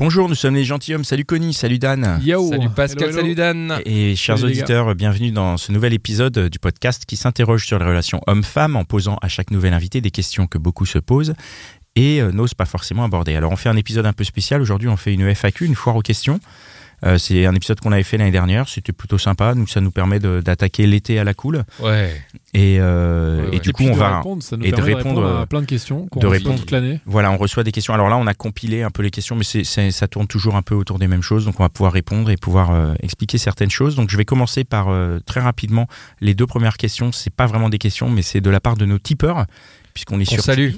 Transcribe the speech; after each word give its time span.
Bonjour, 0.00 0.30
nous 0.30 0.34
sommes 0.34 0.54
les 0.54 0.64
gentilshommes. 0.64 1.04
Salut 1.04 1.26
Connie, 1.26 1.52
salut 1.52 1.78
Dan. 1.78 2.18
Yo. 2.22 2.48
Salut 2.48 2.70
Pascal, 2.74 3.10
Hello, 3.10 3.18
hello. 3.18 3.20
salut 3.20 3.34
Dan. 3.34 3.80
Et 3.84 4.16
chers 4.16 4.38
Salut 4.38 4.52
auditeurs, 4.52 4.94
bienvenue 4.94 5.30
dans 5.30 5.58
ce 5.58 5.72
nouvel 5.72 5.92
épisode 5.92 6.48
du 6.48 6.58
podcast 6.58 7.04
qui 7.04 7.16
s'interroge 7.16 7.66
sur 7.66 7.78
les 7.78 7.84
relations 7.84 8.18
hommes-femmes 8.26 8.76
en 8.76 8.84
posant 8.86 9.18
à 9.20 9.28
chaque 9.28 9.50
nouvel 9.50 9.74
invité 9.74 10.00
des 10.00 10.10
questions 10.10 10.46
que 10.46 10.56
beaucoup 10.56 10.86
se 10.86 10.98
posent 10.98 11.34
et 11.96 12.22
euh, 12.22 12.32
n'osent 12.32 12.54
pas 12.54 12.64
forcément 12.64 13.04
aborder. 13.04 13.36
Alors 13.36 13.52
on 13.52 13.56
fait 13.56 13.68
un 13.68 13.76
épisode 13.76 14.06
un 14.06 14.14
peu 14.14 14.24
spécial. 14.24 14.62
Aujourd'hui, 14.62 14.88
on 14.88 14.96
fait 14.96 15.12
une 15.12 15.34
FAQ, 15.34 15.66
une 15.66 15.74
foire 15.74 15.96
aux 15.96 16.00
questions. 16.00 16.40
Euh, 17.04 17.16
c'est 17.18 17.46
un 17.46 17.54
épisode 17.54 17.80
qu'on 17.80 17.92
avait 17.92 18.02
fait 18.02 18.18
l'année 18.18 18.30
dernière. 18.30 18.68
C'était 18.68 18.92
plutôt 18.92 19.18
sympa. 19.18 19.54
Nous, 19.54 19.66
ça 19.66 19.80
nous 19.80 19.90
permet 19.90 20.18
d'attaquer 20.20 20.86
l'été 20.86 21.18
à 21.18 21.24
la 21.24 21.34
cool. 21.34 21.64
Ouais. 21.80 22.14
Et, 22.52 22.78
euh, 22.80 23.42
Ouais, 23.44 23.50
ouais. 23.50 23.56
et 23.56 23.60
du 23.60 23.70
Et 23.70 23.72
coup, 23.72 23.84
on 23.84 23.92
va. 23.94 24.18
répondre, 24.18 24.42
ça 24.42 24.56
nous 24.56 24.64
et 24.64 24.70
de 24.70 24.76
répondre, 24.82 25.20
répondre 25.20 25.22
euh, 25.24 25.42
à 25.42 25.46
plein 25.46 25.60
de 25.60 25.66
questions 25.66 26.08
de 26.14 26.26
répondre. 26.26 26.58
toute 26.58 26.70
l'année. 26.72 27.00
Voilà, 27.06 27.30
on 27.32 27.36
reçoit 27.36 27.64
des 27.64 27.72
questions. 27.72 27.94
Alors 27.94 28.08
là, 28.08 28.16
on 28.18 28.26
a 28.26 28.34
compilé 28.34 28.82
un 28.82 28.90
peu 28.90 29.02
les 29.02 29.10
questions, 29.10 29.36
mais 29.36 29.44
ça 29.44 30.08
tourne 30.08 30.26
toujours 30.26 30.56
un 30.56 30.62
peu 30.62 30.74
autour 30.74 30.98
des 30.98 31.08
mêmes 31.08 31.22
choses. 31.22 31.44
Donc, 31.46 31.58
on 31.60 31.62
va 31.62 31.68
pouvoir 31.68 31.92
répondre 31.92 32.30
et 32.30 32.36
pouvoir 32.36 32.70
euh, 32.72 32.94
expliquer 33.02 33.38
certaines 33.38 33.70
choses. 33.70 33.96
Donc, 33.96 34.10
je 34.10 34.16
vais 34.16 34.24
commencer 34.24 34.64
par 34.64 34.88
euh, 34.88 35.20
très 35.24 35.40
rapidement 35.40 35.86
les 36.20 36.34
deux 36.34 36.46
premières 36.46 36.76
questions. 36.76 37.12
C'est 37.12 37.32
pas 37.34 37.46
vraiment 37.46 37.68
des 37.70 37.78
questions, 37.78 38.10
mais 38.10 38.22
c'est 38.22 38.40
de 38.40 38.50
la 38.50 38.60
part 38.60 38.76
de 38.76 38.84
nos 38.84 38.98
tipeurs, 38.98 39.46
puisqu'on 39.94 40.20
est 40.20 40.28
On 40.30 40.34
sur. 40.34 40.42
salue. 40.42 40.72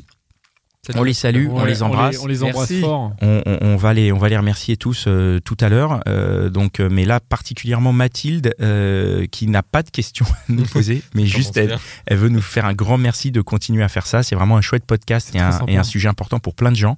On 0.97 1.05
les 1.05 1.13
salue, 1.13 1.47
on 1.49 1.65
les 1.65 1.85
embrasse. 1.85 2.19
On 2.21 2.27
les, 2.27 2.43
embrasse 2.43 2.71
Merci. 2.71 2.81
fort. 2.81 3.13
On, 3.21 3.41
on- 3.47 3.59
on 3.63 3.77
va 3.77 3.95
les, 3.95 4.11
on 4.11 4.19
va 4.19 4.29
les 4.29 4.37
remercier 4.37 4.77
tous 4.77 5.05
euh, 5.07 5.39
tout 5.39 5.57
à 5.61 5.69
l'heure. 5.69 6.01
Euh, 6.09 6.49
donc, 6.51 6.81
euh, 6.81 6.89
mais 6.91 7.05
là 7.05 7.21
particulièrement 7.21 7.93
Mathilde, 7.93 8.53
euh, 8.61 9.27
qui 9.31 9.47
n'a 9.47 9.63
pas 9.63 9.85
de 9.85 9.91
questions 9.91 10.27
à 10.27 10.53
nous 10.53 10.65
poser, 10.73 11.03
mais 11.15 11.25
juste 11.25 11.57
elle, 11.57 11.79
elle 12.07 12.17
veut 12.17 12.31
nous 12.31 12.41
faire 12.41 12.67
un 12.67 12.75
grand 12.75 12.99
merci 12.99 13.31
de 13.31 13.41
continuer 13.43 13.85
à 13.85 13.89
faire 13.89 14.09
ça. 14.09 14.25
C'est 14.25 14.35
vraiment 14.35 14.57
un 14.57 14.61
chouette 14.61 14.85
podcast 14.85 15.33
et 15.37 15.39
un, 15.39 15.53
sympa. 15.53 15.71
et 15.71 15.77
un 15.77 15.85
sujet 15.85 16.09
important 16.09 16.41
pour 16.41 16.57
plein 16.57 16.73
de 16.73 16.77
gens. 16.77 16.97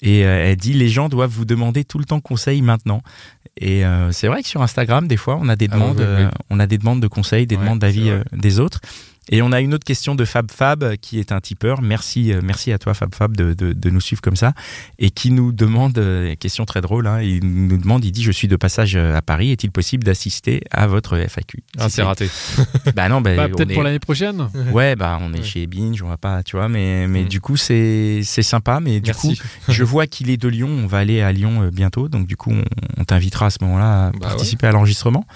Et 0.00 0.24
euh, 0.24 0.44
elle 0.50 0.56
dit 0.56 0.74
les 0.74 0.88
gens 0.88 1.08
doivent 1.08 1.28
vous 1.32 1.44
demander 1.44 1.82
tout 1.82 1.98
le 1.98 2.04
temps 2.04 2.20
conseil 2.20 2.62
maintenant. 2.62 3.02
Et 3.56 3.84
euh, 3.84 4.12
c'est 4.12 4.28
vrai 4.28 4.42
que 4.44 4.48
sur 4.48 4.62
Instagram, 4.62 5.08
des 5.08 5.16
fois, 5.16 5.36
on 5.42 5.48
a 5.48 5.56
des 5.56 5.66
Ah 5.72 5.74
oui, 5.74 5.80
demandes, 5.80 5.98
oui, 5.98 6.04
oui. 6.06 6.22
euh, 6.22 6.30
on 6.50 6.60
a 6.60 6.68
des 6.68 6.78
demandes 6.78 7.02
de 7.02 7.08
conseils, 7.08 7.48
des 7.48 7.56
Ouais, 7.56 7.62
demandes 7.62 7.80
d'avis 7.80 8.10
euh, 8.10 8.22
des 8.32 8.60
autres. 8.60 8.80
Et 9.30 9.42
on 9.42 9.52
a 9.52 9.60
une 9.60 9.74
autre 9.74 9.84
question 9.84 10.14
de 10.14 10.24
Fab 10.24 10.50
Fab 10.50 10.96
qui 10.96 11.18
est 11.18 11.32
un 11.32 11.40
tipeur. 11.40 11.82
Merci, 11.82 12.32
euh, 12.32 12.40
merci 12.42 12.72
à 12.72 12.78
toi 12.78 12.94
Fab 12.94 13.14
Fab 13.14 13.36
de, 13.36 13.52
de, 13.54 13.72
de 13.72 13.90
nous 13.90 14.00
suivre 14.00 14.22
comme 14.22 14.36
ça 14.36 14.52
et 14.98 15.10
qui 15.10 15.30
nous 15.30 15.52
demande, 15.52 15.98
euh, 15.98 16.34
question 16.36 16.64
très 16.64 16.80
drôle, 16.80 17.06
hein, 17.06 17.20
il 17.20 17.44
nous 17.44 17.76
demande, 17.76 18.04
il 18.04 18.12
dit 18.12 18.22
je 18.22 18.32
suis 18.32 18.48
de 18.48 18.56
passage 18.56 18.96
euh, 18.96 19.16
à 19.16 19.22
Paris, 19.22 19.50
est-il 19.50 19.70
possible 19.70 20.04
d'assister 20.04 20.62
à 20.70 20.86
votre 20.86 21.16
FAQ 21.18 21.62
Ah, 21.78 21.88
c'est 21.88 22.02
raté. 22.02 22.28
Bah 22.94 23.08
non, 23.08 23.20
bah, 23.20 23.36
Bah, 23.36 23.48
Peut-être 23.48 23.70
est- 23.70 23.74
pour 23.74 23.82
l'année 23.82 23.98
prochaine. 23.98 24.48
Ouais, 24.72 24.96
bah 24.96 25.18
on 25.20 25.32
est 25.34 25.38
Ouais. 25.38 25.44
chez 25.44 25.66
Binge, 25.66 26.02
on 26.02 26.08
va 26.08 26.16
pas, 26.16 26.42
tu 26.42 26.56
vois, 26.56 26.68
mais, 26.68 27.06
mais 27.06 27.24
Mm. 27.24 27.28
du 27.28 27.40
coup 27.40 27.56
c'est 27.56 28.20
c'est 28.24 28.42
sympa, 28.42 28.80
mais 28.80 29.00
du 29.00 29.08
Merci. 29.10 29.36
coup 29.36 29.44
je 29.68 29.84
vois 29.84 30.06
qu'il 30.06 30.30
est 30.30 30.36
de 30.36 30.48
Lyon, 30.48 30.68
on 30.70 30.86
va 30.86 30.98
aller 30.98 31.20
à 31.20 31.30
Lyon 31.32 31.62
euh, 31.64 31.70
bientôt, 31.70 32.08
donc 32.08 32.26
du 32.26 32.36
coup 32.36 32.50
on, 32.52 32.64
on 32.96 33.04
t'invitera 33.04 33.46
à 33.46 33.50
ce 33.50 33.58
moment-là 33.62 34.06
à 34.06 34.10
Bah 34.12 34.18
participer 34.28 34.66
à 34.66 34.72
l'enregistrement. 34.72 35.26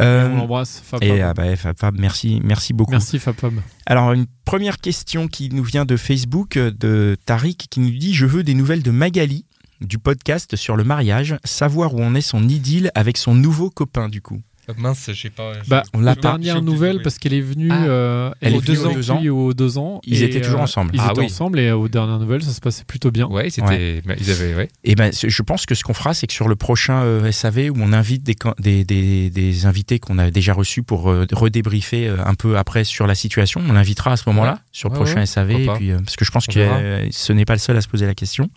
Euh, 0.00 0.28
on 0.30 0.36
l'embrasse. 0.36 0.82
Fab, 0.84 1.02
et 1.02 1.08
Fab. 1.08 1.20
ah 1.22 1.34
bah, 1.34 1.56
Fab, 1.56 1.78
Fab, 1.78 1.98
merci, 1.98 2.40
merci 2.42 2.72
beaucoup. 2.72 2.92
Merci 2.92 3.18
Fab 3.18 3.34
Fab. 3.36 3.54
Alors 3.86 4.12
une 4.12 4.26
première 4.44 4.78
question 4.78 5.28
qui 5.28 5.50
nous 5.50 5.64
vient 5.64 5.84
de 5.84 5.96
Facebook 5.96 6.56
euh, 6.56 6.70
de 6.70 7.16
Tariq 7.26 7.66
qui 7.70 7.80
nous 7.80 7.90
dit 7.90 8.14
je 8.14 8.26
veux 8.26 8.42
des 8.42 8.54
nouvelles 8.54 8.82
de 8.82 8.90
Magali 8.90 9.44
du 9.80 9.98
podcast 9.98 10.56
sur 10.56 10.76
le 10.76 10.84
mariage, 10.84 11.36
savoir 11.44 11.94
où 11.94 12.02
en 12.02 12.14
est 12.14 12.20
son 12.20 12.46
idylle 12.48 12.90
avec 12.94 13.16
son 13.16 13.34
nouveau 13.34 13.70
copain 13.70 14.08
du 14.08 14.20
coup. 14.20 14.40
Ah, 14.76 14.80
Mince, 14.80 15.10
j'ai 15.12 15.30
pas. 15.30 15.52
Bah, 15.68 15.82
on 15.94 16.00
l'a 16.00 16.14
dernière 16.14 16.62
nouvelle, 16.62 17.02
parce 17.02 17.18
qu'elle 17.18 17.34
est 17.34 17.40
venue. 17.40 17.68
Ah. 17.70 17.84
euh, 17.84 18.30
Elle 18.40 18.54
est 18.54 18.56
est 18.56 18.60
venue 18.60 18.76
deux 18.76 19.10
ans. 19.10 19.14
depuis 19.16 19.28
aux 19.30 19.54
deux 19.54 19.78
ans. 19.78 20.00
Ils 20.04 20.22
et, 20.22 20.26
étaient 20.26 20.40
toujours 20.40 20.60
euh, 20.60 20.64
ensemble. 20.64 20.90
Ils 20.94 21.00
Ah 21.00 21.08
étaient 21.10 21.20
oui. 21.20 21.26
ensemble 21.26 21.58
et 21.60 21.72
aux 21.72 21.88
dernières 21.88 22.18
nouvelles, 22.18 22.42
ça 22.42 22.52
se 22.52 22.60
passait 22.60 22.84
plutôt 22.84 23.10
bien. 23.10 23.26
Ouais, 23.26 23.50
c'était. 23.50 24.02
bah, 24.04 24.14
Ils 24.18 24.30
avaient. 24.30 24.54
Ouais. 24.54 24.68
Et 24.84 24.94
ben, 24.94 25.12
c'est- 25.12 25.28
je 25.28 25.42
pense 25.42 25.66
que 25.66 25.74
ce 25.74 25.84
qu'on 25.84 25.94
fera, 25.94 26.14
c'est 26.14 26.26
que 26.26 26.32
sur 26.32 26.48
le 26.48 26.56
prochain 26.56 27.02
euh, 27.02 27.30
SAV, 27.30 27.70
où 27.70 27.74
on 27.78 27.92
invite 27.92 28.22
des, 28.24 28.36
des, 28.58 28.84
des, 28.84 29.30
des 29.30 29.66
invités 29.66 29.98
qu'on 29.98 30.18
a 30.18 30.30
déjà 30.30 30.52
reçus 30.52 30.82
pour 30.82 31.10
euh, 31.10 31.26
redébriefer 31.32 32.08
euh, 32.08 32.16
un 32.24 32.34
peu 32.34 32.56
après 32.58 32.84
sur 32.84 33.06
la 33.06 33.14
situation, 33.14 33.60
on 33.68 33.72
l'invitera 33.72 34.12
à 34.12 34.16
ce 34.16 34.28
moment-là, 34.28 34.52
Ouais. 34.52 34.58
sur 34.72 34.88
le 34.88 34.94
Ouais, 34.94 35.00
prochain 35.04 35.20
ouais, 35.20 35.26
SAV, 35.26 35.50
et 35.52 35.66
puis, 35.76 35.90
euh, 35.92 35.98
parce 35.98 36.16
que 36.16 36.24
je 36.24 36.30
pense 36.30 36.46
que 36.46 36.58
euh, 36.58 37.06
ce 37.10 37.32
n'est 37.32 37.44
pas 37.44 37.52
le 37.54 37.58
seul 37.58 37.76
à 37.76 37.80
se 37.80 37.88
poser 37.88 38.06
la 38.06 38.14
question. 38.14 38.48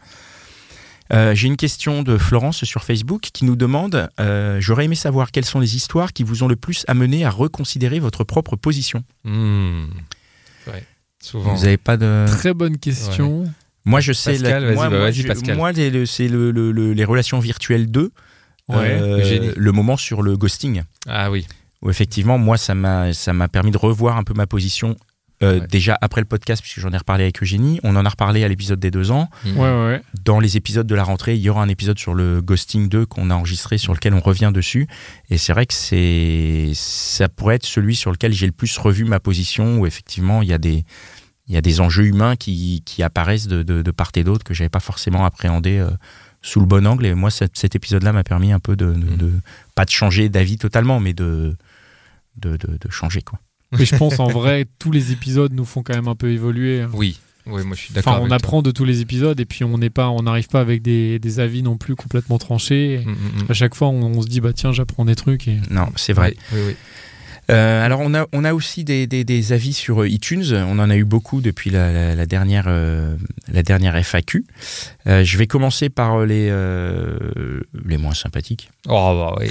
Euh, 1.12 1.36
J'ai 1.36 1.48
une 1.48 1.58
question 1.58 2.02
de 2.02 2.18
Florence 2.18 2.64
sur 2.64 2.84
Facebook 2.84 3.22
qui 3.34 3.44
nous 3.46 3.56
demande 3.56 4.10
euh, 4.20 4.58
J'aurais 4.62 4.86
aimé 4.86 4.96
savoir 4.96 5.32
quelles 5.32 5.46
sont 5.46 5.60
les 5.60 5.76
histoires 5.76 6.14
qui 6.14 6.24
vous 6.24 6.44
ont 6.44 6.48
le 6.48 6.56
plus 6.56 6.86
amené 6.88 7.26
à 7.26 7.30
reconsidérer 7.30 8.00
votre 8.00 8.24
propre 8.24 8.56
position. 8.56 9.04
Hmm. 9.26 9.86
Ouais. 10.68 10.84
Souvent. 11.22 11.54
Vous 11.56 11.64
n'avez 11.64 11.78
pas 11.78 11.98
de. 11.98 12.26
Très 12.28 12.54
bonne 12.54 12.78
question. 12.78 13.44
Moi, 13.86 14.00
je 14.00 14.14
sais. 14.14 14.32
Pascal, 14.34 14.62
la- 14.64 14.68
vas-y, 14.68 14.76
moi, 14.76 14.90
bah, 14.90 14.96
moi, 14.98 15.06
vas-y, 15.06 15.22
je- 15.22 15.28
Pascal. 15.28 15.58
moi, 15.58 15.72
les- 15.74 15.90
le- 15.90 16.06
c'est 16.06 16.28
le- 16.30 16.52
le- 16.52 16.72
le- 16.72 16.94
les 16.94 17.06
relations 17.06 17.40
virtuelles 17.40 17.92
2. 17.92 18.12
Ouais. 18.70 18.78
Euh, 19.02 19.54
le 19.58 19.72
moment 19.74 19.98
sur 19.98 20.22
le 20.22 20.38
ghosting, 20.38 20.84
Ah 21.06 21.30
oui. 21.30 21.46
où 21.82 21.90
effectivement, 21.90 22.38
moi, 22.38 22.56
ça 22.58 22.76
m'a 22.76 23.12
ça 23.12 23.34
m'a 23.34 23.50
permis 23.50 23.72
de 23.72 23.78
revoir 23.78 24.16
un 24.18 24.24
peu 24.24 24.34
ma 24.34 24.48
position. 24.48 24.96
Euh, 25.44 25.60
Ouais. 25.60 25.68
Déjà 25.68 25.98
après 26.02 26.22
le 26.22 26.26
podcast, 26.26 26.62
puisque 26.62 26.80
j'en 26.80 26.92
ai 26.92 26.98
reparlé 26.98 27.24
avec 27.26 27.42
Eugénie, 27.44 27.80
on 27.84 27.96
en 27.96 28.06
a 28.06 28.10
reparlé 28.10 28.44
à 28.44 28.48
l'épisode 28.48 28.80
des 28.80 28.90
deux 28.92 29.12
ans. 29.12 29.30
Ouais, 29.46 29.52
ouais, 29.54 29.88
ouais. 29.88 30.02
Dans 30.24 30.40
les 30.40 30.58
épisodes 30.58 30.88
de 30.88 30.96
la 30.96 31.04
rentrée, 31.04 31.36
il 31.36 31.42
y 31.42 31.50
aura 31.50 31.62
un 31.64 31.70
épisode 31.70 32.00
sur 32.00 32.14
le 32.14 32.42
ghosting 32.42 32.90
2 32.90 33.06
qu'on 33.06 33.30
a 33.30 33.36
enregistré, 33.36 33.78
sur 33.78 33.94
lequel 33.94 34.14
on 34.14 34.20
revient 34.20 34.52
dessus. 34.54 34.88
Et 35.30 35.38
c'est 35.38 35.54
vrai 35.54 35.66
que 35.66 35.74
c'est 35.74 36.72
ça 36.74 37.30
pourrait 37.30 37.56
être 37.56 37.66
celui 37.66 37.96
sur 37.96 38.12
lequel 38.12 38.34
j'ai 38.34 38.46
le 38.46 38.52
plus 38.52 38.78
revu 38.78 39.06
ma 39.06 39.20
position, 39.20 39.80
où 39.80 39.86
effectivement, 39.86 40.42
il 40.42 40.48
y 40.50 40.54
a 40.54 40.58
des, 40.58 40.84
il 41.48 41.54
y 41.54 41.58
a 41.58 41.62
des 41.62 41.82
enjeux 41.82 42.06
humains 42.06 42.36
qui, 42.36 42.82
qui 42.86 43.04
apparaissent 43.04 43.48
de, 43.48 43.64
de, 43.64 43.82
de 43.82 43.92
part 43.92 44.12
et 44.16 44.24
d'autre 44.24 44.44
que 44.44 44.54
j'avais 44.54 44.70
pas 44.70 44.80
forcément 44.80 45.26
appréhendé 45.26 45.78
euh, 45.78 45.90
sous 46.42 46.60
le 46.60 46.66
bon 46.66 46.86
angle. 46.88 47.06
Et 47.06 47.14
moi, 47.16 47.30
cet, 47.32 47.58
cet 47.58 47.76
épisode-là 47.76 48.14
m'a 48.14 48.24
permis 48.24 48.52
un 48.54 48.60
peu 48.60 48.76
de, 48.76 48.94
de- 48.94 49.16
de- 49.16 49.34
pas 49.76 49.86
de 49.86 49.90
changer 49.90 50.30
d'avis 50.30 50.58
totalement, 50.58 51.00
mais 51.00 51.14
de, 51.14 51.56
de, 52.38 52.58
de, 52.58 52.78
de 52.80 52.90
changer 52.92 53.22
quoi. 53.22 53.40
Mais 53.78 53.86
je 53.86 53.96
pense 53.96 54.20
en 54.20 54.28
vrai, 54.28 54.66
tous 54.80 54.92
les 54.92 55.12
épisodes 55.12 55.54
nous 55.54 55.66
font 55.66 55.84
quand 55.84 55.96
même 55.96 56.08
un 56.08 56.16
peu 56.16 56.32
évoluer. 56.32 56.86
Oui. 56.94 57.20
Oui, 57.46 57.62
moi 57.66 57.76
je 57.76 57.82
suis 57.82 57.94
d'accord. 57.94 58.14
Enfin, 58.14 58.22
on 58.22 58.32
avec 58.32 58.32
apprend 58.32 58.62
de 58.62 58.72
tous 58.72 58.86
les 58.86 59.02
épisodes 59.02 59.38
et 59.38 59.46
puis 59.46 59.66
on 59.66 59.78
n'est 59.78 59.90
pas, 59.90 60.10
on 60.10 60.24
n'arrive 60.24 60.48
pas 60.48 60.62
avec 60.62 60.82
des, 60.82 61.20
des 61.20 61.40
avis 61.42 61.62
non 61.62 61.76
plus 61.78 61.96
complètement 61.96 62.38
tranchés. 62.38 63.02
toi. 63.04 63.10
Hmm, 63.12 63.16
hmm, 63.16 63.44
hmm. 63.44 63.46
À 63.52 63.54
chaque 63.54 63.76
fois, 63.76 63.90
on, 63.90 64.02
on 64.02 64.22
se 64.22 64.28
dit 64.28 64.40
bah 64.40 64.54
tiens, 64.54 64.72
j'apprends 64.72 65.04
des 65.04 65.16
trucs 65.16 65.48
et 65.48 65.58
Non, 65.70 65.88
c'est 65.98 66.14
vrai. 66.14 66.36
Oui, 66.54 66.60
oui. 66.68 66.76
Euh, 67.52 67.86
alors 67.86 68.00
on 68.02 68.14
a, 68.14 68.26
on 68.32 68.44
a 68.46 68.54
aussi 68.54 68.84
des, 68.84 69.06
des, 69.06 69.24
des 69.24 69.52
avis 69.54 69.74
sur 69.74 70.02
euh, 70.04 70.08
iTunes, 70.10 70.46
on 70.54 70.80
en 70.80 70.90
a 70.90 70.96
eu 70.96 71.04
beaucoup 71.04 71.42
depuis 71.42 71.70
la, 71.70 71.92
la, 71.92 72.16
la 72.16 72.26
dernière, 72.26 72.66
euh, 72.68 73.16
la 73.52 73.64
dernière 73.64 73.96
FAQ. 73.98 74.46
Euh, 75.08 75.24
je 75.26 75.38
vais 75.38 75.48
commencer 75.48 75.90
par 75.90 76.26
les, 76.26 76.48
euh, 76.50 77.60
les 77.86 77.98
moins 77.98 78.14
sympathiques, 78.14 78.70
Oh 78.88 79.14
bah 79.18 79.36
oui. 79.40 79.50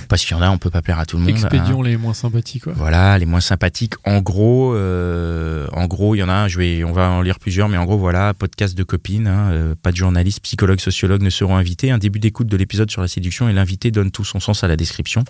parce 0.08 0.24
qu'il 0.24 0.36
y 0.36 0.38
en 0.40 0.42
a, 0.42 0.50
on 0.50 0.58
peut 0.58 0.70
pas 0.70 0.82
plaire 0.82 0.98
à 0.98 1.06
tout 1.06 1.16
le 1.16 1.22
monde. 1.24 1.32
hein. 1.32 1.34
expédions 1.34 1.82
les 1.82 1.96
moins 1.96 2.14
sympathiques. 2.14 2.64
Quoi. 2.64 2.72
Voilà, 2.76 3.18
les 3.18 3.26
moins 3.26 3.40
sympathiques. 3.40 3.94
En 4.04 4.20
gros, 4.20 4.74
euh, 4.74 5.66
en 5.72 5.86
gros, 5.86 6.14
il 6.14 6.18
y 6.18 6.22
en 6.22 6.28
a 6.28 6.32
un. 6.32 6.48
Je 6.48 6.58
vais, 6.58 6.84
on 6.84 6.92
va 6.92 7.08
en 7.10 7.22
lire 7.22 7.38
plusieurs, 7.38 7.68
mais 7.68 7.76
en 7.76 7.84
gros, 7.84 7.98
voilà, 7.98 8.34
podcast 8.34 8.76
de 8.76 8.82
copines. 8.84 9.26
hein, 9.26 9.74
pas 9.82 9.90
de 9.92 9.96
journalistes, 9.96 10.40
psychologues, 10.42 10.80
sociologues 10.80 11.22
ne 11.22 11.30
seront 11.30 11.56
invités. 11.56 11.90
Un 11.90 11.98
début 11.98 12.18
d'écoute 12.18 12.46
de 12.48 12.56
l'épisode 12.56 12.90
sur 12.90 13.02
la 13.02 13.08
séduction 13.08 13.48
et 13.48 13.52
l'invité 13.52 13.90
donne 13.90 14.10
tout 14.10 14.24
son 14.24 14.40
sens 14.40 14.62
à 14.64 14.68
la 14.68 14.76
description. 14.76 15.24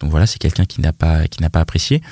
Donc 0.00 0.10
voilà, 0.10 0.26
c'est 0.26 0.38
quelqu'un 0.38 0.64
qui 0.66 0.80
n'a 0.80 0.92
pas, 0.92 1.26
qui 1.28 1.42
pas 1.50 1.60
apprécié. 1.60 2.02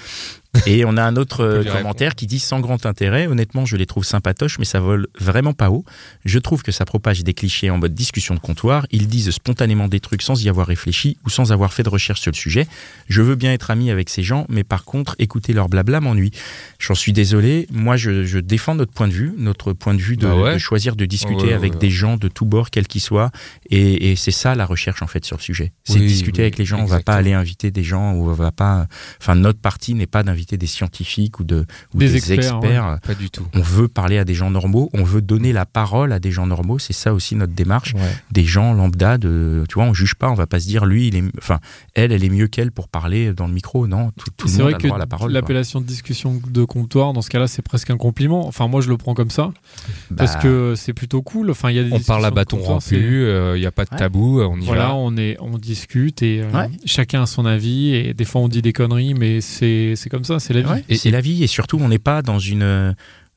Et 0.67 0.85
on 0.85 0.97
a 0.97 1.03
un 1.03 1.17
autre 1.17 1.41
euh, 1.45 1.65
commentaire 1.65 2.15
qui 2.15 2.27
dit 2.27 2.39
sans 2.39 2.61
grand 2.61 2.87
intérêt. 2.87 3.27
Honnêtement, 3.27 3.65
je 3.67 3.77
les 3.77 3.87
trouve 3.87 4.05
sympatoches, 4.05 4.59
mais 4.59 4.65
ça 4.65 4.81
vole 4.81 5.09
vraiment 5.19 5.53
pas 5.53 5.71
haut. 5.71 5.85
Je 6.25 6.39
trouve 6.39 6.63
que 6.63 6.73
ça 6.73 6.85
propage 6.85 7.23
des 7.25 7.35
clichés 7.35 7.71
en 7.71 7.79
mode 7.79 7.95
discussion 7.95 8.35
de 8.35 8.41
comptoir. 8.41 8.87
Ils 8.91 9.09
disent 9.09 9.31
spontanément 9.31 9.89
des 9.89 10.01
trucs 10.01 10.23
sans 10.23 10.43
y 10.43 10.49
avoir 10.49 10.67
réfléchi 10.67 11.17
ou 11.27 11.31
sans 11.31 11.53
avoir 11.53 11.73
fait 11.73 11.83
de 11.83 11.89
recherche 11.89 12.21
sur 12.21 12.31
le 12.31 12.37
sujet. 12.37 12.67
Je 13.09 13.21
veux 13.23 13.35
bien 13.35 13.53
être 13.53 13.71
ami 13.71 13.91
avec 13.91 14.09
ces 14.11 14.23
gens, 14.23 14.47
mais 14.49 14.65
par 14.65 14.85
contre, 14.85 15.17
écouter 15.19 15.53
leur 15.53 15.69
blabla 15.69 16.01
m'ennuie. 16.01 16.31
J'en 16.79 16.95
suis 16.95 17.13
désolé. 17.13 17.67
Moi, 17.73 17.97
je, 17.97 18.25
je 18.25 18.39
défends 18.39 18.75
notre 18.75 18.93
point 18.93 19.09
de 19.09 19.13
vue, 19.13 19.35
notre 19.37 19.73
point 19.73 19.95
de 19.95 20.01
vue 20.01 20.17
de, 20.17 20.27
Bah 20.27 20.37
ouais. 20.37 20.55
de 20.55 20.59
choisir 20.59 20.95
de 20.97 21.05
discuter 21.05 21.35
Ouais, 21.35 21.49
ouais, 21.49 21.53
avec 21.55 21.79
des 21.79 21.91
gens 21.91 22.17
de 22.17 22.29
tous 22.29 22.45
bords, 22.45 22.71
quels 22.71 22.87
qu'ils 22.87 23.01
soient. 23.01 23.31
Et, 23.71 24.13
et 24.13 24.17
c'est 24.17 24.31
ça 24.31 24.55
la 24.55 24.67
recherche 24.67 25.03
en 25.03 25.07
fait 25.09 25.25
sur 25.25 25.37
le 25.37 25.43
sujet. 25.43 25.73
C'est 25.85 25.99
Oui, 25.99 26.07
discuter 26.07 26.43
oui, 26.43 26.45
avec 26.45 26.59
les 26.59 26.65
gens. 26.65 26.77
On 26.79 26.85
va 26.85 26.87
pas 26.87 26.95
exactement. 26.97 27.17
aller 27.19 27.33
inviter 27.33 27.71
des 27.71 27.83
gens 27.83 28.13
ou 28.13 28.29
on 28.31 28.33
va 28.33 28.53
pas. 28.53 28.87
Enfin, 29.21 29.35
notre 29.35 29.59
partie 29.61 29.95
n'est 29.95 30.07
pas 30.07 30.23
d'inviter 30.23 30.44
inviter 30.45 30.57
des 30.59 30.67
scientifiques 30.67 31.41
ou, 31.41 31.45
de, 31.45 31.65
ou 31.95 31.99
Des 31.99 32.09
des, 32.09 32.17
experts, 32.17 32.39
experts. 32.59 32.99
Pas 33.07 33.15
du 33.15 33.31
tout. 33.31 33.47
On 33.55 33.61
veut 33.63 33.89
parler 33.89 34.19
à 34.19 34.25
des 34.25 34.35
gens 34.35 34.51
normaux, 34.51 34.91
on 34.93 35.03
veut 35.05 35.23
donner 35.23 35.53
la 35.53 35.65
parole 35.65 36.13
à 36.13 36.19
des 36.19 36.31
gens 36.31 36.47
normaux, 36.47 36.79
c'est 36.79 36.93
ça 36.93 37.15
aussi 37.15 37.35
notre 37.35 37.55
démarche. 37.55 37.95
Ouais. 37.95 38.01
Des 38.31 38.45
gens 38.45 38.75
lambda, 38.75 39.17
de, 39.17 39.65
tu 39.69 39.75
vois, 39.75 39.85
on 39.85 39.95
juge 39.95 40.15
pas, 40.15 40.31
on 40.31 40.35
va 40.35 40.47
pas 40.47 40.61
se 40.61 40.67
dire 40.67 40.85
lui, 40.85 41.09
il 41.09 41.17
est, 41.17 41.25
enfin, 41.39 41.61
elle, 41.95 42.13
elle 42.13 42.25
est 42.25 42.29
mieux 42.29 42.47
qu'elle 42.47 42.73
pour 42.73 42.89
parler 42.89 43.33
dans 43.33 43.47
le 43.47 43.53
micro, 43.55 43.87
non, 43.87 44.11
tout, 44.17 44.27
tout 44.37 44.47
le 44.47 44.53
C'est 44.53 44.59
monde 44.59 44.67
vrai 44.73 44.75
a 44.75 44.79
que 44.79 44.87
droit 44.87 44.97
à 44.97 45.01
la 45.01 45.07
parole. 45.07 45.33
l'appellation 45.33 45.81
de 45.81 45.87
discussion 45.87 46.41
de 46.47 46.65
comptoir, 46.65 47.13
dans 47.15 47.23
ce 47.23 47.31
cas-là, 47.31 47.47
c'est 47.49 47.63
presque 47.63 47.89
un 47.91 47.97
compliment. 47.97 48.47
Enfin, 48.47 48.69
moi, 48.69 48.81
je 48.83 48.89
le 48.91 48.97
prends 48.99 49.15
comme 49.15 49.31
ça 49.31 49.53
parce 50.15 50.35
Bah, 50.35 50.41
que 50.43 50.75
c'est 50.77 50.93
plutôt 50.93 51.23
cool. 51.23 51.51
Enfin, 51.51 51.71
il 51.71 51.77
y 51.77 51.79
a 51.79 51.85
des 51.85 51.93
On 51.93 52.01
parle 52.01 52.25
à 52.27 52.31
bâton 52.31 52.59
rompu, 52.59 52.97
il 53.55 53.61
n'y 53.61 53.67
a 53.67 53.73
pas 53.73 53.85
de 53.85 53.91
Ouais. 53.91 53.99
tabou, 53.99 54.41
on 54.41 54.59
y 54.61 54.65
Voilà, 54.65 54.89
va. 54.89 54.95
on 54.95 55.17
est, 55.17 55.37
on 55.41 55.57
discute 55.59 56.23
et 56.23 56.41
euh, 56.43 56.51
Ouais. 56.53 56.69
chacun 56.85 57.23
a 57.23 57.27
son 57.27 57.47
avis 57.47 57.95
et 57.95 58.15
des 58.15 58.25
fois 58.25 58.41
on 58.41 58.49
dit 58.49 58.63
des 58.63 58.73
conneries, 58.73 59.15
mais 59.15 59.41
c'est 59.41 59.95
c'est 59.97 60.09
comme 60.11 60.25
ça, 60.25 60.34
c'est 60.41 60.53
la 60.55 60.63
vie. 60.63 60.69
Ouais, 60.69 60.85
et 60.89 60.97
c'est 60.97 61.11
la 61.11 61.21
vie 61.21 61.43
et 61.43 61.47
surtout 61.47 61.79
on 61.81 61.89
n'est 61.89 61.99
pas 61.99 62.23
dans 62.23 62.39
une 62.39 62.95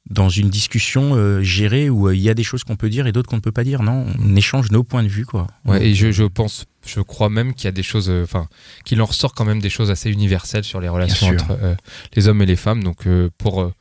dans 0.10 0.30
une 0.30 0.50
discussion 0.50 1.16
euh, 1.16 1.42
gérée 1.42 1.90
où 1.90 2.08
euh, 2.08 2.16
il 2.16 2.22
y 2.22 2.30
a 2.30 2.34
des 2.34 2.44
choses 2.44 2.64
qu'on 2.64 2.78
peut 2.78 2.90
dire 2.90 3.08
et 3.08 3.12
d'autres 3.12 3.30
qu'on 3.30 3.36
ne 3.38 3.42
peut 3.42 3.52
pas 3.52 3.66
dire. 3.66 3.84
Non, 3.84 4.06
on 4.20 4.36
échange 4.38 4.72
nos 4.72 4.84
points 4.84 5.04
de 5.04 5.10
vue 5.10 5.26
quoi. 5.26 5.48
Ouais, 5.66 5.86
et 5.86 5.94
je, 5.96 6.12
je 6.12 6.24
pense, 6.24 6.66
je 6.86 7.02
crois 7.02 7.30
même 7.30 7.54
qu'il 7.54 7.66
y 7.66 7.68
a 7.68 7.74
des 7.74 7.84
choses, 7.84 8.10
euh, 8.10 8.24
enfin, 8.24 8.48
qu'il 8.86 9.02
en 9.02 9.06
ressort 9.06 9.34
quand 9.34 9.44
même 9.44 9.60
des 9.60 9.70
choses 9.70 9.92
assez 9.92 10.10
universelles 10.10 10.64
sur 10.64 10.80
les 10.80 10.88
relations 10.88 11.28
entre 11.28 11.58
euh, 11.62 11.76
les 12.16 12.28
hommes 12.30 12.42
et 12.42 12.46
les 12.46 12.56
femmes. 12.56 12.84
Donc 12.84 13.06
euh, 13.06 13.30
pour 13.38 13.62
euh, 13.62 13.74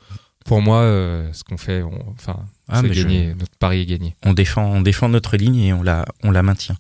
pour 0.45 0.63
moi, 0.63 0.79
euh, 0.79 1.33
ce 1.33 1.45
qu'on 1.45 1.59
fait, 1.59 1.83
enfin, 2.19 2.45
Ah, 2.69 2.81
je- 2.85 2.89
gagné, 2.93 3.35
notre 3.39 3.57
pari 3.61 3.83
est 3.83 3.87
gagné. 3.87 4.17
on 4.25 4.33
défend, 4.33 4.65
on 4.65 4.81
défend 4.81 5.09
notre 5.09 5.37
ligne 5.37 5.57
et 5.59 5.73
on 5.73 5.83
la, 5.85 6.05
on 6.25 6.33
la 6.33 6.43
maintient. 6.43 6.77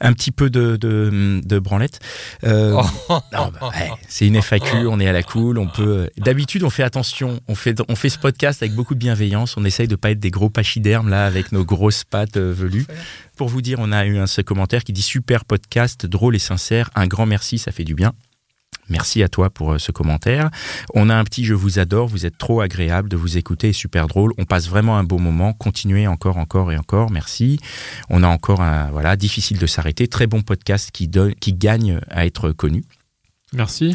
Un 0.00 0.12
petit 0.14 0.32
peu 0.32 0.50
de, 0.50 0.76
de, 0.76 1.40
de 1.44 1.58
branlette. 1.60 2.00
Euh, 2.44 2.76
Oh. 3.08 3.18
bah, 3.30 3.50
ouais, 3.62 3.90
c'est 4.08 4.26
une 4.26 4.40
FAQ, 4.42 4.86
on 4.88 4.98
est 4.98 5.06
à 5.06 5.12
la 5.12 5.22
cool, 5.22 5.58
on 5.58 5.68
peut. 5.68 6.08
D'habitude, 6.16 6.64
on 6.64 6.70
fait 6.70 6.82
attention, 6.82 7.40
on 7.46 7.54
fait, 7.54 7.80
on 7.88 7.94
fait 7.94 8.08
ce 8.08 8.18
podcast 8.18 8.62
avec 8.62 8.74
beaucoup 8.74 8.94
de 8.94 8.98
bienveillance. 9.00 9.56
On 9.56 9.64
essaye 9.64 9.86
de 9.88 9.96
pas 9.96 10.10
être 10.10 10.20
des 10.20 10.30
gros 10.30 10.50
pachydermes 10.50 11.08
là 11.08 11.24
avec 11.26 11.52
nos 11.52 11.64
grosses 11.64 12.04
pattes 12.04 12.36
euh, 12.36 12.52
velues. 12.52 12.86
Pour 13.36 13.48
vous 13.48 13.62
dire, 13.62 13.78
on 13.80 13.92
a 13.92 14.04
eu 14.06 14.18
un 14.18 14.26
ce 14.26 14.40
commentaire 14.40 14.82
qui 14.84 14.92
dit 14.92 15.02
super 15.02 15.44
podcast, 15.44 16.04
drôle 16.06 16.34
et 16.36 16.40
sincère. 16.40 16.90
Un 16.94 17.06
grand 17.06 17.26
merci, 17.26 17.58
ça 17.58 17.70
fait 17.72 17.84
du 17.84 17.94
bien. 17.94 18.12
Merci 18.92 19.22
à 19.22 19.28
toi 19.28 19.48
pour 19.48 19.72
euh, 19.72 19.78
ce 19.78 19.90
commentaire. 19.90 20.50
On 20.92 21.08
a 21.08 21.14
un 21.16 21.24
petit 21.24 21.46
je 21.46 21.54
vous 21.54 21.78
adore, 21.78 22.06
vous 22.06 22.26
êtes 22.26 22.36
trop 22.36 22.60
agréable 22.60 23.08
de 23.08 23.16
vous 23.16 23.38
écouter, 23.38 23.70
et 23.70 23.72
super 23.72 24.06
drôle. 24.06 24.34
On 24.36 24.44
passe 24.44 24.68
vraiment 24.68 24.98
un 24.98 25.02
beau 25.02 25.16
moment. 25.16 25.54
Continuez 25.54 26.06
encore, 26.06 26.36
encore 26.36 26.70
et 26.72 26.76
encore. 26.76 27.10
Merci. 27.10 27.58
On 28.10 28.22
a 28.22 28.28
encore 28.28 28.60
un 28.60 28.90
voilà 28.90 29.16
difficile 29.16 29.58
de 29.58 29.66
s'arrêter. 29.66 30.08
Très 30.08 30.26
bon 30.26 30.42
podcast 30.42 30.90
qui 30.92 31.08
donne, 31.08 31.34
qui 31.36 31.54
gagne 31.54 32.00
à 32.10 32.26
être 32.26 32.52
connu. 32.52 32.84
Merci. 33.54 33.94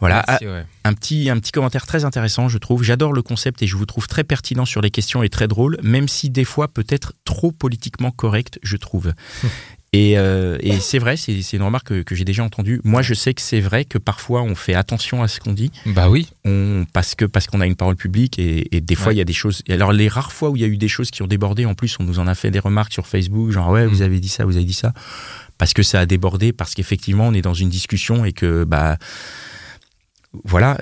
Voilà. 0.00 0.24
Merci, 0.26 0.46
ouais. 0.46 0.64
Un 0.84 0.94
petit, 0.94 1.28
un 1.28 1.38
petit 1.38 1.52
commentaire 1.52 1.86
très 1.86 2.04
intéressant, 2.04 2.48
je 2.48 2.58
trouve. 2.58 2.82
J'adore 2.82 3.12
le 3.12 3.22
concept 3.22 3.62
et 3.62 3.66
je 3.66 3.76
vous 3.76 3.86
trouve 3.86 4.08
très 4.08 4.24
pertinent 4.24 4.64
sur 4.64 4.80
les 4.80 4.90
questions 4.90 5.22
et 5.22 5.28
très 5.28 5.46
drôle, 5.46 5.78
même 5.82 6.08
si 6.08 6.30
des 6.30 6.44
fois 6.44 6.68
peut-être 6.68 7.12
trop 7.24 7.52
politiquement 7.52 8.10
correct, 8.10 8.58
je 8.62 8.76
trouve. 8.76 9.12
Et, 9.96 10.18
euh, 10.18 10.58
et 10.60 10.80
c'est 10.80 10.98
vrai, 10.98 11.16
c'est 11.16 11.52
une 11.52 11.62
remarque 11.62 11.86
que, 11.86 12.02
que 12.02 12.14
j'ai 12.16 12.24
déjà 12.24 12.42
entendue. 12.42 12.80
Moi, 12.82 13.00
je 13.02 13.14
sais 13.14 13.32
que 13.32 13.40
c'est 13.40 13.60
vrai 13.60 13.84
que 13.84 13.96
parfois 13.98 14.42
on 14.42 14.54
fait 14.56 14.74
attention 14.74 15.22
à 15.22 15.28
ce 15.28 15.38
qu'on 15.38 15.52
dit, 15.52 15.70
Bah 15.86 16.10
oui. 16.10 16.26
on, 16.44 16.84
parce 16.92 17.14
que 17.14 17.24
parce 17.24 17.46
qu'on 17.46 17.60
a 17.60 17.66
une 17.66 17.76
parole 17.76 17.94
publique 17.94 18.38
et, 18.38 18.74
et 18.76 18.80
des 18.80 18.96
fois 18.96 19.08
Ouais. 19.08 19.14
il 19.14 19.18
y 19.18 19.20
a 19.20 19.24
des 19.24 19.32
choses. 19.32 19.62
alors 19.68 19.92
les 19.92 20.08
rares 20.08 20.32
fois 20.32 20.50
où 20.50 20.56
il 20.56 20.62
y 20.62 20.64
a 20.64 20.68
eu 20.68 20.76
des 20.78 20.88
choses 20.88 21.10
qui 21.12 21.22
ont 21.22 21.28
débordé, 21.28 21.64
en 21.64 21.74
plus 21.74 21.96
on 22.00 22.02
nous 22.04 22.18
en 22.18 22.26
a 22.26 22.34
fait 22.34 22.50
des 22.50 22.58
remarques 22.58 22.92
sur 22.92 23.06
Facebook, 23.06 23.50
genre 23.52 23.70
ouais 23.70 23.86
vous 23.86 23.98
Mm. 24.00 24.02
avez 24.02 24.18
dit 24.20 24.28
ça, 24.28 24.44
vous 24.44 24.56
avez 24.56 24.64
dit 24.64 24.72
ça, 24.72 24.92
parce 25.58 25.72
que 25.74 25.82
ça 25.84 26.00
a 26.00 26.06
débordé, 26.06 26.52
parce 26.52 26.74
qu'effectivement 26.74 27.28
on 27.28 27.34
est 27.34 27.42
dans 27.42 27.54
une 27.54 27.68
discussion 27.68 28.24
et 28.24 28.32
que 28.32 28.64
bah 28.64 28.96
voilà. 30.42 30.76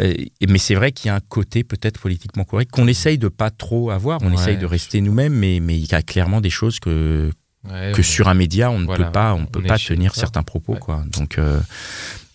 mais 0.49 0.59
c'est 0.59 0.75
vrai 0.75 0.93
qu'il 0.93 1.09
y 1.09 1.11
a 1.11 1.17
un 1.17 1.21
côté 1.21 1.63
peut-être 1.65 2.01
politiquement 2.01 2.45
correct 2.45 2.71
qu'on 2.71 2.87
essaye 2.87 3.19
de 3.19 3.29
pas 3.29 3.51
trop 3.51 3.91
avoir. 3.91 4.23
On 4.23 4.29
Ouais. 4.29 4.35
essaye 4.35 4.57
de 4.57 4.65
rester 4.65 5.03
nous-mêmes, 5.03 5.35
mais 5.35 5.61
mais 5.61 5.77
il 5.79 5.91
y 5.91 5.95
a 5.95 6.01
clairement 6.03 6.41
des 6.41 6.49
choses 6.51 6.81
que 6.81 7.31
Ouais, 7.71 7.93
que 7.93 7.99
ouais. 7.99 8.03
sur 8.03 8.29
un 8.29 8.35
média 8.35 8.71
on 8.73 8.81
ne 8.81 8.87
Voilà, 8.87 9.05
peut 9.07 9.13
pas 9.13 9.35
on 9.35 9.47
peut 9.47 9.61
on 9.65 9.67
pas 9.69 9.79
tenir 9.79 10.15
certains 10.17 10.43
propos 10.43 10.73
Ouais. 10.75 10.79
quoi. 10.81 11.05
Donc 11.17 11.39
euh, 11.39 11.61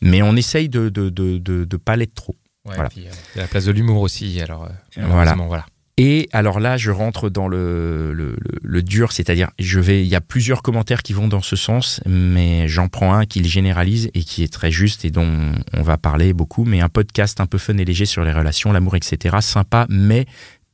mais 0.01 0.21
on 0.21 0.35
essaye 0.35 0.69
de 0.69 0.89
de 0.89 1.09
de 1.09 1.37
de, 1.37 1.65
de 1.65 1.77
pas 1.77 1.95
l'être 1.97 2.13
trop. 2.15 2.35
Voilà. 2.65 2.89
puis, 2.89 3.07
euh, 3.07 3.11
il 3.35 3.37
y 3.37 3.39
a 3.39 3.43
la 3.43 3.47
place 3.47 3.65
de 3.65 3.71
l'humour 3.71 4.01
aussi. 4.01 4.41
Alors, 4.41 4.65
euh, 4.65 5.03
Voilà. 5.05 5.65
Et 5.99 6.27
alors 6.31 6.59
là, 6.59 6.77
je 6.77 6.91
rentre 6.91 7.29
dans 7.29 7.47
le, 7.47 8.11
le, 8.13 8.31
le- 8.31 8.59
le 8.61 8.81
dur, 8.83 9.11
c'est-à-dire, 9.13 9.49
je 9.57 9.79
vais, 9.79 10.03
il 10.03 10.07
y 10.07 10.15
a 10.15 10.21
plusieurs 10.21 10.61
commentaires 10.61 11.01
qui 11.01 11.13
vont 11.13 11.27
dans 11.27 11.41
ce 11.41 11.55
sens, 11.55 12.01
mais 12.05 12.67
j'en 12.67 12.87
prends 12.87 13.13
un 13.15 13.25
qui 13.25 13.39
le 13.39 13.47
généralise 13.47 14.11
et 14.13 14.21
qui 14.23 14.43
est 14.43 14.51
très 14.53 14.69
juste 14.69 15.05
et 15.05 15.09
dont 15.11 15.53
on 15.73 15.81
va 15.81 15.97
parler 15.97 16.33
beaucoup. 16.33 16.65
Mais 16.65 16.81
un 16.81 16.89
podcast 16.89 17.39
un 17.41 17.47
peu 17.47 17.57
fun 17.57 17.77
et 17.77 17.85
léger 17.85 18.05
sur 18.05 18.23
les 18.23 18.31
relations, 18.33 18.71
l'amour, 18.71 18.95
etc. 18.95 19.37
Sympa, 19.41 19.87
mais 19.89 20.25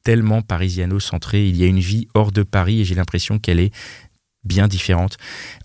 tellement 0.03 0.41
parisiano-centré. 0.41 1.47
Il 1.47 1.55
y 1.55 1.63
a 1.63 1.67
une 1.67 1.79
vie 1.79 2.07
hors 2.15 2.31
de 2.33 2.44
Paris 2.44 2.81
et 2.81 2.85
j'ai 2.85 2.95
l'impression 2.95 3.39
qu'elle 3.39 3.59
est 3.59 3.71
bien 4.43 4.67
différente. 4.67 5.17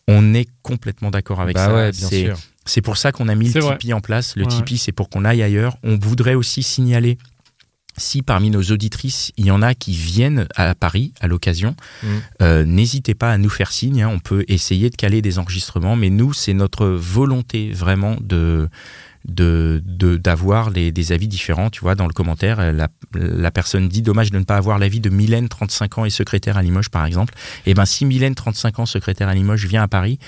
On 0.06 0.34
est 0.34 0.48
complètement 0.62 1.10
d'accord 1.10 1.40
avec 1.40 1.54
bah 1.56 1.66
ça. 1.66 1.75
ouais, 1.75 1.90
bien 1.92 2.08
C'est- 2.08 2.25
sûr. 2.26 2.36
c'est 2.64 2.80
pour 2.82 2.96
ça 2.96 3.12
qu'on 3.12 3.28
a 3.28 3.34
mis 3.34 3.50
le 3.52 3.60
vrai. 3.60 3.76
Tipeee 3.78 3.92
en 3.92 4.00
place. 4.00 4.36
Le 4.36 4.44
Ouais. 4.44 4.48
Tipeee, 4.50 4.78
c'est 4.78 4.92
pour 4.92 5.08
qu'on 5.08 5.25
aille 5.25 5.42
ailleurs. 5.42 5.76
On 5.82 5.96
voudrait 5.98 6.34
aussi 6.34 6.62
signaler 6.62 7.19
si 7.96 8.22
parmi 8.22 8.50
nos 8.50 8.62
auditrices, 8.62 9.32
il 9.36 9.46
y 9.46 9.50
en 9.50 9.60
a 9.60 9.75
qui 9.75 9.90
viennent 9.92 10.46
à 10.54 10.76
Paris 10.76 11.12
à 11.20 11.26
l'occasion, 11.26 11.75
Mm. 12.04 12.06
euh, 12.42 12.64
n'hésitez 12.64 13.14
pas 13.16 13.32
à 13.32 13.38
nous 13.38 13.48
faire 13.50 13.72
signe. 13.72 14.02
hein. 14.02 14.08
On 14.08 14.20
peut 14.20 14.44
essayer 14.46 14.88
de 14.88 14.94
caler 14.94 15.20
des 15.20 15.40
enregistrements, 15.40 15.96
mais 15.96 16.08
nous, 16.08 16.32
c'est 16.32 16.54
notre 16.54 16.86
volonté 16.86 17.72
vraiment 17.72 18.16
de 18.20 18.69
de 19.26 19.82
d'avoir 20.17 20.70
des 20.70 21.12
avis 21.12 21.29
différents. 21.29 21.70
Tu 21.70 21.81
vois, 21.81 21.94
dans 21.94 22.06
le 22.06 22.12
commentaire, 22.12 22.61
euh, 22.61 22.87
la, 23.15 23.50
personne 23.50 23.88
dit 23.88 24.03
dommage 24.03 24.31
de 24.31 24.38
ne 24.38 24.44
pas 24.44 24.56
avoir 24.56 24.79
l'avis 24.79 25.00
de 25.00 25.11
Mylène, 25.11 25.49
35 25.49 25.99
ans 25.99 26.05
et 26.05 26.11
secrétaire 26.11 26.56
à 26.56 26.62
Limoges, 26.62 26.91
par 26.91 27.05
exemple. 27.05 27.35
Et 27.67 27.75
ben, 27.75 27.85
si 27.85 28.05
Mylène, 28.05 28.35
35 28.35 28.79
ans, 28.81 28.87
secrétaire 28.87 29.29
à 29.29 29.35
Limoges, 29.35 29.67
vient 29.67 29.82
à 29.82 29.88
Paris, 29.88 30.19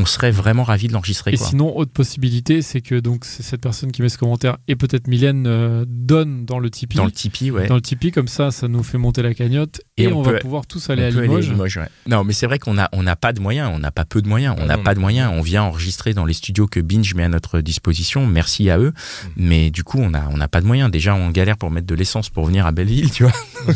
on 0.00 0.06
serait 0.06 0.30
vraiment 0.30 0.64
ravis 0.64 0.88
de 0.88 0.92
l'enregistrer. 0.92 1.32
Et 1.32 1.36
quoi. 1.36 1.46
sinon, 1.46 1.76
autre 1.76 1.92
possibilité, 1.92 2.62
c'est 2.62 2.80
que 2.80 2.98
donc 2.98 3.24
cette 3.24 3.60
personne 3.60 3.92
qui 3.92 4.00
met 4.02 4.08
ce 4.08 4.16
commentaire 4.18 4.56
et 4.66 4.76
peut-être 4.76 5.08
Mylène 5.08 5.46
euh, 5.46 5.84
donne 5.86 6.46
dans 6.46 6.58
le 6.58 6.70
Tipeee. 6.70 6.96
Dans 6.96 7.04
le 7.04 7.10
Tipeee, 7.12 7.50
ouais. 7.50 7.66
Dans 7.66 7.74
le 7.74 7.82
Tipeee, 7.82 8.10
comme 8.10 8.28
ça, 8.28 8.50
ça 8.50 8.66
nous 8.68 8.82
fait 8.82 8.98
monter 8.98 9.22
la 9.22 9.34
cagnotte 9.34 9.80
et, 9.96 10.04
Et 10.04 10.12
on, 10.12 10.20
on 10.20 10.22
va 10.22 10.38
pouvoir 10.38 10.66
tous 10.66 10.88
aller 10.90 11.04
à 11.04 11.10
Limoges. 11.10 11.50
ouais. 11.50 11.88
Non, 12.06 12.24
mais 12.24 12.32
c'est 12.32 12.46
vrai 12.46 12.58
qu'on 12.58 12.78
a, 12.78 12.88
on 12.92 13.02
n'a 13.02 13.16
pas 13.16 13.32
de 13.32 13.40
moyens, 13.40 13.70
on 13.74 13.78
n'a 13.78 13.90
pas 13.90 14.04
peu 14.04 14.22
de 14.22 14.28
moyens, 14.28 14.54
on 14.58 14.62
Ah 14.62 14.66
n'a 14.66 14.78
pas 14.78 14.94
de 14.94 15.00
moyens. 15.00 15.30
On 15.34 15.42
vient 15.42 15.64
enregistrer 15.64 16.14
dans 16.14 16.24
les 16.24 16.34
studios 16.34 16.66
que 16.66 16.80
Binge 16.80 17.14
met 17.14 17.24
à 17.24 17.28
notre 17.28 17.60
disposition. 17.60 18.26
Merci 18.26 18.70
à 18.70 18.78
eux. 18.78 18.92
Mm. 18.92 19.28
Mais 19.36 19.70
du 19.70 19.84
coup, 19.84 19.98
on 19.98 20.10
n'a 20.10 20.28
on 20.32 20.38
n'a 20.38 20.48
pas 20.48 20.60
de 20.60 20.66
moyens. 20.66 20.90
Déjà, 20.90 21.14
on 21.14 21.30
galère 21.30 21.58
pour 21.58 21.70
mettre 21.70 21.86
de 21.86 21.94
l'essence 21.94 22.30
pour 22.30 22.46
venir 22.46 22.64
à 22.66 22.72
Belleville, 22.72 23.10
tu 23.10 23.24
vois. 23.24 23.32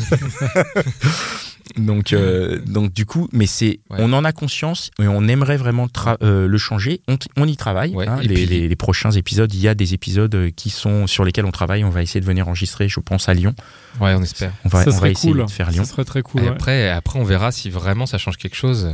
donc, 1.77 2.13
euh, 2.13 2.61
donc 2.67 2.93
du 2.93 3.07
coup, 3.07 3.29
mais 3.33 3.47
c'est, 3.47 3.81
Ouais. 3.91 3.99
on 3.99 4.13
en 4.13 4.25
a 4.25 4.33
conscience 4.33 4.91
et 5.01 5.07
on 5.09 5.27
aimerait 5.29 5.57
vraiment 5.57 5.87
tra- 5.87 6.17
euh, 6.23 6.47
le 6.47 6.59
changer. 6.59 7.01
On, 7.09 7.17
t- 7.17 7.29
on 7.37 7.47
y 7.47 7.57
travaille. 7.57 7.95
Ouais, 7.95 8.07
hein. 8.09 8.19
les, 8.23 8.29
puis- 8.35 8.47
les- 8.47 8.69
les 8.69 8.77
prochains 8.77 9.11
épisodes, 9.11 9.53
il 9.55 9.61
y 9.61 9.69
a 9.69 9.75
des 9.75 9.95
épisodes 9.95 10.35
euh, 10.35 10.51
qui 10.55 10.71
sont 10.71 11.07
sur 11.07 11.25
lesquels 11.25 11.45
on 11.47 11.51
travaille. 11.53 11.85
On 11.85 11.91
va 11.91 12.03
essayer 12.03 12.21
de 12.21 12.27
venir 12.27 12.47
enregistrer, 12.49 12.89
je 12.89 13.01
pense, 13.01 13.29
à 13.29 13.35
Lyon. 13.35 13.55
Ouais, 14.01 14.15
on 14.15 14.23
espère. 14.23 14.53
On 14.65 14.69
va, 14.69 14.83
ça 14.85 14.89
on 14.89 14.93
va 14.93 14.99
serait 14.99 15.13
essayer 15.13 15.33
cool. 15.33 15.45
de 15.47 15.51
faire 15.51 15.71
Lyon. 15.71 15.85
Ça 15.85 15.91
serait 15.91 16.05
très 16.05 16.23
cool. 16.23 16.43
Et 16.43 16.45
ouais. 16.45 16.51
après, 16.51 16.91
après, 16.91 17.19
on 17.19 17.25
verra 17.25 17.53
si 17.53 17.71
vraiment 17.71 18.07
ça 18.07 18.19
change 18.19 18.37
quelque 18.37 18.57
chose. 18.57 18.89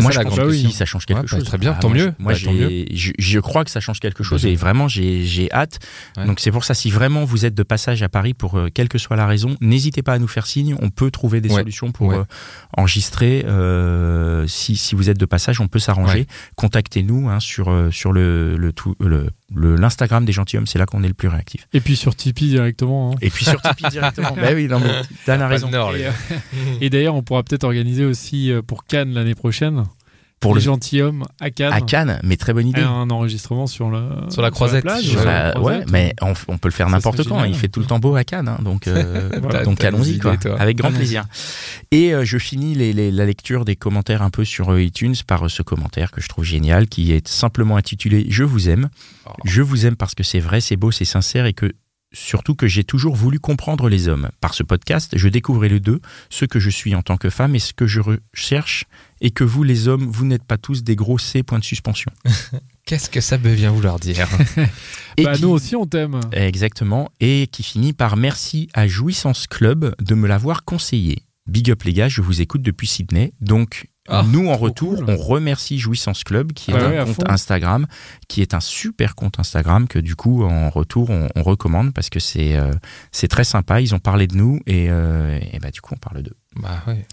Moi, 0.00 0.10
ça 0.10 0.14
je 0.14 0.18
la 0.18 0.24
pense 0.24 0.34
grande 0.38 0.48
que 0.48 0.52
oui. 0.52 0.60
si, 0.60 0.72
ça 0.72 0.84
change 0.84 1.06
quelque 1.06 1.18
Ouais, 1.18 1.22
bah, 1.24 1.28
chose. 1.38 1.44
très 1.44 1.58
bien, 1.58 1.74
Ah, 1.76 1.80
tant 1.80 1.88
moi, 1.88 1.96
mieux. 1.98 2.12
Moi, 2.18 2.32
Bah, 2.32 2.38
tant 2.44 2.52
j'ai- 2.52 2.88
je, 2.94 3.12
je 3.18 3.38
crois 3.40 3.64
que 3.64 3.70
ça 3.70 3.80
change 3.80 4.00
quelque 4.00 4.22
chose 4.22 4.46
et 4.46 4.54
vraiment, 4.54 4.88
j'ai 4.88 5.24
j'ai 5.24 5.52
hâte. 5.52 5.78
Ouais. 6.16 6.26
Donc, 6.26 6.40
c'est 6.40 6.50
pour 6.50 6.64
ça, 6.64 6.74
si 6.74 6.90
vraiment 6.90 7.24
vous 7.24 7.44
êtes 7.44 7.54
de 7.54 7.62
passage 7.62 8.02
à 8.02 8.08
Paris, 8.08 8.34
pour 8.34 8.58
euh, 8.58 8.68
quelle 8.72 8.88
que 8.88 8.98
soit 8.98 9.16
la 9.16 9.26
raison, 9.26 9.56
n'hésitez 9.60 10.02
pas 10.02 10.14
à 10.14 10.18
nous 10.18 10.28
faire 10.28 10.46
signe. 10.46 10.76
On 10.80 10.90
peut 10.90 11.10
trouver 11.10 11.40
des 11.40 11.50
Ouais. 11.50 11.56
solutions 11.60 11.92
pour 11.92 12.12
euh, 12.12 12.24
enregistrer. 12.76 13.44
euh, 13.46 14.46
si, 14.46 14.76
si 14.76 14.94
vous 14.94 15.10
êtes 15.10 15.18
de 15.18 15.26
passage, 15.26 15.60
on 15.60 15.68
peut 15.68 15.78
s'arranger. 15.78 16.26
Contactez-nous 16.56 17.28
hein, 17.28 17.40
sur, 17.40 17.88
sur 17.90 18.12
le 18.12 18.56
le 18.56 18.72
tout- 18.72 18.94
le- 19.00 19.08
le- 19.08 19.30
l'Instagram 19.54 20.24
des 20.24 20.32
gentilshommes, 20.32 20.66
c'est 20.66 20.78
là 20.78 20.86
qu'on 20.86 21.02
est 21.02 21.08
le 21.08 21.14
plus 21.14 21.28
réactif. 21.28 21.66
Et 21.72 21.80
puis 21.80 21.96
sur 21.96 22.14
Tipeee 22.14 22.48
directement. 22.48 23.12
hein. 23.12 23.16
Et 23.20 23.30
puis 23.30 23.44
sur 23.44 23.60
Tipeee 23.60 23.88
directement. 23.90 24.32
bah 24.36 24.50
oui, 24.54 24.66
non, 24.68 24.80
mais 24.80 25.02
Dan 25.26 25.42
a 25.42 25.48
raison. 25.48 25.68
Nord, 25.70 25.94
Et, 25.96 26.06
euh. 26.06 26.10
Et 26.80 26.90
d'ailleurs, 26.90 27.14
on 27.14 27.22
pourra 27.22 27.42
peut-être 27.42 27.64
organiser 27.64 28.04
aussi 28.04 28.50
euh, 28.50 28.62
pour 28.62 28.84
Cannes 28.84 29.12
l'année 29.14 29.34
prochaine, 29.34 29.84
Pour 30.42 30.54
les 30.54 30.60
le 30.60 30.64
gentilshommes 30.64 31.24
à 31.40 31.50
Cannes, 31.50 31.72
à 31.72 31.80
Cannes, 31.80 32.20
mais 32.22 32.36
très 32.36 32.52
bonne 32.52 32.68
idée. 32.68 32.82
un 32.82 33.08
enregistrement 33.10 33.66
sur, 33.66 33.90
le, 33.90 34.02
Sur 34.28 34.42
la 34.42 34.50
croisette. 34.50 34.82
plage, 34.82 35.02
Sur 35.04 35.24
la- 35.24 35.58
ouais, 35.60 35.84
mais 35.90 36.14
on, 36.20 36.34
on 36.48 36.58
peut 36.58 36.68
le 36.68 36.72
faire 36.72 36.88
n'importe 36.90 37.18
quand. 37.28 37.36
génial. 37.36 37.48
Il 37.50 37.56
fait 37.56 37.68
tout 37.68 37.80
le 37.80 37.86
temps 37.86 37.98
beau 37.98 38.14
à 38.16 38.24
Cannes, 38.24 38.48
hein, 38.48 38.58
donc 38.62 38.86
euh, 38.88 39.30
Voilà, 39.42 39.64
donc 39.64 39.82
allons-y 39.82 40.18
quoi, 40.18 40.36
toi. 40.36 40.60
avec 40.60 40.76
grand 40.76 40.92
plaisir. 40.92 41.24
Et 41.90 42.12
euh, 42.12 42.24
je 42.24 42.38
finis 42.38 42.74
les- 42.74 42.92
les- 42.92 43.10
la 43.10 43.24
lecture 43.24 43.64
des 43.64 43.76
commentaires 43.76 44.22
un 44.22 44.30
peu 44.30 44.44
sur 44.44 44.72
euh, 44.72 44.82
iTunes 44.82 45.14
par 45.26 45.46
euh, 45.46 45.48
ce 45.48 45.62
commentaire 45.62 46.10
que 46.10 46.20
je 46.20 46.28
trouve 46.28 46.44
génial, 46.44 46.88
qui 46.88 47.12
est 47.12 47.26
simplement 47.28 47.76
intitulé 47.76 48.26
"Je 48.28 48.44
vous 48.44 48.68
aime". 48.68 48.88
Oh. 49.26 49.30
Je 49.44 49.62
vous 49.62 49.86
aime 49.86 49.96
parce 49.96 50.14
que 50.14 50.22
c'est 50.22 50.40
vrai, 50.40 50.60
c'est 50.60 50.76
beau, 50.76 50.90
c'est 50.90 51.04
sincère 51.04 51.46
et 51.46 51.52
que 51.52 51.72
surtout 52.14 52.54
que 52.54 52.66
j'ai 52.66 52.84
toujours 52.84 53.14
voulu 53.16 53.38
comprendre 53.40 53.88
les 53.88 54.06
hommes. 54.08 54.28
Par 54.40 54.52
ce 54.52 54.62
podcast, 54.62 55.12
je 55.16 55.28
découvrais 55.28 55.70
les 55.70 55.80
deux, 55.80 56.00
ce 56.28 56.44
que 56.44 56.60
je 56.60 56.68
suis 56.68 56.94
en 56.94 57.00
tant 57.00 57.16
que 57.16 57.30
femme 57.30 57.54
et 57.54 57.58
ce 57.58 57.72
que 57.72 57.86
je 57.86 58.00
recherche, 58.00 58.84
et 59.24 59.30
que 59.30 59.44
vous, 59.44 59.62
les 59.62 59.88
hommes, 59.88 60.04
vous 60.04 60.26
n'êtes 60.26 60.44
pas 60.44 60.58
tous 60.58 60.82
des 60.82 60.96
gros 60.96 61.16
C 61.18 61.42
points 61.42 61.58
de 61.60 61.64
suspension. 61.64 62.10
Qu'est-ce 62.84 63.08
que 63.08 63.20
ça 63.20 63.38
peut 63.38 63.54
bien 63.54 63.70
vouloir 63.70 63.98
dire 64.00 64.28
Et 65.16 65.22
Bah, 65.24 65.34
qui- 65.34 65.42
nous 65.42 65.48
aussi, 65.50 65.76
on 65.76 65.86
t'aime. 65.86 66.20
Exactement. 66.32 67.08
Et 67.20 67.46
qui 67.46 67.62
finit 67.62 67.92
par 67.92 68.16
merci 68.16 68.68
à 68.74 68.86
Jouissance 68.88 69.46
Club 69.46 69.94
de 70.02 70.14
me 70.14 70.26
l'avoir 70.28 70.64
conseillé. 70.64 71.22
Big 71.46 71.70
up 71.70 71.82
les 71.84 71.92
gars, 71.92 72.08
je 72.08 72.20
vous 72.20 72.40
écoute 72.40 72.62
depuis 72.62 72.86
Sydney. 72.86 73.32
Donc, 73.40 73.86
Ah, 74.08 74.24
nous 74.28 74.48
en 74.48 74.56
retour, 74.56 74.96
cool. 74.96 75.04
on 75.08 75.16
remercie 75.16 75.78
Jouissance 75.78 76.24
Club, 76.24 76.52
qui 76.52 76.70
est 76.72 76.74
Ah 76.74 76.86
un 77.02 77.04
ouais, 77.06 77.14
compte. 77.14 77.28
Instagram, 77.30 77.86
qui 78.28 78.42
est 78.42 78.54
un 78.54 78.60
super 78.60 79.14
compte 79.14 79.38
Instagram 79.40 79.86
que 79.88 79.98
du 80.00 80.14
coup, 80.16 80.44
en 80.44 80.70
retour, 80.70 81.10
on, 81.10 81.28
on 81.36 81.42
recommande 81.44 81.92
parce 81.94 82.10
que 82.10 82.18
c'est 82.20 82.56
euh, 82.56 82.72
c'est 83.12 83.28
très 83.28 83.44
sympa. 83.44 83.80
Ils 83.80 83.94
ont 83.94 83.98
parlé 84.00 84.26
de 84.26 84.36
nous 84.36 84.60
et, 84.66 84.86
euh, 84.90 85.38
et 85.52 85.58
bah, 85.60 85.70
du 85.70 85.80
coup, 85.80 85.94
on 85.94 85.98
parle 85.98 86.22
d'eux. 86.22 86.36
Bah 86.56 86.82
ouais. 86.88 87.06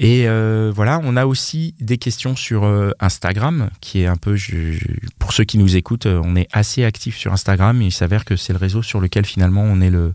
Et 0.00 0.28
euh, 0.28 0.70
voilà, 0.72 1.00
on 1.02 1.16
a 1.16 1.26
aussi 1.26 1.74
des 1.80 1.98
questions 1.98 2.36
sur 2.36 2.64
euh, 2.64 2.92
Instagram, 3.00 3.68
qui 3.80 4.00
est 4.02 4.06
un 4.06 4.16
peu, 4.16 4.36
je- 4.36 4.70
je- 4.72 4.86
pour 5.18 5.32
ceux 5.32 5.42
qui 5.44 5.58
nous 5.58 5.76
écoutent, 5.76 6.06
euh, 6.06 6.20
on 6.24 6.36
est 6.36 6.46
assez 6.52 6.84
actif 6.84 7.16
sur 7.16 7.32
Instagram. 7.32 7.82
Et 7.82 7.86
il 7.86 7.92
s'avère 7.92 8.24
que 8.24 8.36
c'est 8.36 8.52
le 8.52 8.58
réseau 8.60 8.82
sur 8.82 9.00
lequel 9.00 9.26
finalement 9.26 9.62
on 9.62 9.80
est 9.80 9.90
le, 9.90 10.14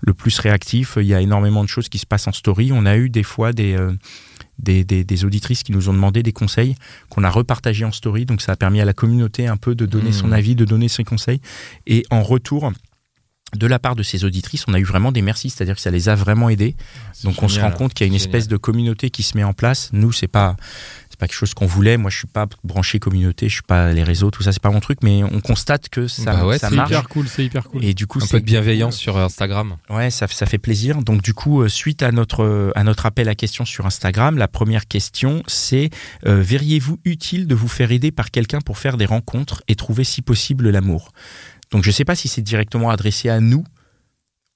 le 0.00 0.14
plus 0.14 0.38
réactif. 0.38 0.96
Il 0.98 1.06
y 1.06 1.14
a 1.14 1.20
énormément 1.20 1.62
de 1.62 1.68
choses 1.68 1.90
qui 1.90 1.98
se 1.98 2.06
passent 2.06 2.26
en 2.26 2.32
story. 2.32 2.70
On 2.72 2.86
a 2.86 2.96
eu 2.96 3.10
des 3.10 3.22
fois 3.22 3.52
des, 3.52 3.74
euh, 3.74 3.92
des, 4.58 4.82
des- 4.82 5.04
des 5.04 5.24
auditrices 5.26 5.62
qui 5.62 5.72
nous 5.72 5.90
ont 5.90 5.92
demandé 5.92 6.22
des 6.22 6.32
conseils 6.32 6.74
qu'on 7.10 7.22
a 7.22 7.28
repartagés 7.30 7.84
en 7.84 7.92
story. 7.92 8.24
Donc 8.24 8.40
ça 8.40 8.52
a 8.52 8.56
permis 8.56 8.80
à 8.80 8.86
la 8.86 8.94
communauté 8.94 9.46
un 9.46 9.58
peu 9.58 9.74
de 9.74 9.84
donner 9.84 10.08
Mmh. 10.10 10.12
son 10.14 10.32
avis, 10.32 10.54
de 10.54 10.64
donner 10.64 10.88
ses 10.88 11.04
conseils. 11.04 11.42
Et 11.86 12.06
en 12.10 12.22
retour, 12.22 12.72
de 13.56 13.66
la 13.66 13.78
part 13.78 13.96
de 13.96 14.02
ces 14.02 14.24
auditrices, 14.24 14.64
on 14.68 14.74
a 14.74 14.78
eu 14.78 14.84
vraiment 14.84 15.10
des 15.12 15.22
merci, 15.22 15.48
c'est-à-dire 15.50 15.74
que 15.76 15.80
ça 15.80 15.90
les 15.90 16.08
a 16.08 16.14
vraiment 16.14 16.48
aidés. 16.50 16.76
Donc 17.24 17.42
on 17.42 17.48
se 17.48 17.60
rend 17.60 17.70
compte 17.70 17.94
qu'il 17.94 18.06
y 18.06 18.08
a 18.08 18.10
une 18.10 18.14
espèce 18.16 18.46
de 18.48 18.56
communauté 18.56 19.10
qui 19.10 19.22
se 19.22 19.36
met 19.36 19.44
en 19.44 19.52
place. 19.54 19.88
Nous, 19.92 20.12
c'est 20.12 20.28
pas 20.28 20.56
c'est 21.10 21.18
pas 21.18 21.26
quelque 21.26 21.36
chose 21.38 21.54
qu'on 21.54 21.66
voulait. 21.66 21.96
Moi, 21.96 22.10
je 22.10 22.18
suis 22.18 22.26
pas 22.28 22.46
branché 22.62 22.98
communauté, 23.00 23.48
je 23.48 23.54
suis 23.54 23.62
pas 23.62 23.92
les 23.92 24.04
réseaux, 24.04 24.30
tout 24.30 24.42
ça, 24.42 24.52
c'est 24.52 24.62
pas 24.62 24.70
mon 24.70 24.80
truc. 24.80 24.98
Mais 25.02 25.24
on 25.24 25.40
constate 25.40 25.88
que 25.88 26.06
ça, 26.06 26.32
Bah 26.32 26.46
ouais, 26.46 26.58
ça 26.58 26.68
C'est 26.68 26.76
marche. 26.76 26.90
hyper 26.90 27.08
cool, 27.08 27.26
c'est 27.26 27.44
hyper 27.44 27.64
cool. 27.64 27.82
Et 27.84 27.94
du 27.94 28.06
coup, 28.06 28.18
Un 28.18 28.26
c'est 28.26 28.32
peu 28.32 28.40
de 28.40 28.44
bienveillance 28.44 28.96
sur 28.96 29.16
Instagram. 29.16 29.76
Ouais, 29.88 30.10
ça, 30.10 30.26
ça 30.28 30.44
fait 30.46 30.58
plaisir. 30.58 31.02
Donc 31.02 31.22
du 31.22 31.32
coup, 31.34 31.62
euh, 31.62 31.68
suite 31.68 32.02
à 32.02 32.12
notre 32.12 32.70
à 32.76 32.84
notre 32.84 33.06
appel 33.06 33.28
à 33.28 33.34
questions 33.34 33.64
sur 33.64 33.86
Instagram, 33.86 34.36
la 34.36 34.46
première 34.48 34.86
question 34.86 35.42
c'est 35.46 35.90
euh, 36.26 36.40
verriez-vous 36.40 36.98
utile 37.04 37.46
de 37.46 37.54
vous 37.54 37.68
faire 37.68 37.90
aider 37.90 38.12
par 38.12 38.30
quelqu'un 38.30 38.60
pour 38.60 38.76
faire 38.78 38.96
des 38.98 39.06
rencontres 39.06 39.62
et 39.68 39.74
trouver 39.74 40.04
si 40.04 40.20
possible 40.22 40.68
l'amour? 40.70 41.12
Donc 41.70 41.84
je 41.84 41.90
sais 41.90 42.04
pas 42.04 42.14
si 42.14 42.28
c'est 42.28 42.42
directement 42.42 42.90
adressé 42.90 43.28
à 43.28 43.40
nous 43.40 43.64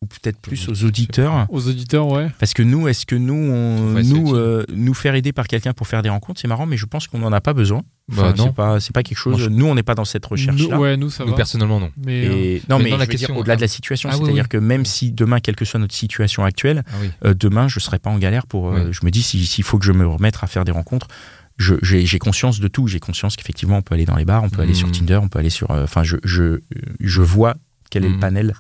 ou 0.01 0.07
peut-être 0.07 0.41
plus 0.41 0.69
aux 0.69 0.85
auditeurs. 0.85 1.47
Aux 1.49 1.69
auditeurs, 1.69 2.09
ouais. 2.11 2.29
Parce 2.41 2.55
que 2.55 2.63
nous, 2.65 2.89
est-ce 2.89 3.07
que 3.07 3.15
nous, 3.15 3.35
on, 3.35 3.95
Ouais, 3.95 4.03
c'est 4.03 4.09
nous, 4.13 4.35
euh, 4.35 4.65
nous 4.75 4.95
faire 4.95 5.15
aider 5.15 5.33
par 5.33 5.47
quelqu'un 5.47 5.73
pour 5.75 5.87
faire 5.87 6.03
des 6.03 6.09
rencontres, 6.09 6.41
c'est 6.41 6.49
marrant, 6.49 6.67
mais 6.67 6.77
je 6.77 6.87
pense 6.87 7.07
qu'on 7.07 7.21
n'en 7.21 7.31
a 7.33 7.41
pas 7.41 7.53
besoin. 7.53 7.83
Bah 8.09 8.15
Enfin, 8.31 8.35
non. 8.37 8.45
c'est 8.47 8.55
pas, 8.55 8.81
c'est 8.81 8.93
pas 8.93 9.05
quelque 9.05 9.19
chose. 9.19 9.35
Moi, 9.35 9.41
je- 9.45 9.49
Nous, 9.49 9.65
on 9.65 9.77
n'est 9.77 9.85
pas 9.85 9.95
dans 9.95 10.05
cette 10.05 10.27
recherche-là. 10.27 10.75
Nous, 10.75 10.81
ouais, 10.83 10.97
nous, 10.97 11.09
ça 11.09 11.23
Nous 11.25 11.31
va. 11.31 11.37
personnellement 11.37 11.79
non. 11.79 11.93
Mais 12.05 12.27
euh, 12.27 12.33
Et, 12.33 12.63
non, 12.69 12.81
Mais 12.81 12.91
je 12.91 13.17
dire, 13.17 13.37
au-delà 13.37 13.55
de 13.55 13.61
la 13.61 13.69
situation, 13.69 14.09
Ah 14.11 14.17
c'est-à-dire 14.17 14.43
oui. 14.43 14.49
que 14.49 14.57
même 14.57 14.85
si 14.85 15.13
demain, 15.13 15.39
quelle 15.39 15.55
que 15.55 15.65
soit 15.65 15.79
notre 15.79 15.95
situation 15.95 16.43
actuelle, 16.45 16.83
Ah 16.89 16.95
oui. 17.01 17.11
euh, 17.27 17.35
demain, 17.39 17.69
je 17.69 17.79
serai 17.79 18.01
pas 18.01 18.11
en 18.11 18.19
galère 18.19 18.49
pour. 18.49 18.73
euh, 18.73 18.87
Oui. 18.87 18.93
Je 18.93 19.05
me 19.07 19.11
dis, 19.13 19.23
si- 19.23 19.47
s'il 19.47 19.63
faut 19.63 19.79
que 19.79 19.85
je 19.85 19.93
me 19.93 20.05
remette 20.05 20.37
à 20.43 20.49
faire 20.49 20.65
des 20.65 20.73
rencontres, 20.73 21.07
j'ai 21.59 22.07
j'ai 22.07 22.19
conscience 22.19 22.61
de 22.61 22.69
tout. 22.69 22.87
J'ai 22.89 23.01
conscience 23.01 23.37
qu'effectivement, 23.37 23.77
on 23.79 23.83
peut 23.83 23.95
aller 23.95 24.05
dans 24.07 24.17
les 24.17 24.25
bars, 24.25 24.43
on 24.45 24.51
peut 24.51 24.63
aller 24.63 24.75
sur 24.75 24.89
Mm. 24.89 24.93
Tinder, 24.93 25.17
on 25.23 25.29
peut 25.29 25.39
aller 25.39 25.51
sur. 25.51 25.71
euh, 25.71 25.85
Enfin, 25.85 26.03
je, 26.03 26.17
je, 26.25 26.61
je 27.01 27.23
vois 27.23 27.55
quel 27.91 28.05
est 28.05 28.09
le 28.09 28.17
Mm. 28.17 28.21
panel. 28.21 28.55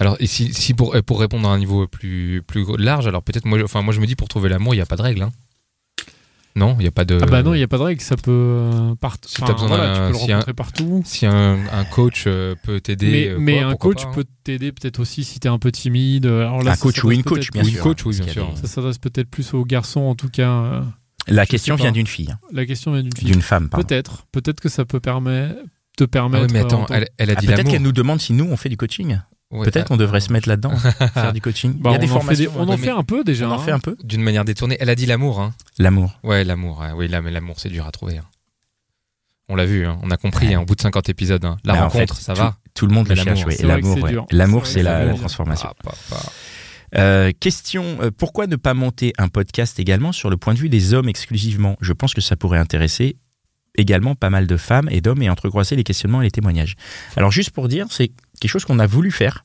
Alors, 0.00 0.16
et 0.20 0.26
si, 0.26 0.52
si 0.54 0.72
pour, 0.74 0.96
pour 1.06 1.20
répondre 1.20 1.48
à 1.48 1.52
un 1.52 1.58
niveau 1.58 1.86
plus, 1.86 2.42
plus 2.46 2.64
large, 2.78 3.06
alors 3.06 3.22
peut-être, 3.22 3.44
moi, 3.44 3.58
je- 3.58 3.64
enfin, 3.64 3.82
moi 3.82 3.92
je 3.92 4.00
me 4.00 4.06
dis 4.06 4.16
pour 4.16 4.28
trouver 4.28 4.48
l'amour, 4.48 4.74
il 4.74 4.78
n'y 4.78 4.82
a 4.82 4.86
pas 4.86 4.96
de 4.96 5.02
règle. 5.02 5.22
hein. 5.22 5.30
Non, 6.54 6.76
il 6.78 6.82
n'y 6.82 6.86
a 6.86 6.90
pas 6.90 7.06
de. 7.06 7.18
Ah 7.22 7.24
bah 7.24 7.42
non, 7.42 7.54
il 7.54 7.58
n'y 7.58 7.62
a 7.62 7.68
pas 7.68 7.78
de 7.78 7.82
règle, 7.82 8.00
ça 8.02 8.14
peut 8.16 8.30
euh, 8.30 8.94
partout. 8.96 9.26
Si 9.28 9.36
enfin, 9.42 9.46
t'as 9.46 9.52
besoin 9.54 9.68
voilà, 9.68 9.86
d'un- 9.86 9.94
tu 9.94 10.00
peux 10.00 10.08
le 10.08 10.14
si 10.26 10.32
un- 10.32 10.34
rencontrer 10.34 10.52
partout. 10.52 11.02
Si 11.06 11.24
un, 11.26 11.58
un 11.72 11.84
coach 11.86 12.24
euh, 12.26 12.54
peut 12.62 12.78
t'aider. 12.78 13.34
Mais, 13.38 13.56
mais 13.56 13.60
quoi, 13.62 13.70
un 13.70 13.74
coach 13.76 14.02
pas, 14.02 14.08
hein. 14.08 14.12
peut 14.14 14.24
t'aider 14.44 14.70
peut-être 14.70 15.00
aussi 15.00 15.24
si 15.24 15.40
t'es 15.40 15.48
un 15.48 15.58
peu 15.58 15.72
timide. 15.72 16.26
Alors 16.26 16.62
là, 16.62 16.72
Un 16.72 16.74
ça 16.74 16.82
coach 16.82 17.02
ou 17.04 17.10
une 17.10 17.22
coach, 17.22 17.48
Ou 17.54 17.58
une 17.60 17.64
sûr. 17.64 17.82
coach, 17.82 18.04
oui, 18.04 18.18
bien 18.18 18.28
sûr. 18.30 18.52
Ça 18.60 18.66
s'adresse 18.66 18.98
peut-être 18.98 19.30
plus 19.30 19.54
aux 19.54 19.64
garçons, 19.64 20.00
en 20.02 20.14
tout 20.14 20.28
cas. 20.28 20.84
La 21.28 21.46
question 21.46 21.76
vient 21.76 21.92
d'une 21.92 22.06
fille, 22.06 22.30
hein, 22.32 22.38
La 22.52 22.66
question 22.66 22.92
vient 22.92 23.02
d'une 23.02 23.16
fille. 23.16 23.30
d'une 23.30 23.42
femme. 23.42 23.68
pardon. 23.68 23.86
Peut-être. 23.86 24.26
Peut-être 24.32 24.60
que 24.60 24.68
ça 24.68 24.84
peut 24.84 25.00
permettre, 25.00 25.54
te 25.96 26.04
Ah 26.04 26.08
permettre. 26.08 26.46
oui, 26.46 26.52
mais 26.52 26.60
euh, 26.60 26.62
en 26.62 26.66
attends, 26.66 26.86
elle, 26.90 27.08
elle 27.18 27.30
a 27.30 27.34
Ah, 27.36 27.40
dit 27.40 27.46
Peut-être 27.46 27.58
l'amour. 27.58 27.72
qu'elle 27.72 27.82
nous 27.82 27.92
demande 27.92 28.20
si 28.20 28.32
nous 28.32 28.44
on 28.44 28.56
fait 28.56 28.68
du 28.68 28.76
coaching. 28.76 29.18
Ouais, 29.50 29.66
Peut-être 29.66 29.84
ah, 29.84 29.88
qu'on 29.88 29.96
devrait 29.98 30.20
se 30.20 30.32
mettre 30.32 30.48
là-dedans, 30.48 30.72
faire 31.14 31.32
du 31.32 31.40
coaching. 31.42 31.74
Bah, 31.78 31.90
Il 31.90 31.92
y 31.92 31.96
a 31.96 31.98
des 31.98 32.10
on 32.10 32.16
en 32.16 32.20
fait 32.22 32.36
des- 32.36 32.44
formations. 32.46 32.62
on 32.72 32.72
en 32.72 32.76
fait 32.78 32.90
un 32.90 33.04
peu 33.04 33.22
déjà. 33.22 33.46
on 33.48 33.52
en 33.52 33.54
hein. 33.54 33.58
fait 33.58 33.70
un 33.70 33.78
peu. 33.80 33.96
D'une 34.02 34.22
manière 34.22 34.44
détournée. 34.46 34.76
Elle 34.80 34.88
a 34.90 34.94
dit 34.94 35.04
l'amour. 35.06 35.40
Hein. 35.40 35.54
L'amour. 35.78 36.18
Ouais, 36.24 36.42
l'amour. 36.44 36.80
ouais. 36.80 36.92
Oui, 36.96 37.08
l'amour, 37.08 37.56
c'est 37.58 37.68
dur 37.68 37.86
à 37.86 37.90
trouver. 37.92 38.18
hein. 38.18 38.24
On 39.48 39.54
l'a 39.56 39.66
vu, 39.66 39.84
hein. 39.86 39.98
on 40.02 40.10
a 40.10 40.16
compris 40.16 40.54
hein, 40.54 40.62
au 40.62 40.64
bout 40.64 40.74
de 40.74 40.80
50 40.80 41.08
épisodes. 41.10 41.44
hein. 41.44 41.58
La 41.64 41.74
Bah, 41.74 41.80
en 41.80 41.88
rencontre, 41.88 42.16
fait, 42.16 42.22
ça 42.22 42.32
tout- 42.32 42.40
va. 42.40 42.56
Tout 42.74 42.86
le 42.86 42.94
monde 42.94 43.06
le 43.08 43.14
cherche. 43.14 43.44
L'amour. 43.60 43.98
L'amour, 44.30 44.66
C'est 44.66 44.82
la, 44.82 45.12
transformation. 45.14 45.68
Ah. 46.94 47.00
Euh, 47.00 47.32
question 47.38 47.98
euh, 48.02 48.10
pourquoi 48.10 48.46
ne 48.46 48.56
pas 48.56 48.74
monter 48.74 49.12
un 49.18 49.28
podcast 49.28 49.78
également 49.80 50.12
sur 50.12 50.28
le 50.30 50.36
point 50.36 50.54
de 50.54 50.58
vue 50.58 50.68
des 50.68 50.94
hommes 50.94 51.08
exclusivement? 51.08 51.76
Je 51.80 51.92
pense 51.92 52.12
que 52.14 52.20
ça 52.20 52.36
pourrait 52.36 52.58
intéresser 52.58 53.16
également 53.78 54.14
pas 54.14 54.28
mal 54.28 54.46
de 54.46 54.56
femmes 54.58 54.88
et 54.90 55.00
d'hommes 55.00 55.22
et 55.22 55.30
entrecroiser 55.30 55.76
les 55.76 55.84
questionnements 55.84 56.20
et 56.20 56.24
les 56.24 56.30
témoignages. 56.30 56.74
Alors 57.16 57.30
juste 57.32 57.50
pour 57.50 57.68
dire, 57.68 57.86
c'est 57.90 58.10
quelque 58.40 58.50
chose 58.50 58.64
qu'on 58.66 58.78
a 58.78 58.86
voulu 58.86 59.10
faire. 59.10 59.44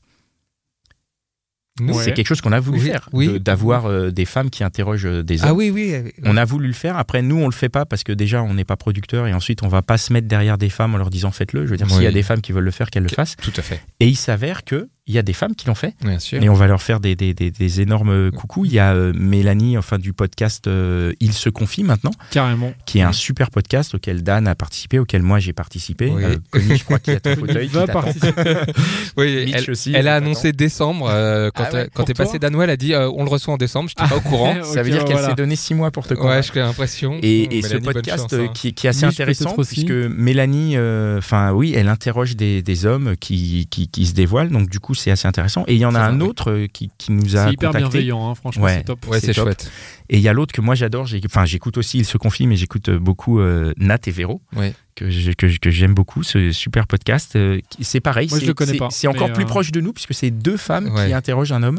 Ouais. 1.80 1.94
C'est 2.02 2.12
quelque 2.12 2.26
chose 2.26 2.40
qu'on 2.40 2.50
a 2.50 2.58
voulu 2.58 2.80
Oui, 2.80 2.84
faire, 2.90 3.08
oui. 3.12 3.28
de- 3.28 3.38
d'avoir 3.38 3.86
euh, 3.86 4.10
des 4.10 4.24
femmes 4.24 4.50
qui 4.50 4.64
interrogent 4.64 5.04
des 5.24 5.42
hommes. 5.42 5.48
Ah 5.50 5.54
oui, 5.54 5.70
oui. 5.70 5.94
On 6.24 6.36
a 6.36 6.44
voulu 6.44 6.66
le 6.66 6.72
faire. 6.72 6.96
Après, 6.96 7.22
nous, 7.22 7.36
on 7.36 7.46
le 7.46 7.52
fait 7.52 7.68
pas 7.68 7.86
parce 7.86 8.02
que 8.02 8.10
déjà, 8.10 8.42
on 8.42 8.54
n'est 8.54 8.64
pas 8.64 8.76
producteur 8.76 9.28
et 9.28 9.32
ensuite, 9.32 9.62
on 9.62 9.68
va 9.68 9.80
pas 9.80 9.96
se 9.96 10.12
mettre 10.12 10.26
derrière 10.26 10.58
des 10.58 10.70
femmes 10.70 10.96
en 10.96 10.98
leur 10.98 11.08
disant 11.08 11.30
faites-le. 11.30 11.66
Je 11.66 11.70
veux 11.70 11.76
dire, 11.76 11.86
Oui. 11.86 11.92
s'il 11.92 12.02
y 12.02 12.06
a 12.08 12.10
des 12.12 12.24
femmes 12.24 12.40
qui 12.40 12.50
veulent 12.50 12.64
le 12.64 12.72
faire, 12.72 12.90
qu'elles 12.90 13.04
le 13.04 13.08
fassent. 13.08 13.36
Tout 13.36 13.52
à 13.56 13.62
fait. 13.62 13.80
Et 14.00 14.08
il 14.08 14.16
s'avère 14.16 14.64
que 14.64 14.88
il 15.08 15.14
y 15.14 15.18
a 15.18 15.22
des 15.22 15.32
femmes 15.32 15.54
qui 15.54 15.66
l'ont 15.66 15.74
fait. 15.74 15.94
Bien 16.02 16.18
sûr. 16.18 16.42
Et 16.42 16.48
on 16.48 16.54
va 16.54 16.66
leur 16.66 16.82
faire 16.82 17.00
des, 17.00 17.16
des, 17.16 17.34
des, 17.34 17.50
des 17.50 17.80
énormes 17.80 18.30
coucous. 18.30 18.66
Il 18.66 18.72
y 18.72 18.78
a 18.78 18.92
euh, 18.94 19.12
Mélanie, 19.14 19.76
enfin 19.78 19.98
du 19.98 20.12
podcast 20.12 20.66
euh, 20.66 21.12
Il 21.20 21.32
se 21.32 21.48
confie 21.48 21.82
maintenant, 21.82 22.10
Carrément. 22.30 22.72
qui 22.86 22.98
est 22.98 23.02
un 23.02 23.12
super 23.12 23.50
podcast 23.50 23.94
auquel 23.94 24.22
Dan 24.22 24.46
a 24.46 24.54
participé, 24.54 24.98
auquel 24.98 25.22
moi 25.22 25.38
j'ai 25.38 25.52
participé. 25.52 26.10
Oui. 26.14 26.22
Euh, 26.24 26.36
Connie, 26.50 26.76
je 26.76 26.84
crois 26.84 26.98
qu'il 26.98 27.14
y 27.14 27.16
a 27.16 27.20
ton 27.20 27.34
fauteuil 27.40 27.66
Il 27.66 27.70
qui 27.80 27.86
participer. 27.92 28.32
Oui, 29.16 29.50
elle, 29.54 29.70
aussi, 29.70 29.92
elle 29.94 30.08
a 30.08 30.16
annoncé 30.16 30.52
décembre. 30.52 31.08
euh, 31.10 31.50
quand 31.54 31.64
Ah 31.70 31.74
ouais, 31.74 31.88
t'es 32.06 32.14
passé 32.14 32.32
toi 32.32 32.38
Danois, 32.40 32.64
elle 32.64 32.70
a 32.70 32.76
dit 32.76 32.94
euh, 32.94 33.10
on 33.10 33.24
le 33.24 33.30
reçoit 33.30 33.54
en 33.54 33.56
décembre. 33.56 33.88
Je 33.88 34.00
n'étais 34.02 34.08
pas 34.14 34.18
au 34.18 34.20
courant. 34.28 34.54
Ça 34.62 34.82
veut 34.82 34.90
dire 34.90 35.04
qu'elle 35.04 35.14
voilà. 35.16 35.30
s'est 35.30 35.34
donné 35.34 35.56
six 35.56 35.74
mois 35.74 35.90
pour 35.90 36.06
te 36.06 36.14
Ouais, 36.14 36.20
convaincre. 36.20 36.50
j'ai 36.54 36.60
l'impression. 36.60 37.18
Et, 37.22 37.58
et 37.58 37.62
ce 37.62 37.68
Mélanie, 37.74 37.84
podcast 37.86 38.18
chance, 38.30 38.32
hein. 38.34 38.48
qui, 38.54 38.74
qui 38.74 38.86
est 38.86 38.90
assez 38.90 39.04
intéressant 39.04 39.54
puisque 39.56 39.90
Mélanie, 39.90 40.76
enfin 41.18 41.52
oui, 41.52 41.72
elle 41.76 41.88
interroge 41.88 42.36
des, 42.36 42.62
des 42.62 42.86
hommes 42.86 43.14
qui, 43.18 43.66
qui, 43.70 43.88
qui 43.88 44.06
se 44.06 44.12
dévoilent, 44.14 44.50
donc 44.50 44.68
du 44.68 44.80
coup 44.80 44.94
c'est 44.98 45.10
assez 45.10 45.26
intéressant. 45.28 45.64
Et 45.66 45.74
il 45.74 45.80
y 45.80 45.84
en 45.86 45.94
a 45.94 46.00
un 46.00 46.20
autre 46.20 46.50
euh, 46.50 46.66
qui, 46.72 46.90
qui 46.98 47.12
nous 47.12 47.36
a 47.36 47.46
C'est 47.46 47.52
hyper 47.52 47.70
contacté. 47.70 47.88
bienveillant, 47.88 48.30
hein, 48.30 48.34
franchement, 48.34 48.64
Ouais. 48.64 48.76
c'est 48.78 48.84
top. 48.84 49.06
Ouais, 49.08 49.20
c'est 49.20 49.32
chouette. 49.32 49.70
Et 50.10 50.16
il 50.16 50.22
y 50.22 50.28
a 50.28 50.32
l'autre 50.32 50.52
que 50.52 50.60
moi 50.60 50.74
j'adore, 50.74 51.06
enfin 51.26 51.44
j'écoute 51.44 51.76
aussi, 51.76 51.98
il 51.98 52.04
se 52.04 52.16
confie, 52.18 52.46
mais 52.46 52.56
j'écoute 52.56 52.88
euh, 52.88 52.98
beaucoup 52.98 53.40
euh, 53.40 53.72
Nat 53.76 53.98
et 54.06 54.10
Véro, 54.10 54.40
Ouais. 54.56 54.72
que 54.94 55.10
je- 55.10 55.32
que 55.32 55.48
je- 55.48 55.58
que 55.58 55.70
j'aime 55.70 55.92
beaucoup, 55.94 56.22
ce 56.22 56.50
super 56.50 56.86
podcast. 56.86 57.36
euh, 57.36 57.60
c'est 57.80 58.00
pareil, 58.00 58.26
Moi, 58.30 58.38
je 58.38 58.42
c'est- 58.42 58.46
le 58.48 58.54
connais 58.54 58.72
c'est- 58.72 58.78
pas, 58.78 58.88
C'est 58.90 59.06
encore 59.06 59.32
plus 59.32 59.44
euh, 59.44 59.46
proche 59.46 59.70
de 59.70 59.80
nous 59.80 59.92
puisque 59.92 60.14
c'est 60.14 60.30
deux 60.30 60.56
femmes 60.56 60.88
Ouais. 60.94 61.08
qui 61.08 61.12
interrogent 61.12 61.52
un 61.52 61.62
homme. 61.62 61.78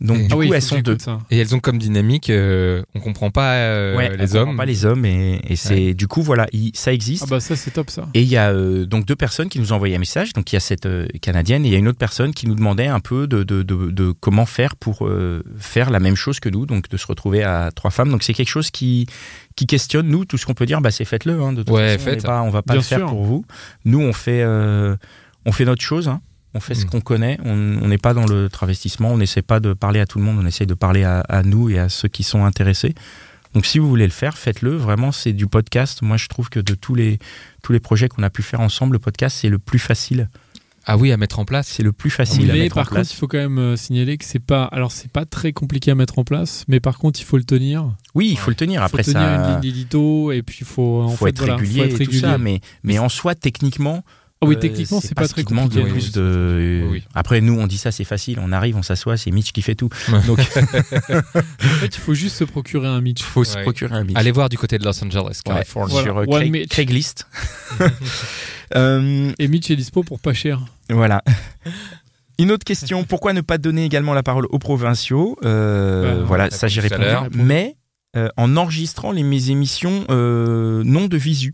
Donc 0.00 0.18
Et- 0.18 0.20
du 0.22 0.26
Ah 0.30 0.34
coup 0.34 0.40
oui, 0.40 0.50
elles 0.54 0.60
sont 0.62 0.80
deux. 0.80 0.98
ça. 1.00 1.20
Et 1.30 1.38
elles 1.38 1.54
ont 1.54 1.60
comme 1.60 1.78
dynamique, 1.78 2.28
euh, 2.28 2.82
on 2.94 3.00
comprend 3.00 3.30
pas 3.30 3.54
euh, 3.54 3.96
Ouais, 3.96 4.08
on 4.12 4.16
les 4.16 4.26
comprend 4.26 4.40
hommes. 4.50 4.56
pas 4.56 4.64
les 4.66 4.84
hommes 4.84 5.06
et, 5.06 5.40
et 5.48 5.56
c'est 5.56 5.94
du 5.94 6.06
coup 6.08 6.20
voilà, 6.22 6.46
il- 6.52 6.72
ça 6.74 6.92
existe. 6.92 7.22
Ah 7.26 7.30
bah 7.30 7.40
ça, 7.40 7.56
c'est 7.56 7.70
top 7.70 7.88
ça. 7.90 8.06
Et 8.12 8.20
il 8.22 8.28
y 8.28 8.36
a 8.36 8.50
euh, 8.50 8.84
donc 8.84 9.06
deux 9.06 9.16
personnes 9.16 9.48
qui 9.48 9.58
nous 9.58 9.72
ont 9.72 9.76
envoyé 9.76 9.94
un 9.96 10.00
message. 10.00 10.32
Donc 10.34 10.52
il 10.52 10.56
y 10.56 10.58
a 10.58 10.60
cette 10.60 10.86
euh, 10.86 11.06
canadienne 11.22 11.64
et 11.64 11.68
il 11.68 11.72
y 11.72 11.76
a 11.76 11.78
une 11.78 11.88
autre 11.88 11.98
personne 11.98 12.34
qui 12.34 12.46
nous 12.46 12.54
demandait 12.56 12.88
un 12.88 13.00
peu 13.00 13.26
de, 13.26 13.42
de, 13.42 13.62
de, 13.62 13.90
de 13.90 14.12
comment 14.12 14.46
faire 14.46 14.76
pour 14.76 15.06
euh, 15.06 15.42
faire 15.58 15.90
la 15.90 16.00
même 16.00 16.16
chose 16.16 16.40
que 16.40 16.48
nous, 16.50 16.66
donc 16.66 16.88
de 16.90 16.96
se 16.96 17.06
retrouver 17.06 17.42
à 17.42 17.53
trois 17.74 17.90
femmes. 17.90 18.10
Donc 18.10 18.22
c'est 18.22 18.34
quelque 18.34 18.48
chose 18.48 18.70
qui 18.70 19.06
qui 19.56 19.66
questionne 19.66 20.08
nous. 20.08 20.24
Tout 20.24 20.38
ce 20.38 20.46
qu'on 20.46 20.54
peut 20.54 20.66
dire, 20.66 20.80
bah 20.80 20.90
c'est 20.90 21.04
faites-le. 21.04 21.40
Hein, 21.40 21.52
de 21.52 21.62
toute 21.62 21.74
Ouais, 21.74 21.96
façon, 21.98 22.08
on 22.08 22.10
faites. 22.12 22.22
pas, 22.26 22.42
on 22.42 22.50
va 22.50 22.62
pas 22.62 22.74
Bien 22.74 22.80
le 22.82 22.86
faire 22.86 22.98
sûr. 22.98 23.08
pour 23.08 23.24
vous. 23.24 23.44
Nous 23.84 24.00
on 24.00 24.12
fait 24.12 24.42
euh, 24.42 24.96
on 25.46 25.52
fait 25.52 25.64
notre 25.64 25.82
chose. 25.82 26.08
hein. 26.08 26.20
On 26.56 26.60
fait 26.60 26.74
ce 26.76 26.86
Mm. 26.86 26.90
qu'on 26.90 27.00
connaît. 27.00 27.38
On 27.44 27.78
on 27.82 27.88
n'est 27.88 27.98
pas 27.98 28.14
dans 28.14 28.26
le 28.26 28.48
travestissement. 28.48 29.10
On 29.10 29.18
n'essaie 29.18 29.42
pas 29.42 29.58
de 29.60 29.72
parler 29.72 30.00
à 30.00 30.06
tout 30.06 30.18
le 30.18 30.24
monde. 30.24 30.38
On 30.40 30.46
essaie 30.46 30.66
de 30.66 30.74
parler 30.74 31.02
à, 31.04 31.20
à 31.20 31.42
nous 31.42 31.68
et 31.70 31.78
à 31.78 31.88
ceux 31.88 32.08
qui 32.08 32.22
sont 32.22 32.44
intéressés. 32.44 32.94
Donc 33.54 33.66
si 33.66 33.78
vous 33.78 33.88
voulez 33.88 34.04
le 34.06 34.12
faire, 34.12 34.36
faites-le. 34.36 34.76
Vraiment, 34.76 35.12
c'est 35.12 35.32
du 35.32 35.46
podcast. 35.46 36.02
Moi, 36.02 36.16
je 36.16 36.26
trouve 36.28 36.48
que 36.50 36.58
de 36.60 36.74
tous 36.74 36.94
les 36.96 37.18
tous 37.62 37.72
les 37.72 37.80
projets 37.80 38.08
qu'on 38.08 38.22
a 38.24 38.30
pu 38.30 38.42
faire 38.42 38.60
ensemble, 38.60 38.94
le 38.94 38.98
podcast 39.00 39.38
c'est 39.40 39.48
le 39.48 39.58
plus 39.58 39.78
facile. 39.78 40.28
Ah 40.86 40.96
oui, 40.96 41.12
à 41.12 41.16
mettre 41.16 41.38
en 41.38 41.44
place. 41.44 41.68
C'est 41.68 41.82
le 41.82 41.92
plus 41.92 42.10
facile 42.10 42.50
à 42.50 42.54
mais 42.54 42.60
mettre 42.60 42.74
par 42.74 42.86
en 42.86 42.90
place. 42.90 43.08
contre, 43.08 43.14
il 43.14 43.18
faut 43.18 43.28
quand 43.28 43.38
même 43.38 43.58
euh, 43.58 43.76
signaler 43.76 44.18
que 44.18 44.24
c'est 44.24 44.38
pas. 44.38 44.64
Alors, 44.64 44.92
c'est 44.92 45.10
pas 45.10 45.24
très 45.24 45.52
compliqué 45.52 45.90
à 45.90 45.94
mettre 45.94 46.18
en 46.18 46.24
place, 46.24 46.64
mais 46.68 46.80
par 46.80 46.98
contre, 46.98 47.20
il 47.20 47.24
faut 47.24 47.36
le 47.36 47.44
tenir. 47.44 47.90
oui, 48.14 48.28
il 48.30 48.38
faut 48.38 48.50
le 48.50 48.56
tenir. 48.56 48.82
Il 48.82 48.84
Après 48.84 49.02
faut 49.02 49.12
tenir 49.12 49.26
ça, 49.26 49.34
une 49.36 49.50
ligne 49.52 49.60
d'édito 49.60 50.32
et 50.32 50.42
puis 50.42 50.58
il 50.60 50.66
faut. 50.66 51.02
En 51.02 51.08
faut 51.08 51.24
fait, 51.24 51.30
être 51.30 51.38
voilà, 51.38 51.56
régulier 51.56 51.80
faut 51.80 51.84
être 51.84 51.90
et 51.90 51.92
tout 51.92 51.98
régulier. 51.98 52.20
ça. 52.20 52.38
Mais 52.38 52.60
mais 52.82 52.98
en 52.98 53.08
soi, 53.08 53.34
techniquement, 53.34 54.04
Ah 54.44 54.48
oui, 54.48 54.56
Euh, 54.56 54.58
techniquement, 54.60 55.00
c'est 55.00 55.14
pas 55.14 55.26
ce 55.26 55.32
très 55.32 55.42
demande 55.44 55.64
compliqué. 55.70 55.80
le 55.88 55.92
oui, 55.94 55.98
plus 56.00 56.06
oui. 56.06 56.12
de. 56.12 56.82
Oui. 56.90 57.02
Après, 57.14 57.40
nous, 57.40 57.58
on 57.58 57.66
dit 57.66 57.78
ça, 57.78 57.90
c'est 57.92 58.04
facile. 58.04 58.38
On 58.40 58.52
arrive, 58.52 58.76
on 58.76 58.82
s'assoit, 58.82 59.16
c'est 59.16 59.30
Mitch 59.30 59.52
qui 59.52 59.62
fait 59.62 59.74
tout. 59.74 59.88
Donc, 60.26 60.38
En 60.58 61.76
fait, 61.80 61.96
il 61.96 62.00
faut 62.00 62.14
juste 62.14 62.36
se 62.36 62.44
procurer 62.44 62.86
un 62.88 63.00
Mitch. 63.00 63.20
il 63.20 63.24
faut 63.24 63.44
se 63.44 63.58
procurer 63.58 63.94
un 63.94 64.04
Mitch. 64.04 64.16
Allez 64.16 64.30
voir 64.32 64.48
du 64.48 64.58
côté 64.58 64.78
de 64.78 64.84
Los 64.84 65.02
Angeles, 65.04 65.40
Ouais, 65.46 65.52
Californie. 65.54 65.92
Voilà. 65.92 66.04
sur 66.04 66.18
euh, 66.18 66.26
Craig-. 66.26 66.68
Craigslist. 66.68 67.26
Euh, 68.76 69.30
Et 69.38 69.46
Mitch 69.48 69.70
est 69.70 69.76
dispo 69.76 70.02
pour 70.02 70.18
pas 70.20 70.32
cher. 70.32 70.60
Voilà. 70.90 71.22
Une 72.38 72.50
autre 72.50 72.64
question, 72.64 73.04
pourquoi 73.04 73.32
ne 73.32 73.40
pas 73.42 73.58
donner 73.58 73.84
également 73.84 74.14
la 74.14 74.22
parole 74.22 74.46
aux 74.50 74.58
provinciaux 74.58 75.36
Euh, 75.44 76.18
Bah, 76.20 76.24
Voilà, 76.26 76.48
on 76.50 76.50
ça 76.56 76.66
j'y 76.66 76.80
réponds. 76.80 77.28
Mais 77.34 77.76
euh, 78.16 78.28
en 78.36 78.56
enregistrant 78.56 79.12
les, 79.12 79.22
mes 79.22 79.50
émissions 79.50 80.04
euh, 80.10 80.82
non 80.84 81.06
de 81.06 81.16
visu. 81.16 81.52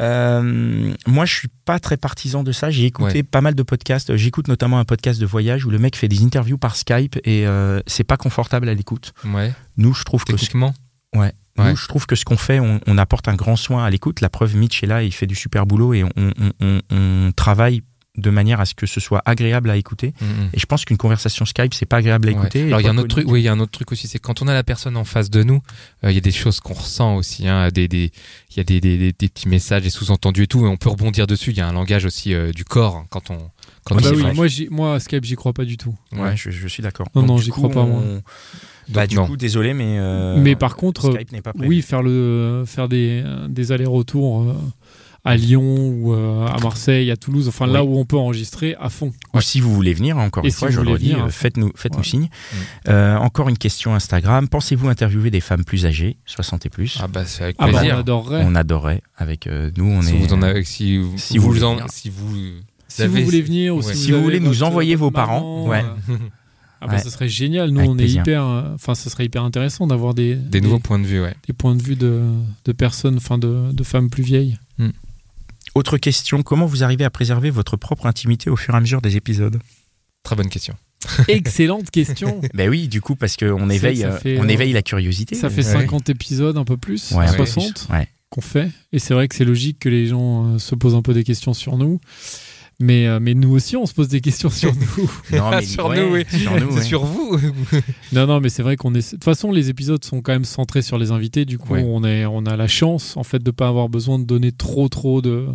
Euh, 0.00 0.92
moi, 1.06 1.24
je 1.24 1.34
suis 1.34 1.48
pas 1.64 1.78
très 1.78 1.96
partisan 1.96 2.42
de 2.42 2.52
ça. 2.52 2.70
J'ai 2.70 2.84
écouté 2.86 3.18
Ouais. 3.18 3.22
pas 3.22 3.40
mal 3.40 3.54
de 3.54 3.62
podcasts. 3.62 4.16
J'écoute 4.16 4.48
notamment 4.48 4.78
un 4.78 4.84
podcast 4.84 5.20
de 5.20 5.26
voyage 5.26 5.64
où 5.64 5.70
le 5.70 5.78
mec 5.78 5.96
fait 5.96 6.08
des 6.08 6.22
interviews 6.24 6.58
par 6.58 6.76
Skype 6.76 7.18
et 7.24 7.46
euh, 7.46 7.80
c'est 7.86 8.04
pas 8.04 8.16
confortable 8.16 8.68
à 8.68 8.74
l'écoute. 8.74 9.12
Ouais. 9.24 9.52
Nous, 9.76 9.94
je 9.94 10.04
trouve 10.04 10.24
que 10.24 10.32
ce 10.32 10.36
Techniquement. 10.36 10.74
Ouais. 11.14 11.32
Nous, 11.58 11.64
Ouais. 11.64 11.74
je 11.76 11.88
trouve 11.88 12.06
que 12.06 12.14
ce 12.14 12.24
qu'on 12.24 12.36
fait, 12.36 12.60
on, 12.60 12.80
on 12.86 12.96
apporte 12.98 13.26
un 13.28 13.34
grand 13.34 13.56
soin 13.56 13.84
à 13.84 13.90
l'écoute. 13.90 14.20
La 14.20 14.30
preuve, 14.30 14.56
Mitch 14.56 14.82
est 14.82 14.86
là, 14.86 15.02
il 15.02 15.12
fait 15.12 15.26
du 15.26 15.34
super 15.34 15.66
boulot 15.66 15.92
et 15.94 16.04
on, 16.04 16.10
on- 16.16 16.32
on- 16.60 16.80
on 16.90 17.32
travaille 17.32 17.82
de 18.20 18.30
manière 18.30 18.60
à 18.60 18.66
ce 18.66 18.74
que 18.74 18.86
ce 18.86 19.00
soit 19.00 19.22
agréable 19.24 19.70
à 19.70 19.76
écouter. 19.76 20.14
Mm, 20.20 20.24
mm. 20.24 20.50
Et 20.54 20.58
je 20.60 20.66
pense 20.66 20.84
qu'une 20.84 20.96
conversation 20.96 21.44
Skype, 21.44 21.74
c'est 21.74 21.86
pas 21.86 21.96
agréable 21.96 22.28
à 22.28 22.32
écouter. 22.32 22.64
Alors 22.66 22.80
il 22.80 22.84
y 22.84 22.86
a 22.88 22.90
un 22.92 22.98
autre 22.98 23.08
truc, 23.08 23.24
oui, 23.28 23.40
il 23.40 23.44
y 23.44 23.48
a 23.48 23.52
un 23.52 23.60
autre 23.60 23.72
truc 23.72 23.90
aussi, 23.92 24.06
c'est 24.06 24.18
quand 24.18 24.42
on 24.42 24.48
a 24.48 24.54
la 24.54 24.62
personne 24.62 24.96
en 24.96 25.04
face 25.04 25.30
de 25.30 25.42
nous, 25.42 25.60
euh, 26.04 26.10
il 26.10 26.14
y 26.14 26.18
a 26.18 26.20
des 26.20 26.30
choses 26.32 26.60
qu'on 26.60 26.74
ressent 26.74 27.16
aussi, 27.16 27.48
hein, 27.48 27.68
des, 27.70 27.88
des, 27.88 28.12
il 28.50 28.56
y 28.56 28.60
a 28.60 28.64
des, 28.64 28.80
des, 28.80 28.98
des- 28.98 29.12
des 29.12 29.28
petits 29.28 29.48
messages, 29.48 29.82
des 29.82 29.90
sous-entendus 29.90 30.44
et 30.44 30.46
tout, 30.46 30.64
et 30.66 30.68
on 30.68 30.76
peut 30.76 30.90
rebondir 30.90 31.26
dessus. 31.26 31.50
Il 31.50 31.56
y 31.56 31.60
a 31.60 31.66
un 31.68 31.72
langage 31.72 32.04
aussi 32.04 32.34
euh, 32.34 32.52
du 32.52 32.64
corps 32.64 32.96
hein, 32.96 33.06
quand 33.10 33.30
on, 33.30 33.38
quand 33.84 33.94
Ah 33.96 33.98
on 33.98 34.00
bah 34.02 34.32
oui, 34.36 34.68
moi, 34.70 35.00
Skype, 35.00 35.24
j'y 35.24 35.36
crois 35.36 35.52
pas 35.52 35.64
du 35.64 35.76
tout. 35.76 35.94
Ouais, 36.12 36.36
je, 36.36 36.50
je 36.50 36.68
suis 36.68 36.82
d'accord. 36.82 37.08
Non, 37.14 37.22
Donc, 37.22 37.28
non, 37.30 37.38
j'y 37.38 37.50
crois 37.50 37.70
pas, 37.70 37.84
moi. 37.84 38.00
on- 38.04 38.22
Bah, 38.88 39.06
du 39.06 39.14
non. 39.16 39.26
coup, 39.26 39.36
désolé, 39.36 39.72
mais. 39.72 39.96
euh, 39.98 40.36
Mais 40.38 40.56
par 40.56 40.76
contre, 40.76 41.12
Skype 41.12 41.32
n'est 41.32 41.40
pas 41.42 41.52
prêt. 41.52 41.66
Oui, 41.66 41.80
faire 41.80 42.02
le 42.02 42.64
faire 42.66 42.88
des, 42.88 43.22
des 43.48 43.72
allers-retours 43.72 44.42
euh, 44.42 44.54
à 45.24 45.36
Lyon 45.36 45.88
ou 45.90 46.14
euh, 46.14 46.46
à 46.46 46.58
Marseille, 46.60 47.10
à 47.10 47.16
Toulouse, 47.16 47.46
enfin 47.48 47.66
là 47.66 47.84
Oui. 47.84 47.90
où 47.90 47.98
on 47.98 48.04
peut 48.06 48.16
enregistrer 48.16 48.74
à 48.80 48.88
fond. 48.88 49.12
Ou 49.34 49.40
si 49.40 49.60
vous 49.60 49.74
voulez 49.74 49.92
venir, 49.92 50.16
encore 50.18 50.44
Et 50.44 50.48
une 50.48 50.52
si 50.52 50.58
fois, 50.58 50.68
vous 50.68 50.74
je 50.74 50.80
le 50.80 50.94
venir, 50.96 51.24
euh, 51.24 51.28
faites-nous 51.28 51.72
faites 51.74 51.94
Ouais. 51.96 52.02
signe. 52.02 52.28
Euh, 52.88 53.16
encore 53.16 53.48
une 53.50 53.58
question 53.58 53.94
Instagram. 53.94 54.48
Pensez-vous 54.48 54.88
interviewer 54.88 55.30
des 55.30 55.40
femmes 55.40 55.64
plus 55.64 55.84
âgées, 55.84 56.16
60 56.26 56.64
et 56.66 56.70
plus? 56.70 56.98
Ah 57.02 57.06
bah 57.08 57.24
c'est 57.26 57.44
avec 57.44 57.56
Ah 57.58 57.66
bah, 57.66 57.72
plaisir. 57.78 57.96
on 57.96 57.98
adorerait. 58.00 58.42
On 58.46 58.54
adorerait. 58.54 59.02
Avec 59.18 59.46
euh, 59.46 59.70
nous, 59.76 59.84
on 59.90 60.00
si 60.02 60.14
est. 60.14 60.18
vous 60.18 60.32
en 60.32 60.40
avez, 60.42 60.64
si, 60.64 60.96
vous- 60.96 61.18
si 61.18 61.36
vous 61.38 61.44
vous 61.44 61.52
voulez 61.52 61.64
en- 61.64 61.74
venir. 61.74 61.86
si 61.90 62.08
vous, 62.08 62.34
si 62.88 63.02
avez- 63.02 63.18
vous 63.20 63.24
voulez 63.26 63.42
venir 63.42 63.74
ou 63.76 63.78
Ouais. 63.82 63.92
si, 63.92 63.98
Si 63.98 64.08
vous 64.10 64.14
avez 64.16 64.24
voulez 64.24 64.40
nous 64.40 64.62
envoyer 64.62 64.94
vos 64.94 65.10
parents, 65.10 65.40
maman, 65.40 65.66
ouais. 65.68 65.84
euh, 66.10 66.16
ah 66.80 66.86
bah 66.86 66.94
Ouais. 66.94 66.98
ça 66.98 67.10
serait 67.10 67.28
génial. 67.28 67.68
Nous 67.72 67.80
Avec 67.80 67.90
on 67.90 67.94
est 67.94 67.98
plaisir. 67.98 68.22
hyper, 68.22 68.46
euh, 68.46 68.62
enfin 68.74 68.94
ça 68.94 69.10
serait 69.10 69.26
hyper 69.26 69.44
intéressant 69.44 69.86
d'avoir 69.86 70.14
des, 70.14 70.34
des 70.34 70.62
nouveaux 70.62 70.78
points 70.78 70.98
de 70.98 71.04
vue, 71.04 71.20
ouais. 71.20 71.34
des 71.46 71.52
points 71.52 71.74
de 71.76 71.82
vue 71.82 71.96
de, 71.96 72.22
de 72.64 72.72
personnes, 72.72 73.18
enfin 73.18 73.36
de, 73.36 73.70
de 73.70 73.82
femmes 73.84 74.08
plus 74.08 74.22
vieilles. 74.22 74.58
Autre 75.74 75.98
question, 75.98 76.42
comment 76.42 76.66
vous 76.66 76.82
arrivez 76.82 77.04
à 77.04 77.10
préserver 77.10 77.50
votre 77.50 77.76
propre 77.76 78.06
intimité 78.06 78.50
au 78.50 78.56
fur 78.56 78.74
et 78.74 78.76
à 78.76 78.80
mesure 78.80 79.00
des 79.02 79.16
épisodes? 79.16 79.58
Très 80.22 80.36
bonne 80.36 80.48
question. 80.48 80.74
Excellente 81.28 81.90
question. 81.90 82.40
Ben 82.54 82.68
oui, 82.68 82.88
du 82.88 83.00
coup, 83.00 83.14
parce 83.16 83.36
qu'on 83.36 83.70
éveille, 83.70 84.04
euh, 84.04 84.18
fait, 84.18 84.38
on 84.38 84.44
euh, 84.44 84.48
éveille 84.48 84.72
la 84.72 84.82
curiosité. 84.82 85.34
Ça 85.34 85.48
fait 85.48 85.64
Ouais. 85.64 85.82
50 85.82 86.10
épisodes, 86.10 86.56
un 86.58 86.64
peu 86.64 86.76
plus, 86.76 87.12
Ouais, 87.12 87.26
un 87.26 87.32
peu 87.32 87.46
60 87.46 87.86
plus. 87.86 87.94
Ouais. 87.94 88.08
qu'on 88.28 88.40
fait. 88.40 88.70
Et 88.92 88.98
c'est 88.98 89.14
vrai 89.14 89.28
que 89.28 89.34
c'est 89.34 89.44
logique 89.44 89.78
que 89.78 89.88
les 89.88 90.06
gens 90.08 90.54
euh, 90.54 90.58
se 90.58 90.74
posent 90.74 90.94
un 90.94 91.02
peu 91.02 91.14
des 91.14 91.24
questions 91.24 91.54
sur 91.54 91.78
nous. 91.78 92.00
Mais, 92.80 93.06
euh, 93.06 93.18
mais 93.20 93.34
nous 93.34 93.50
aussi, 93.50 93.76
on 93.76 93.84
se 93.84 93.92
pose 93.92 94.08
des 94.08 94.20
questions 94.22 94.48
sur 94.50 94.72
nous. 94.96 95.10
Non, 95.36 95.50
mais 95.50 95.62
Sur 95.62 95.86
ouais, 95.88 96.00
nous, 96.02 96.14
oui. 96.14 96.24
Sur 96.30 96.58
nous, 96.58 96.70
C'est 96.70 96.76
ouais. 96.78 96.82
sur 96.84 97.04
vous. 97.04 97.38
non, 98.12 98.26
non, 98.26 98.40
mais 98.40 98.48
c'est 98.48 98.62
vrai 98.62 98.76
qu'on 98.76 98.94
est. 98.94 99.04
De 99.06 99.10
toute 99.16 99.24
façon, 99.24 99.52
les 99.52 99.68
épisodes 99.68 100.02
sont 100.04 100.22
quand 100.22 100.32
même 100.32 100.44
centrés 100.46 100.80
sur 100.82 100.96
les 100.98 101.10
invités. 101.10 101.44
Du 101.44 101.58
coup, 101.58 101.74
Ouais. 101.74 101.84
on, 101.86 102.02
est, 102.04 102.24
on 102.26 102.46
a 102.46 102.56
la 102.56 102.68
chance, 102.68 103.16
en 103.18 103.22
fait, 103.22 103.38
de 103.42 103.50
ne 103.50 103.54
pas 103.54 103.68
avoir 103.68 103.88
besoin 103.90 104.18
de 104.18 104.24
donner 104.24 104.50
trop, 104.50 104.88
trop 104.88 105.20
de, 105.20 105.46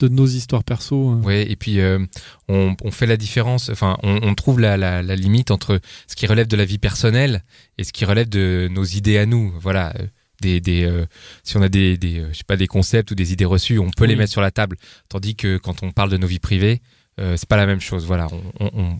de 0.00 0.08
nos 0.08 0.26
histoires 0.26 0.64
perso. 0.64 1.12
euh. 1.12 1.22
Ouais, 1.22 1.48
et 1.50 1.54
puis 1.56 1.78
euh, 1.80 2.00
on, 2.48 2.74
on 2.82 2.90
fait 2.90 3.06
la 3.06 3.16
différence, 3.16 3.70
enfin, 3.70 3.96
on, 4.02 4.18
on 4.22 4.34
trouve 4.34 4.58
la, 4.60 4.76
la, 4.76 5.02
la 5.02 5.14
limite 5.16 5.50
entre 5.52 5.80
ce 6.08 6.16
qui 6.16 6.26
relève 6.26 6.48
de 6.48 6.56
la 6.56 6.64
vie 6.64 6.78
personnelle 6.78 7.44
et 7.78 7.84
ce 7.84 7.92
qui 7.92 8.04
relève 8.04 8.28
de 8.28 8.68
nos 8.72 8.84
idées 8.84 9.18
à 9.18 9.24
nous. 9.26 9.54
Voilà. 9.60 9.94
Euh, 10.36 10.42
Des, 10.42 10.60
des, 10.60 10.84
euh, 10.84 11.06
si 11.42 11.56
on 11.56 11.62
a 11.62 11.68
des, 11.68 11.96
des, 11.96 12.20
euh, 12.20 12.28
je 12.32 12.38
sais 12.38 12.44
pas, 12.46 12.56
des 12.56 12.66
concepts 12.66 13.10
ou 13.10 13.14
des 13.14 13.32
idées 13.32 13.44
reçues, 13.44 13.78
on 13.78 13.90
peut 13.90 14.04
les 14.06 14.16
mettre 14.16 14.32
sur 14.32 14.40
la 14.42 14.50
table. 14.50 14.76
Tandis 15.08 15.34
que 15.36 15.56
quand 15.58 15.82
on 15.82 15.92
parle 15.92 16.10
de 16.10 16.16
nos 16.16 16.26
vies 16.26 16.38
privées, 16.40 16.80
euh, 17.20 17.34
c'est 17.36 17.48
pas 17.48 17.56
la 17.56 17.66
même 17.66 17.80
chose. 17.80 18.04
Voilà, 18.06 18.28
on, 18.60 18.66
on, 18.66 18.70
on, 18.82 18.98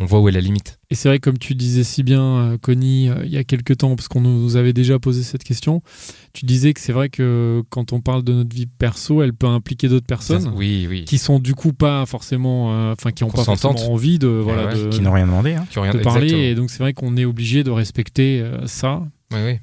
on 0.00 0.04
voit 0.06 0.20
où 0.20 0.28
est 0.28 0.32
la 0.32 0.40
limite. 0.40 0.78
Et 0.90 0.94
c'est 0.94 1.08
vrai, 1.08 1.18
comme 1.18 1.38
tu 1.38 1.54
disais 1.54 1.82
si 1.84 2.02
bien, 2.02 2.22
euh, 2.22 2.58
Connie, 2.58 3.08
euh, 3.08 3.16
il 3.24 3.30
y 3.30 3.36
a 3.36 3.42
quelques 3.44 3.78
temps, 3.78 3.96
parce 3.96 4.06
qu'on 4.08 4.20
nous 4.20 4.56
avait 4.56 4.72
déjà 4.72 4.98
posé 4.98 5.22
cette 5.22 5.42
question, 5.44 5.82
tu 6.32 6.46
disais 6.46 6.72
que 6.72 6.80
c'est 6.80 6.92
vrai 6.92 7.08
que 7.08 7.62
quand 7.68 7.92
on 7.92 8.00
parle 8.00 8.22
de 8.22 8.32
notre 8.32 8.54
vie 8.54 8.66
perso, 8.66 9.22
elle 9.22 9.32
peut 9.34 9.48
impliquer 9.48 9.88
d'autres 9.88 10.06
personnes. 10.06 10.52
Oui, 10.54 10.86
oui. 10.88 11.04
qui 11.04 11.18
sont 11.18 11.40
du 11.40 11.54
coup 11.54 11.72
pas 11.72 12.06
forcément, 12.06 12.72
euh, 12.72 12.92
enfin 12.92 13.10
qui 13.10 13.24
ont 13.24 13.30
pas 13.30 13.44
forcément 13.44 13.74
envie 13.92 14.18
de 14.18 14.28
voilà 14.28 14.66
ouais, 14.68 14.74
de, 14.84 14.88
Qui 14.88 15.00
n'ont 15.00 15.12
rien 15.12 15.26
demandé. 15.26 15.54
hein. 15.54 15.66
Qui 15.68 15.78
ont 15.78 15.82
rien- 15.82 15.92
de 15.92 15.98
parler 15.98 16.26
exactement. 16.26 16.48
et 16.48 16.54
donc 16.54 16.70
c'est 16.70 16.78
vrai 16.78 16.92
qu'on 16.94 17.16
est 17.16 17.24
obligé 17.24 17.64
de 17.64 17.70
respecter 17.70 18.40
euh, 18.40 18.66
ça 18.66 19.02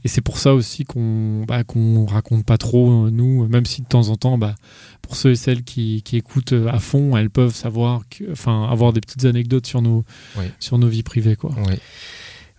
Et 0.04 0.08
c'est 0.08 0.22
pour 0.22 0.38
ça 0.38 0.54
aussi 0.54 0.84
qu'on 0.84 1.44
bah, 1.48 1.64
qu'on 1.64 2.06
raconte 2.06 2.46
pas 2.46 2.58
trop 2.58 3.08
euh, 3.08 3.10
nous 3.10 3.48
même 3.48 3.66
si 3.66 3.82
de 3.82 3.88
temps 3.88 4.10
en 4.10 4.16
temps 4.16 4.38
bah, 4.38 4.54
pour 5.02 5.16
ceux 5.16 5.32
et 5.32 5.36
celles 5.36 5.64
qui, 5.64 6.04
qui 6.04 6.18
écoutent 6.18 6.54
euh, 6.54 6.68
à 6.68 6.80
fond 6.80 7.18
elles 7.18 7.32
peuvent 7.32 7.56
savoir 7.56 8.04
que 8.10 8.32
enfin 8.32 8.68
avoir 8.70 8.94
des 8.94 9.02
petites 9.02 9.26
anecdotes 9.26 9.66
sur 9.66 9.82
nos 9.82 10.06
sur 10.60 10.78
nos 10.78 10.88
vies 10.88 11.04
privées 11.04 11.36
quoi. 11.36 11.52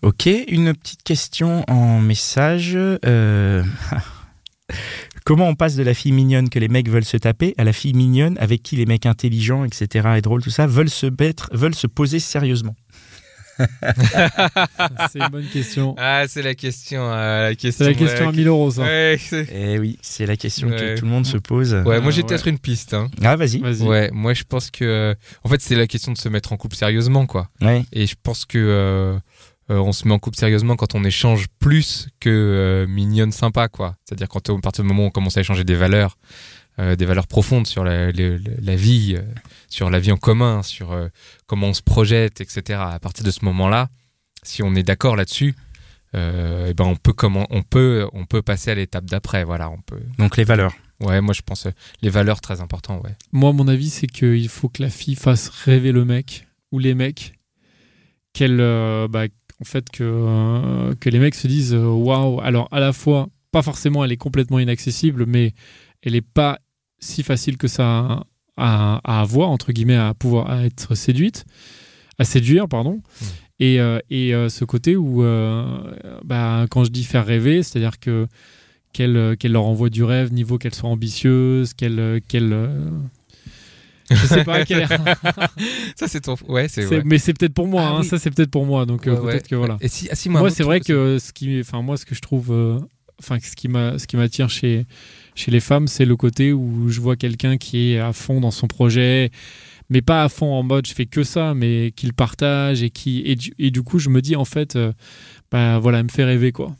Ok, 0.02 0.26
une 0.26 0.74
petite 0.74 1.02
question 1.02 1.64
en 1.68 2.00
message. 2.00 2.72
Euh, 2.76 3.62
Comment 5.24 5.48
on 5.48 5.54
passe 5.54 5.74
de 5.74 5.82
la 5.82 5.94
fille 5.94 6.12
mignonne 6.12 6.48
que 6.48 6.58
les 6.58 6.68
mecs 6.68 6.88
veulent 6.88 7.04
se 7.04 7.16
taper 7.16 7.54
à 7.56 7.64
la 7.64 7.72
fille 7.72 7.94
mignonne 7.94 8.36
avec 8.38 8.62
qui 8.62 8.76
les 8.76 8.86
mecs 8.86 9.06
intelligents, 9.06 9.64
etc. 9.64 10.08
et 10.16 10.20
drôles, 10.20 10.42
tout 10.42 10.50
ça, 10.50 10.66
veulent 10.66 10.90
se 10.90 11.06
mettre, 11.06 11.48
veulent 11.52 11.74
se 11.74 11.86
poser 11.86 12.20
sérieusement? 12.20 12.76
c'est 15.10 15.18
une 15.18 15.28
bonne 15.30 15.46
question 15.46 15.94
Ah, 15.98 16.24
c'est 16.28 16.42
la 16.42 16.54
question. 16.54 17.10
euh, 17.10 17.48
la 17.50 17.54
question 17.54 17.84
c'est 17.84 17.90
la 17.92 17.98
question 17.98 18.28
à 18.28 18.32
1000 18.32 18.46
euros 18.48 18.70
ça 18.70 18.82
Ouais, 18.82 19.16
c'est- 19.20 19.46
Eh 19.52 19.78
oui, 19.78 19.98
c'est 20.02 20.26
la 20.26 20.36
question 20.36 20.68
Ouais. 20.68 20.76
que 20.76 20.98
tout 20.98 21.04
le 21.04 21.10
monde 21.10 21.26
se 21.26 21.36
pose. 21.38 21.74
ouais, 21.74 22.00
moi 22.00 22.10
j'ai 22.10 22.22
ouais. 22.22 22.26
peut-être 22.28 22.48
une 22.48 22.58
piste. 22.58 22.94
Hein. 22.94 23.10
Ah, 23.22 23.36
vas-y. 23.36 23.58
vas-y 23.60 23.82
Ouais, 23.82 24.10
moi 24.12 24.34
je 24.34 24.44
pense 24.44 24.70
que. 24.70 24.84
euh, 24.84 25.14
En 25.44 25.48
fait, 25.48 25.60
c'est 25.60 25.74
la 25.76 25.86
question 25.86 26.12
de 26.12 26.18
se 26.18 26.28
mettre 26.28 26.52
en 26.52 26.56
couple 26.56 26.76
sérieusement, 26.76 27.26
quoi. 27.26 27.48
Ouais. 27.60 27.84
Et 27.92 28.06
je 28.06 28.14
pense 28.22 28.44
que 28.44 28.58
euh, 28.58 29.18
euh, 29.70 29.78
on 29.78 29.92
se 29.92 30.06
met 30.06 30.14
en 30.14 30.18
couple 30.18 30.36
sérieusement 30.38 30.76
quand 30.76 30.94
on 30.94 31.02
échange 31.04 31.46
plus 31.58 32.08
que 32.20 32.30
euh, 32.30 32.86
mignonne 32.86 33.32
sympa, 33.32 33.68
quoi. 33.68 33.96
C'est-à-dire 34.04 34.28
quand 34.28 34.48
à 34.50 34.60
partir 34.60 34.84
du 34.84 34.88
moment 34.88 35.04
où 35.04 35.06
on 35.06 35.10
commence 35.10 35.36
à 35.36 35.40
échanger 35.40 35.64
des 35.64 35.74
valeurs, 35.74 36.16
des 36.78 37.06
valeurs 37.06 37.26
profondes 37.26 37.66
sur 37.66 37.84
la, 37.84 38.10
vie, 38.10 39.14
euh, 39.16 39.22
sur 39.68 39.90
la 39.90 39.98
vie 39.98 40.12
en 40.12 40.16
commun, 40.16 40.62
sur 40.62 40.92
euh, 40.92 41.08
comment 41.46 41.68
on 41.68 41.74
se 41.74 41.82
projette, 41.82 42.40
etc. 42.40 42.80
À 42.80 42.98
partir 42.98 43.24
de 43.24 43.30
ce 43.30 43.44
moment-là, 43.44 43.88
si 44.42 44.62
on 44.62 44.74
est 44.74 44.82
d'accord 44.82 45.16
là-dessus, 45.16 45.54
euh, 46.14 46.68
eh 46.70 46.74
ben 46.74 46.84
on 46.84 46.96
peut 46.96 47.12
comment 47.12 47.46
on 47.50 47.62
peut 47.62 48.08
on 48.12 48.24
peut 48.24 48.42
passer 48.42 48.70
à 48.70 48.74
l'étape 48.74 49.04
d'après. 49.06 49.44
Voilà, 49.44 49.70
on 49.70 49.80
peut. 49.80 50.00
Donc 50.18 50.36
les 50.36 50.44
valeurs. 50.44 50.74
Ouais, 51.00 51.20
moi 51.20 51.34
je 51.34 51.42
pense 51.42 51.66
euh, 51.66 51.70
les 52.00 52.08
valeurs 52.08 52.40
très 52.40 52.60
importantes. 52.60 53.04
Ouais. 53.04 53.14
Moi, 53.32 53.52
mon 53.52 53.68
avis, 53.68 53.90
c'est 53.90 54.06
qu'il 54.06 54.48
faut 54.48 54.68
que 54.68 54.82
la 54.82 54.90
fille 54.90 55.16
fasse 55.16 55.48
rêver 55.48 55.92
le 55.92 56.04
mec 56.04 56.46
ou 56.72 56.78
les 56.78 56.94
mecs. 56.94 57.34
Qu'elle, 58.32 58.60
euh, 58.60 59.08
bah, 59.08 59.24
en 59.60 59.64
fait, 59.64 59.88
que, 59.90 60.04
euh, 60.04 60.94
que 61.00 61.08
les 61.08 61.18
mecs 61.18 61.34
se 61.34 61.46
disent 61.46 61.74
euh, 61.74 61.86
waouh. 61.86 62.40
Alors, 62.40 62.68
à 62.70 62.80
la 62.80 62.92
fois, 62.92 63.28
pas 63.50 63.62
forcément, 63.62 64.04
elle 64.04 64.12
est 64.12 64.18
complètement 64.18 64.58
inaccessible, 64.58 65.24
mais 65.26 65.54
elle 66.02 66.14
est 66.14 66.26
pas 66.26 66.58
si 66.98 67.22
facile 67.22 67.56
que 67.56 67.68
ça 67.68 68.24
à, 68.56 69.00
à 69.04 69.20
avoir, 69.20 69.50
entre 69.50 69.72
guillemets, 69.72 69.96
à 69.96 70.14
pouvoir 70.14 70.50
à 70.50 70.64
être 70.64 70.94
séduite, 70.94 71.44
à 72.18 72.24
séduire, 72.24 72.68
pardon. 72.68 73.02
Et, 73.58 73.80
euh, 73.80 73.98
et 74.10 74.34
euh, 74.34 74.48
ce 74.48 74.64
côté 74.64 74.96
où, 74.96 75.22
euh, 75.22 75.64
bah, 76.24 76.66
quand 76.70 76.84
je 76.84 76.90
dis 76.90 77.04
faire 77.04 77.24
rêver, 77.24 77.62
c'est-à-dire 77.62 77.98
que 77.98 78.26
qu'elle 78.92 79.36
qu'elle 79.38 79.52
leur 79.52 79.66
envoie 79.66 79.90
du 79.90 80.04
rêve, 80.04 80.32
niveau 80.32 80.56
qu'elle 80.56 80.74
soit 80.74 80.88
ambitieuse, 80.88 81.74
qu'elle 81.74 82.20
qu'elle 82.28 82.70
je 84.10 84.26
sais 84.26 84.44
pas 84.44 84.64
quelle 84.64 84.86
Ça 85.96 86.08
c'est 86.08 86.20
ton. 86.20 86.36
Ouais, 86.48 86.68
c'est. 86.68 87.04
mais 87.04 87.18
c'est 87.18 87.34
peut-être 87.34 87.52
pour 87.52 87.66
moi 87.66 87.82
Ah 87.84 87.90
hein, 87.96 87.98
oui. 88.00 88.06
ça 88.06 88.18
c'est 88.18 88.30
peut-être 88.30 88.50
pour 88.50 88.64
moi 88.64 88.86
donc 88.86 89.04
ouais. 89.04 89.16
peut-être 89.16 89.48
que 89.48 89.54
voilà 89.56 89.76
Et 89.80 89.88
si, 89.88 90.08
ah, 90.10 90.14
si, 90.14 90.30
moi, 90.30 90.40
moi 90.40 90.50
c'est 90.50 90.62
vrai 90.62 90.80
que 90.80 91.18
ce 91.18 91.32
qui 91.32 91.60
enfin 91.60 91.82
moi 91.82 91.96
ce 91.98 92.06
que 92.06 92.14
je 92.14 92.22
trouve 92.22 92.50
enfin 93.18 93.38
ce 93.42 93.54
qui 93.54 93.68
m'a 93.68 93.98
ce 93.98 94.06
qui 94.06 94.16
m'attire 94.16 94.48
chez 94.48 94.86
chez 95.36 95.52
les 95.52 95.60
femmes 95.60 95.86
c'est 95.86 96.04
le 96.04 96.16
côté 96.16 96.52
où 96.52 96.88
je 96.88 97.00
vois 97.00 97.14
quelqu'un 97.14 97.56
qui 97.58 97.92
est 97.92 98.00
à 98.00 98.12
fond 98.12 98.40
dans 98.40 98.50
son 98.50 98.66
projet 98.66 99.30
mais 99.90 100.02
pas 100.02 100.24
à 100.24 100.28
fond 100.28 100.52
en 100.52 100.64
mode 100.64 100.86
je 100.86 100.94
fais 100.94 101.06
que 101.06 101.22
ça 101.22 101.54
mais 101.54 101.92
qu'il 101.94 102.12
partage 102.12 102.82
et 102.82 102.90
qui 102.90 103.22
et 103.24 103.36
du, 103.36 103.52
et 103.58 103.70
du 103.70 103.82
coup 103.82 104.00
je 104.00 104.08
me 104.08 104.20
dis 104.20 104.34
en 104.34 104.44
fait 104.44 104.74
euh, 104.74 104.92
bah 105.52 105.78
voilà 105.78 105.98
elle 105.98 106.04
me 106.06 106.10
fait 106.10 106.24
rêver 106.24 106.50
quoi 106.50 106.74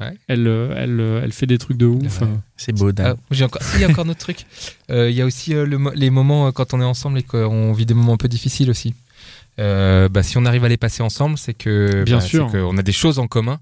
Ouais. 0.00 0.14
Elle, 0.28 0.46
euh, 0.48 0.72
elle, 0.78 0.98
euh, 0.98 1.20
elle 1.22 1.30
fait 1.32 1.44
des 1.44 1.58
trucs 1.58 1.76
de 1.76 1.84
ouf. 1.84 2.22
Ouais. 2.22 2.26
euh. 2.26 2.36
C'est 2.56 2.72
beau, 2.72 2.90
Dan. 2.90 3.16
Ah, 3.18 3.22
j'ai 3.32 3.44
encore, 3.44 3.60
il 3.74 3.82
y 3.82 3.84
a 3.84 3.88
encore 3.90 4.06
notre 4.06 4.20
truc. 4.20 4.46
Euh, 4.90 5.10
Il 5.10 5.14
y 5.14 5.20
a 5.20 5.26
aussi 5.26 5.52
euh, 5.54 5.66
le 5.66 5.78
les 5.94 6.08
moments 6.08 6.46
euh, 6.46 6.52
quand 6.52 6.72
on 6.72 6.80
est 6.80 6.84
ensemble 6.84 7.18
et 7.18 7.22
qu'on 7.22 7.72
vit 7.74 7.84
des 7.84 7.92
moments 7.92 8.14
un 8.14 8.16
peu 8.16 8.26
difficiles 8.26 8.70
aussi. 8.70 8.94
Euh, 9.58 10.08
bah, 10.08 10.22
si 10.22 10.38
on 10.38 10.46
arrive 10.46 10.64
à 10.64 10.68
les 10.70 10.78
passer 10.78 11.02
ensemble, 11.02 11.36
c'est 11.36 11.52
que 11.52 12.02
Bien 12.04 12.16
bah, 12.16 12.22
sûr. 12.22 12.48
c'est 12.50 12.58
qu'on 12.58 12.78
a 12.78 12.82
des 12.82 12.92
choses 12.92 13.18
en 13.18 13.26
commun. 13.28 13.60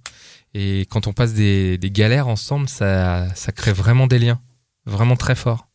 Et 0.54 0.86
quand 0.90 1.06
on 1.06 1.12
passe 1.12 1.34
des, 1.34 1.78
galères 1.82 2.28
ensemble, 2.28 2.68
ça, 2.68 3.32
ça 3.34 3.52
crée 3.52 3.72
vraiment 3.72 4.06
des 4.06 4.18
liens, 4.18 4.40
vraiment 4.86 5.16
très 5.16 5.34
forts. 5.34 5.67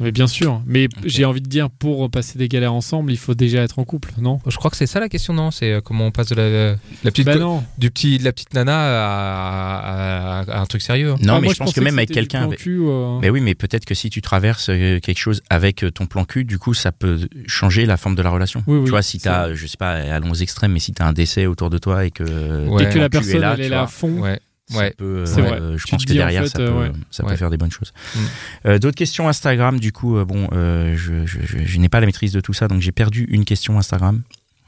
Mais 0.00 0.12
bien 0.12 0.26
sûr. 0.26 0.62
Mais 0.66 0.88
j'ai 1.04 1.24
envie 1.24 1.40
de 1.42 1.48
dire, 1.48 1.68
pour 1.70 2.10
passer 2.10 2.38
des 2.38 2.48
galères 2.48 2.72
ensemble, 2.72 3.12
il 3.12 3.18
faut 3.18 3.34
déjà 3.34 3.62
être 3.62 3.78
en 3.78 3.84
couple, 3.84 4.12
non? 4.20 4.40
Je 4.46 4.56
crois 4.56 4.70
que 4.70 4.76
c'est 4.76 4.86
ça 4.86 4.98
la 5.00 5.08
question, 5.08 5.34
non? 5.34 5.50
C'est 5.50 5.72
euh, 5.72 5.80
comment 5.80 6.06
on 6.06 6.10
passe 6.10 6.28
de 6.30 6.34
la, 6.34 6.70
la 6.70 6.76
petite 7.04 7.26
Bah 7.26 7.36
non. 7.36 7.62
du 7.78 7.90
petit 7.90 8.18
de 8.18 8.24
la 8.24 8.32
petite 8.32 8.54
nana 8.54 8.74
à, 8.74 10.40
à- 10.40 10.40
à 10.58 10.60
un 10.60 10.66
truc 10.66 10.82
sérieux. 10.82 11.12
hein. 11.12 11.16
Non, 11.22 11.34
Ah, 11.34 11.40
mais 11.40 11.46
moi, 11.46 11.54
je 11.54 11.58
pense 11.58 11.72
que 11.72 11.80
même 11.80 11.98
avec 11.98 12.10
quelqu'un. 12.10 12.48
plan 12.48 12.56
cul, 12.56 12.80
euh, 12.82 13.18
Mais 13.20 13.30
oui, 13.30 13.40
mais 13.40 13.54
peut-être 13.54 13.84
que 13.84 13.94
si 13.94 14.10
tu 14.10 14.20
traverses 14.22 14.70
euh, 14.70 14.98
quelque 15.00 15.18
chose 15.18 15.42
avec 15.50 15.84
euh, 15.84 15.90
ton 15.90 16.06
plan 16.06 16.24
cul, 16.24 16.44
du 16.44 16.58
coup, 16.58 16.74
ça 16.74 16.92
peut 16.92 17.28
changer 17.46 17.86
la 17.86 17.96
forme 17.96 18.14
de 18.14 18.22
la 18.22 18.30
relation. 18.30 18.62
Oui, 18.66 18.78
oui, 18.78 18.84
tu 18.84 18.90
vois, 18.90 19.02
si 19.02 19.18
t'as, 19.18 19.54
je 19.54 19.66
sais 19.66 19.76
pas, 19.76 19.92
allons 19.92 20.30
aux 20.30 20.34
extrêmes, 20.34 20.72
mais 20.72 20.80
si 20.80 20.92
t'as 20.92 21.06
un 21.06 21.12
décès 21.12 21.46
autour 21.46 21.70
de 21.70 21.78
toi 21.78 22.04
et 22.04 22.10
que, 22.10 22.66
Ouais. 22.68 22.84
et 22.84 22.88
que 22.88 22.98
la 22.98 23.08
personne, 23.08 23.40
là, 23.40 23.54
elle 23.58 23.64
est 23.66 23.68
là 23.68 23.82
à 23.82 23.86
fond. 23.86 24.20
Ouais. 24.20 24.40
Ouais. 24.76 24.90
peut, 24.96 25.24
euh, 25.26 25.76
je 25.78 25.84
Tu 25.84 25.90
pense 25.90 26.04
que 26.04 26.10
en 26.12 26.14
derrière, 26.14 26.42
fait, 26.44 26.48
ça, 26.50 26.58
peut, 26.58 26.64
euh, 26.66 26.80
ouais. 26.88 26.92
ça 27.10 27.24
Ouais. 27.24 27.30
peut 27.30 27.36
faire 27.36 27.50
des 27.50 27.56
bonnes 27.56 27.70
choses. 27.72 27.92
Mm. 28.14 28.18
Euh, 28.66 28.78
d'autres 28.78 28.96
questions 28.96 29.28
Instagram, 29.28 29.78
du 29.80 29.92
coup, 29.92 30.16
euh, 30.16 30.24
bon, 30.24 30.48
euh, 30.52 30.94
je, 30.96 31.26
je- 31.26 31.40
je- 31.44 31.64
je 31.64 31.78
n'ai 31.78 31.88
pas 31.88 32.00
la 32.00 32.06
maîtrise 32.06 32.32
de 32.32 32.40
tout 32.40 32.52
ça, 32.52 32.68
donc 32.68 32.80
j'ai 32.80 32.92
perdu 32.92 33.26
une 33.30 33.44
question 33.44 33.78
Instagram. 33.78 34.22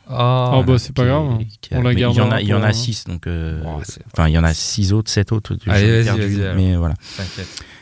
Ah, 0.08 0.52
Oh, 0.56 0.64
bah, 0.64 0.78
c'est 0.78 0.92
pas 0.94 1.04
grave. 1.06 1.38
qui 1.60 1.72
a- 1.74 1.78
On 1.78 1.82
la 1.82 1.90
mais 1.94 2.00
il 2.00 2.00
y 2.00 2.04
en 2.20 2.30
a, 2.32 2.40
il 2.42 2.48
y 2.48 2.52
en 2.54 2.58
pour, 2.58 2.66
a 2.68 2.72
six, 2.72 3.04
donc, 3.04 3.26
euh, 3.26 3.62
Oh, 3.64 3.80
enfin, 4.12 4.28
il 4.28 4.32
y 4.32 4.38
en 4.38 4.44
a 4.44 4.52
six 4.52 4.92
autres, 4.92 5.10
sept 5.10 5.30
autres. 5.32 5.56
Allez, 5.68 6.02
vas-y, 6.02 6.54
mais 6.56 6.76
voilà. 6.76 6.94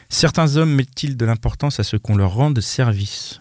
Certains 0.08 0.56
hommes 0.56 0.74
mettent-ils 0.74 1.16
de 1.16 1.24
l'importance 1.24 1.80
à 1.80 1.84
ce 1.84 1.96
qu'on 1.96 2.16
leur 2.16 2.34
rende 2.34 2.60
service? 2.60 3.40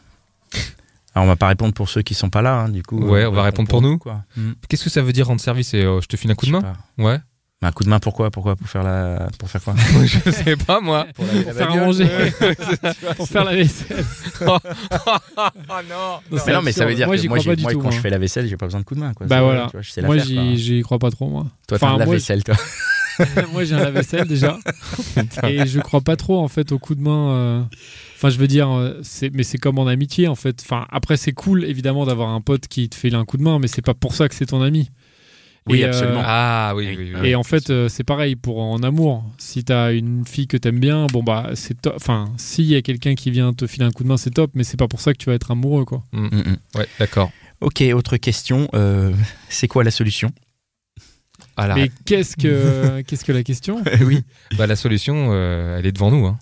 Alors, 1.16 1.26
on 1.26 1.28
va 1.28 1.36
pas 1.36 1.48
répondre 1.48 1.74
pour 1.74 1.90
ceux 1.90 2.04
qui 2.04 2.14
sont 2.14 2.30
pas 2.30 2.42
là, 2.44 2.54
hein, 2.62 2.70
du 2.70 2.84
coup. 2.84 3.00
Ouais, 3.04 3.26
on 3.26 3.32
va 3.32 3.44
répondre 3.44 3.68
pour 3.68 3.82
nous. 3.82 3.98
Quoi. 3.98 4.24
Qu'est-ce 4.70 4.84
que 4.84 4.90
ça 4.90 5.02
veut 5.02 5.12
dire 5.12 5.28
rendre 5.28 5.42
service? 5.42 5.74
Et, 5.74 5.84
euh, 5.84 6.00
Je 6.02 6.08
te 6.08 6.16
file 6.16 6.30
un 6.32 6.36
coup 6.36 6.46
de 6.46 6.52
main? 6.52 6.62
pas. 6.62 6.78
Ouais. 6.98 7.20
Mais 7.62 7.68
un 7.68 7.72
coup 7.74 7.84
de 7.84 7.90
main, 7.90 8.00
pourquoi 8.00 8.32
Pourquoi 8.32 8.56
Pour 8.56 8.70
faire 8.70 8.84
la, 8.84 9.28
pour 9.38 9.50
faire 9.50 9.62
quoi 9.62 9.74
je 10.06 10.32
sais 10.32 10.56
pas 10.56 10.80
moi. 10.80 11.08
Pour 11.14 11.26
faire 11.26 11.72
à 11.72 11.76
manger. 11.76 12.08
pour 13.18 13.28
faire 13.28 13.44
la 13.44 13.54
vaisselle. 13.56 14.06
oh 14.48 14.58
non. 15.90 16.20
Mais 16.32 16.54
non, 16.54 16.62
mais 16.62 16.72
ça 16.72 16.86
veut 16.86 16.96
dire 16.96 17.08
moi, 17.08 17.16
que 17.18 17.22
j'y 17.22 17.28
moi, 17.28 17.38
crois 17.38 17.44
j'ai- 17.44 17.50
pas 17.52 17.56
du 17.58 17.64
moi, 17.64 17.72
tout. 17.74 17.78
quand 17.80 17.84
moi. 17.86 17.92
je 17.92 18.00
fais 18.00 18.10
la 18.10 18.18
vaisselle, 18.18 18.48
j'ai 18.48 18.56
pas 18.56 18.66
besoin 18.66 18.80
de 18.80 18.86
coup 18.86 18.96
de 18.96 19.02
main. 19.02 19.14
Quoi. 19.14 19.28
Bah 19.28 19.38
Ça, 19.38 19.42
voilà. 19.44 19.66
tu 19.66 19.72
vois, 19.74 19.82
je 19.82 19.92
sais 19.92 20.02
la 20.02 20.08
Moi, 20.08 20.20
faire, 20.20 20.56
j'y 20.56 20.82
crois 20.84 21.00
pas 21.00 21.12
trop, 21.12 21.28
moi. 21.30 21.48
Toi, 21.68 21.78
t'as 21.80 21.86
Enfin, 21.88 21.88
un 21.88 21.98
moi, 21.98 22.06
lave-vaisselle, 22.06 22.44
toi. 22.46 22.56
moi, 23.52 23.66
j'ai 23.66 23.76
un 23.76 23.80
lave-vaisselle 23.80 24.26
déjà. 24.28 24.58
et 25.44 25.66
je 25.68 25.80
crois 25.82 26.00
pas 26.02 26.16
trop, 26.16 26.40
en 26.42 26.48
fait, 26.48 26.72
au 26.72 26.80
coup 26.80 26.96
de 26.96 27.02
main. 27.02 27.32
euh, 27.32 27.62
Enfin, 28.16 28.30
je 28.30 28.38
veux 28.38 28.48
dire, 28.48 28.70
euh, 28.70 29.00
c'est... 29.04 29.34
mais 29.34 29.44
c'est 29.44 29.58
comme 29.58 29.80
en 29.80 29.88
amitié, 29.88 30.28
en 30.30 30.36
fait. 30.36 30.62
Enfin, 30.64 30.86
après, 30.92 31.18
c'est 31.18 31.32
cool, 31.34 31.66
évidemment, 31.66 32.06
d'avoir 32.06 32.30
un 32.30 32.40
pote 32.42 32.68
qui 32.70 32.88
te 32.90 32.96
fait 32.96 33.14
un 33.14 33.26
coup 33.26 33.36
de 33.38 33.44
main, 33.44 33.60
mais 33.60 33.68
c'est 33.68 33.82
pas 33.82 33.94
pour 33.94 34.14
ça 34.14 34.30
que 34.30 34.36
c'est 34.36 34.46
ton 34.48 34.62
ami. 34.62 34.92
Oui, 35.70 35.82
Et, 35.82 35.84
euh, 35.86 35.90
absolument. 35.90 36.22
Ah 36.26 36.74
oui, 36.76 36.96
oui, 36.98 37.14
oui. 37.22 37.30
Et 37.30 37.36
en 37.36 37.44
fait, 37.44 37.70
euh, 37.70 37.88
c'est 37.90 38.04
pareil 38.04 38.36
pour 38.36 38.60
en 38.60 38.82
amour. 38.82 39.24
Si 39.38 39.64
t'as 39.64 39.94
une 39.94 40.26
fille 40.26 40.48
que 40.48 40.58
t'aimes 40.58 40.80
bien, 40.80 41.06
bon 41.08 41.22
bah 41.24 41.52
c'est 41.54 41.80
top. 41.80 41.94
Enfin, 41.96 42.32
s'il 42.38 42.66
y 42.66 42.76
a 42.76 42.82
quelqu'un 42.82 43.16
qui 43.16 43.30
vient 43.32 43.54
te 43.54 43.68
filer 43.68 43.86
un 43.86 43.92
coup 43.92 44.04
de 44.04 44.08
main, 44.08 44.18
c'est 44.18 44.32
top, 44.32 44.52
mais 44.56 44.64
c'est 44.64 44.78
pas 44.78 44.88
pour 44.88 45.00
ça 45.00 45.14
que 45.14 45.18
tu 45.18 45.28
vas 45.28 45.36
être 45.36 45.52
amoureux, 45.52 45.86
quoi. 45.86 46.04
Mm, 46.12 46.26
mm. 46.26 46.58
Ouais, 46.76 46.88
d'accord. 47.00 47.32
Ok, 47.62 47.84
autre 47.94 48.18
question. 48.18 48.68
euh, 48.74 49.14
c'est 49.50 49.68
quoi 49.68 49.84
la 49.84 49.92
solution? 49.92 50.32
Ah, 51.56 51.68
la, 51.68 51.76
Mais 51.76 51.92
qu'est-ce 52.06 52.36
que 52.38 53.02
qu'est-ce 53.08 53.26
que 53.26 53.32
la 53.32 53.44
question? 53.44 53.84
Oui. 54.02 54.24
bah, 54.58 54.66
la 54.68 54.76
solution, 54.76 55.30
euh, 55.32 55.78
elle 55.78 55.86
est 55.86 55.92
devant 55.92 56.10
nous. 56.12 56.26
Hein. 56.26 56.40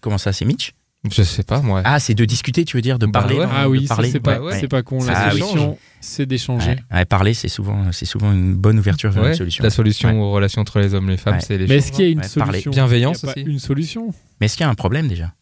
Comment 0.00 0.18
ça, 0.18 0.32
c'est 0.32 0.44
Mitch? 0.44 0.72
Je 1.10 1.22
sais 1.22 1.44
pas, 1.44 1.60
moi. 1.60 1.80
Ah, 1.84 2.00
c'est 2.00 2.14
de 2.14 2.24
discuter, 2.24 2.64
tu 2.64 2.76
veux 2.76 2.80
dire, 2.82 2.98
de 2.98 3.06
Bah 3.06 3.20
parler 3.20 3.36
ouais. 3.36 3.46
non, 3.46 3.52
Ah 3.54 3.64
de 3.64 3.68
oui, 3.68 3.86
c'est 4.10 4.20
pas, 4.20 4.40
Ouais, 4.40 4.46
ouais. 4.52 4.60
c'est 4.60 4.68
pas 4.68 4.82
con. 4.82 4.98
La 5.04 5.32
oui. 5.32 5.38
solution, 5.40 5.78
c'est 6.00 6.26
d'échanger. 6.26 6.70
Ouais, 6.72 6.78
ouais, 6.98 7.04
parler, 7.04 7.34
c'est 7.34 7.48
souvent, 7.48 7.92
c'est 7.92 8.04
souvent 8.04 8.32
une 8.32 8.54
bonne 8.54 8.78
ouverture 8.80 9.10
vers 9.12 9.22
Ouais, 9.22 9.28
une 9.30 9.36
solution. 9.36 9.62
La 9.64 9.70
solution 9.70 10.08
Ouais. 10.10 10.16
aux 10.18 10.32
relations 10.32 10.60
entre 10.60 10.80
les 10.80 10.94
hommes 10.94 11.08
et 11.08 11.12
les 11.12 11.16
femmes, 11.16 11.34
Ouais. 11.34 11.40
c'est 11.40 11.56
les 11.56 11.66
Mais 11.68 11.76
est-ce 11.76 11.92
qu'il 11.92 12.04
y 12.04 12.08
a 12.08 12.10
une 12.10 12.20
parler. 12.20 12.52
solution? 12.60 12.70
Bienveillance 12.72 13.22
Il 13.22 13.26
y 13.26 13.30
a 13.30 13.32
pas 13.34 13.40
aussi. 13.40 13.48
Une 13.50 13.58
solution? 13.60 14.14
Mais 14.40 14.46
est-ce 14.46 14.56
qu'il 14.56 14.64
y 14.64 14.66
a 14.66 14.70
un 14.70 14.74
problème 14.74 15.06
déjà? 15.08 15.32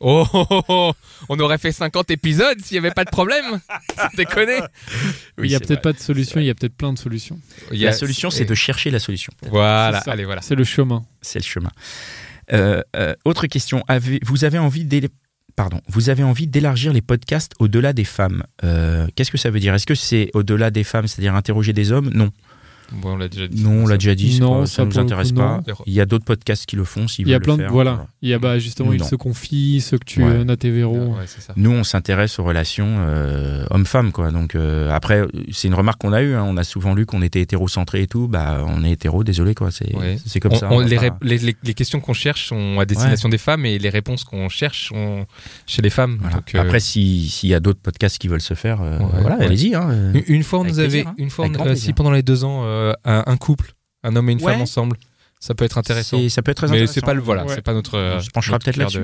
Oh, 0.00 0.24
oh, 0.32 0.46
oh, 0.50 0.62
oh, 0.68 0.92
on 1.28 1.40
aurait 1.40 1.58
fait 1.58 1.72
50 1.72 2.10
épisodes 2.12 2.60
s'il 2.62 2.76
n'y 2.76 2.86
avait 2.86 2.94
pas 2.94 3.04
de 3.04 3.10
problème. 3.10 3.44
Déconner. 4.16 4.60
Il 5.42 5.50
y 5.50 5.56
a 5.56 5.60
peut-être 5.60 5.82
pas 5.82 5.92
de 5.92 5.98
solution, 5.98 6.38
il 6.38 6.46
y 6.46 6.50
a 6.50 6.54
peut-être 6.54 6.76
plein 6.76 6.92
de 6.92 6.98
solutions. 6.98 7.36
La 7.72 7.92
solution, 7.92 8.30
c'est 8.30 8.44
de 8.44 8.54
chercher 8.54 8.90
la 8.92 9.00
solution. 9.00 9.32
Voilà, 9.50 9.98
allez, 10.06 10.24
voilà. 10.24 10.40
C'est 10.42 10.54
le 10.54 10.62
chemin. 10.64 11.04
C'est 11.20 11.40
le 11.40 11.44
chemin. 11.44 11.70
Euh, 12.52 12.82
euh, 12.96 13.14
autre 13.24 13.46
question. 13.46 13.82
Vous 14.26 14.44
avez 14.44 14.58
envie 14.58 16.46
d'élargir 16.46 16.92
les 16.92 17.02
podcasts 17.02 17.52
au-delà 17.58 17.92
des 17.92 18.04
femmes? 18.04 18.42
Euh, 18.64 19.06
Qu'est-ce 19.14 19.30
que 19.30 19.38
ça 19.38 19.50
veut 19.50 19.60
dire? 19.60 19.74
Est-ce 19.74 19.86
que 19.86 19.94
c'est 19.94 20.30
au-delà 20.34 20.70
des 20.70 20.84
femmes, 20.84 21.06
c'est-à-dire 21.06 21.34
interroger 21.34 21.72
des 21.72 21.92
hommes? 21.92 22.10
Non, 22.14 22.30
Bon, 22.92 23.12
on 23.12 23.16
l'a 23.16 23.28
déjà 23.28 23.46
dit. 23.48 23.62
non, 23.62 23.84
on 23.84 23.86
l'a 23.86 23.96
déjà 23.96 24.14
dit. 24.14 24.32
c'est 24.34 24.40
Non, 24.40 24.60
pas- 24.60 24.66
ça, 24.66 24.76
ça 24.76 24.84
nous 24.84 24.98
intéresse 24.98 25.30
coup, 25.32 25.38
pas. 25.38 25.60
Il 25.86 25.92
y 25.92 26.00
a 26.00 26.06
d'autres 26.06 26.24
podcasts 26.24 26.64
qui 26.66 26.76
le 26.76 26.84
font 26.84 27.06
s'ils 27.06 27.26
Il 27.26 27.30
y 27.30 27.34
a 27.34 27.38
veulent 27.38 27.42
plein 27.44 27.52
le 27.54 27.58
de 27.58 27.62
faire. 27.64 27.72
voilà. 27.72 28.06
Il 28.22 28.28
y 28.28 28.34
a 28.34 28.38
bah 28.38 28.58
justement, 28.58 28.92
ils 28.92 29.04
se 29.04 29.14
confient, 29.14 29.80
ceux 29.80 29.98
que 29.98 30.04
tu 30.04 30.22
Ouais. 30.22 30.30
euh, 30.30 30.56
et 30.62 30.70
Véro. 30.70 30.96
Ouais, 30.96 31.24
c'est 31.26 31.40
ça. 31.40 31.52
Nous, 31.56 31.70
on 31.70 31.84
s'intéresse 31.84 32.38
aux 32.38 32.44
relations 32.44 32.86
euh, 32.98 33.64
quoi. 34.12 34.30
Donc 34.30 34.54
euh, 34.54 34.90
après, 34.92 35.22
c'est 35.52 35.68
une 35.68 35.74
remarque 35.74 36.00
qu'on 36.00 36.12
a 36.12 36.22
eue. 36.22 36.34
hein. 36.34 36.44
On 36.46 36.56
a 36.56 36.64
souvent 36.64 36.94
lu 36.94 37.06
qu'on 37.06 37.22
était 37.22 37.40
hétérocentré 37.40 38.02
et 38.02 38.06
tout. 38.06 38.26
Bah, 38.28 38.64
on 38.66 38.82
est 38.84 38.92
hétéro, 38.92 39.22
désolé, 39.24 39.54
quoi. 39.54 39.70
C'est 39.70 39.94
Ouais. 39.94 40.18
c'est 40.26 40.40
comme 40.40 40.52
On- 40.52 40.56
ça. 40.58 40.68
on- 40.70 40.76
on 40.76 40.78
va 40.78 40.84
les, 40.86 40.98
les- 41.22 41.38
les- 41.38 41.56
les 41.62 41.74
questions 41.74 42.00
qu'on 42.00 42.12
cherche 42.14 42.46
sont 42.48 42.78
à 42.80 42.84
destination 42.86 43.28
des 43.28 43.38
femmes 43.38 43.66
et 43.66 43.78
les 43.78 43.88
réponses 43.90 44.24
qu'on 44.24 44.48
cherche 44.48 44.88
sont 44.88 45.26
chez 45.66 45.82
les 45.82 45.90
femmes. 45.90 46.18
Voilà. 46.20 46.36
Donc, 46.36 46.54
euh, 46.54 46.60
Après, 46.60 46.80
si- 46.80 47.28
s'il 47.28 47.50
y 47.50 47.54
a 47.54 47.60
d'autres 47.60 47.80
podcasts 47.80 48.18
qui 48.18 48.28
veulent 48.28 48.40
se 48.40 48.54
faire, 48.54 48.80
euh, 48.82 48.98
voilà, 49.20 49.36
allez-y. 49.40 49.74
hein, 49.74 50.12
une, 50.14 50.22
une 50.36 50.42
fois, 50.42 50.60
on 50.60 50.64
nous 50.64 50.78
avait, 50.80 51.04
hein. 51.06 51.14
une 51.18 51.30
fois, 51.30 51.48
si 51.76 51.92
pendant 51.92 52.10
les 52.12 52.22
deux 52.22 52.44
ans, 52.44 52.62
un, 53.04 53.22
un 53.26 53.36
couple, 53.36 53.72
un 54.04 54.14
homme 54.16 54.28
et 54.28 54.32
une 54.32 54.42
Ouais. 54.42 54.52
femme 54.52 54.62
ensemble, 54.62 54.96
ça 55.40 55.54
peut 55.54 55.64
être 55.64 55.78
intéressant. 55.78 56.18
Ça 56.28 56.42
peut 56.42 56.50
être 56.50 56.56
très 56.58 56.66
Mais 56.66 56.72
intéressant. 56.74 56.92
c'est 56.94 57.04
pas 57.04 57.14
le 57.14 57.20
voilà, 57.20 57.44
Ouais. 57.44 57.54
c'est 57.54 57.62
pas 57.62 57.74
notre. 57.74 57.96
euh, 57.96 58.16
On 58.16 58.20
se 58.20 58.30
penchera 58.30 58.58
peut-être 58.58 58.76
de- 58.76 58.80
là-dessus. 58.82 59.02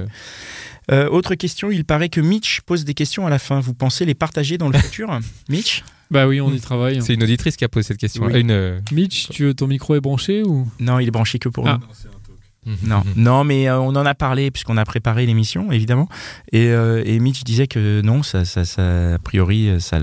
Euh, 0.91 1.09
autre 1.09 1.35
question, 1.35 1.71
il 1.71 1.85
paraît 1.85 2.09
que 2.11 2.21
Mitch 2.21 2.61
pose 2.61 2.85
des 2.85 2.93
questions 2.95 3.27
à 3.27 3.31
la 3.31 3.39
fin. 3.39 3.59
Vous 3.61 3.73
pensez 3.73 4.05
les 4.05 4.15
partager 4.15 4.59
dans 4.59 4.69
le 4.69 4.79
futur 4.79 5.19
Mitch? 5.49 5.83
Bah 6.11 6.27
oui, 6.27 6.41
on 6.43 6.53
y 6.53 6.61
travaille. 6.61 7.01
C'est 7.03 7.15
une 7.15 7.23
auditrice 7.23 7.57
qui 7.57 7.65
a 7.65 7.69
posé 7.69 7.89
cette 7.89 7.97
question. 7.99 8.25
Oui. 8.27 8.41
Une, 8.41 8.51
euh, 8.51 8.81
Mitch, 8.93 9.29
tu 9.31 9.45
veux 9.45 9.55
ton 9.55 9.67
micro 9.67 9.95
est 9.95 10.01
branché 10.01 10.43
ou? 10.43 10.69
Non, 10.81 10.99
il 10.99 11.09
est 11.09 11.11
branché 11.11 11.39
que 11.39 11.49
pour 11.49 11.67
Ah. 11.67 11.79
nous. 11.81 12.77
Non, 12.83 13.03
non, 13.17 13.45
mais 13.45 13.69
euh, 13.69 13.79
on 13.79 13.89
en 13.95 14.07
a 14.07 14.15
parlé 14.15 14.51
puisqu'on 14.51 14.77
a 14.79 14.85
préparé 14.87 15.27
l'émission, 15.27 15.71
évidemment. 15.71 16.09
Et, 16.53 16.69
euh, 16.69 17.03
et 17.05 17.19
Mitch 17.19 17.45
disait 17.45 17.67
que 17.67 18.01
non, 18.03 18.23
ça, 18.23 18.45
ça, 18.47 18.65
ça- 18.65 19.15
a 19.15 19.19
priori, 19.19 19.69
euh, 19.69 19.81
ça, 19.81 19.99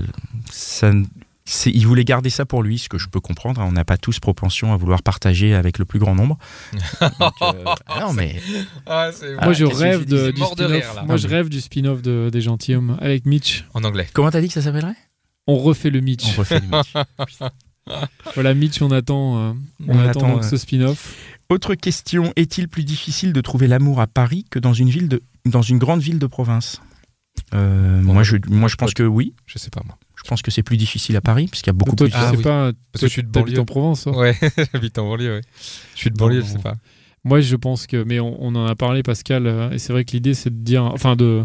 ça, 0.50 0.92
il 1.66 1.86
voulait 1.86 2.04
garder 2.04 2.30
ça 2.30 2.44
pour 2.46 2.62
lui, 2.62 2.78
ce 2.78 2.88
que 2.88 2.98
je 2.98 3.08
peux 3.08 3.20
comprendre. 3.20 3.60
hein. 3.60 3.66
On 3.68 3.72
n'a 3.72 3.84
pas 3.84 3.96
tous 3.96 4.20
propension 4.20 4.72
à 4.72 4.76
vouloir 4.76 5.02
partager 5.02 5.54
avec 5.54 5.78
le 5.78 5.84
plus 5.84 5.98
grand 5.98 6.14
nombre. 6.14 6.38
Donc, 7.00 7.12
euh, 7.42 7.64
ah 7.86 8.00
non, 8.00 8.12
mais 8.12 8.40
Ah, 8.86 9.10
Ah, 9.38 9.44
Moi, 9.44 9.52
je 9.52 9.64
rêve 9.64 10.04
de, 10.04 10.30
du 10.30 10.40
de 10.40 10.44
spin-off. 10.46 10.70
rire, 10.70 10.92
là. 10.94 11.02
Moi, 11.04 11.16
je 11.16 11.26
mais- 11.28 11.34
rêve 11.34 11.48
du 11.48 11.60
spin-off 11.60 12.00
de, 12.02 12.30
des 12.32 12.40
gentilshommes 12.40 12.96
avec 13.00 13.26
Mitch. 13.26 13.64
En 13.74 13.84
anglais. 13.84 14.08
comment 14.12 14.30
t'as 14.30 14.40
dit 14.40 14.48
que 14.48 14.54
ça 14.54 14.62
s'appellerait? 14.62 14.94
On 15.48 15.56
refait 15.58 15.90
le 15.90 16.00
Mitch. 16.00 16.24
On 16.28 16.40
refait 16.40 16.60
le 16.60 16.66
Mitch. 16.76 16.92
Voilà, 18.34 18.54
Mitch, 18.54 18.80
on 18.80 18.92
attend, 18.92 19.38
euh, 19.38 19.52
on 19.88 19.96
On 19.96 19.98
attend, 19.98 20.08
attend, 20.20 20.28
donc 20.34 20.44
euh, 20.44 20.48
ce 20.48 20.56
spin-off. 20.56 21.14
Autre 21.48 21.74
question 21.74 22.32
est-il 22.36 22.68
plus 22.68 22.84
difficile 22.84 23.32
de 23.32 23.40
trouver 23.40 23.66
l'amour 23.66 24.00
à 24.00 24.06
Paris 24.06 24.44
que 24.50 24.60
dans 24.60 24.72
une 24.72 24.88
ville 24.88 25.08
de, 25.08 25.20
dans 25.46 25.62
une 25.62 25.78
grande 25.78 26.00
ville 26.00 26.20
de 26.20 26.26
province? 26.28 26.80
Euh, 27.54 28.00
Bon, 28.02 28.14
moi, 28.14 28.22
je, 28.22 28.36
moi, 28.48 28.68
je 28.68 28.76
pense 28.76 28.94
que 28.94 29.02
oui. 29.02 29.34
Je 29.46 29.58
sais 29.58 29.70
pas 29.70 29.82
moi. 29.84 29.96
Je 30.16 30.28
pense 30.28 30.42
que 30.42 30.50
c'est 30.50 30.62
plus 30.62 30.76
difficile 30.76 31.16
à 31.16 31.20
Paris, 31.20 31.48
puisqu'il 31.48 31.68
y 31.68 31.70
a 31.70 31.74
beaucoup 31.74 31.96
toi, 31.96 32.06
plus. 32.06 32.12
tu 32.12 32.18
Ah 32.18 32.30
sais 32.30 32.36
oui. 32.36 32.42
pas, 32.42 32.72
Parce 32.92 33.00
que 33.00 33.06
je 33.08 33.12
suis 33.12 33.22
de 33.22 33.28
banlieue. 33.28 33.58
en 33.58 33.64
Provence. 33.64 34.06
hein. 34.06 34.12
Ouais, 34.12 34.36
j'habite 34.72 34.98
en 34.98 35.08
banlieue. 35.08 35.36
Ouais. 35.36 35.40
Je 35.94 35.98
suis 36.00 36.10
de 36.10 36.16
banlieue, 36.16 36.40
Non, 36.40 36.46
je 36.46 36.52
sais 36.52 36.58
pas. 36.58 36.74
Moi, 37.24 37.40
je 37.40 37.56
pense 37.56 37.86
que, 37.86 38.02
mais 38.02 38.20
on, 38.20 38.36
on 38.42 38.54
en 38.54 38.66
a 38.66 38.74
parlé, 38.74 39.02
Pascal, 39.02 39.46
euh, 39.46 39.70
et 39.70 39.78
c'est 39.78 39.92
vrai 39.92 40.04
que 40.04 40.12
l'idée, 40.12 40.34
c'est 40.34 40.50
de 40.50 40.64
dire, 40.64 40.84
enfin, 40.84 41.14
de 41.16 41.44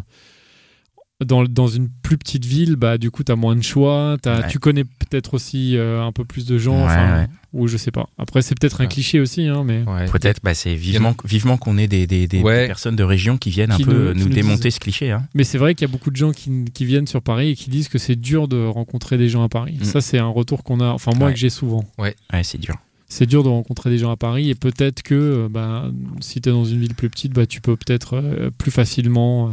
dans, 1.26 1.44
dans 1.46 1.68
une 1.68 1.90
plus 2.04 2.18
petite 2.18 2.46
ville, 2.46 2.76
bah, 2.76 2.98
du 3.00 3.10
coup, 3.10 3.24
tu 3.24 3.32
as 3.32 3.36
moins 3.36 3.56
de 3.56 3.64
choix, 3.64 4.18
t'as- 4.22 4.42
Ouais. 4.42 4.48
tu 4.50 4.60
connais 4.60 4.84
peut-être 4.84 5.34
aussi 5.34 5.76
euh, 5.76 6.04
un 6.04 6.12
peu 6.12 6.24
plus 6.26 6.46
de 6.46 6.60
gens, 6.60 6.78
Ouais, 6.78 6.84
enfin, 6.86 7.22
ouais. 7.22 7.28
ou 7.54 7.68
je 7.68 7.76
sais 7.78 7.90
pas. 7.90 8.08
Après, 8.20 8.44
c'est 8.44 8.54
peut-être 8.60 8.82
un 8.82 8.86
cliché 8.86 9.20
aussi, 9.20 9.48
hein, 9.48 9.64
mais 9.66 9.82
Ouais. 9.88 10.06
Peut-être, 10.06 10.42
bah, 10.44 10.54
c'est 10.54 10.76
vivement, 10.76 11.16
vivement 11.26 11.58
qu'on 11.58 11.78
ait 11.80 11.88
des, 11.88 12.06
des, 12.06 12.28
des 12.28 12.42
Ouais. 12.42 12.68
personnes 12.68 12.96
de 12.96 13.04
région 13.04 13.38
qui 13.38 13.50
viennent 13.50 13.72
un 13.72 13.78
Qui 13.78 13.84
peu 13.86 14.10
nous- 14.10 14.14
qui 14.14 14.20
nous, 14.20 14.28
nous 14.30 14.34
démonter 14.36 14.64
disent- 14.70 14.76
ce 14.76 14.80
cliché. 14.80 15.10
Hein. 15.12 15.28
Mais 15.34 15.44
c'est 15.44 15.58
vrai 15.58 15.74
qu'il 15.74 15.88
y 15.88 15.90
a 15.90 15.92
beaucoup 15.92 16.12
de 16.12 16.16
gens 16.18 16.32
qui, 16.32 16.66
qui 16.72 16.86
viennent 16.86 17.08
sur 17.08 17.24
Paris 17.24 17.50
et 17.50 17.56
qui 17.56 17.72
disent 17.72 17.88
que 17.90 17.98
c'est 17.98 18.16
dur 18.16 18.48
de 18.48 18.64
rencontrer 18.68 19.18
des 19.18 19.28
gens 19.28 19.44
à 19.44 19.50
Paris. 19.50 19.78
Mm. 19.80 19.86
Ça, 19.86 20.02
c'est 20.02 20.20
un 20.20 20.28
retour 20.28 20.64
qu'on 20.64 20.80
a, 20.82 20.90
enfin 20.90 21.12
moi 21.16 21.28
Ouais. 21.30 21.34
que 21.34 21.40
j'ai 21.40 21.50
souvent. 21.50 21.84
Ouais, 21.98 22.16
c'est 22.44 22.60
dur. 22.60 22.76
C'est 23.10 23.26
dur 23.26 23.42
de 23.42 23.48
rencontrer 23.48 23.90
des 23.90 23.98
gens 23.98 24.12
à 24.12 24.18
Paris 24.18 24.50
et 24.50 24.56
peut-être 24.56 25.02
que 25.02 25.16
euh, 25.16 25.48
bah, 25.50 25.86
si 26.20 26.42
tu 26.42 26.50
es 26.50 26.52
dans 26.52 26.66
une 26.66 26.80
ville 26.82 26.94
plus 26.94 27.10
petite, 27.10 27.32
bah, 27.34 27.46
tu 27.48 27.62
peux 27.62 27.76
peut-être 27.78 28.16
euh, 28.18 28.52
plus 28.58 28.70
facilement 28.70 29.48
euh, 29.48 29.52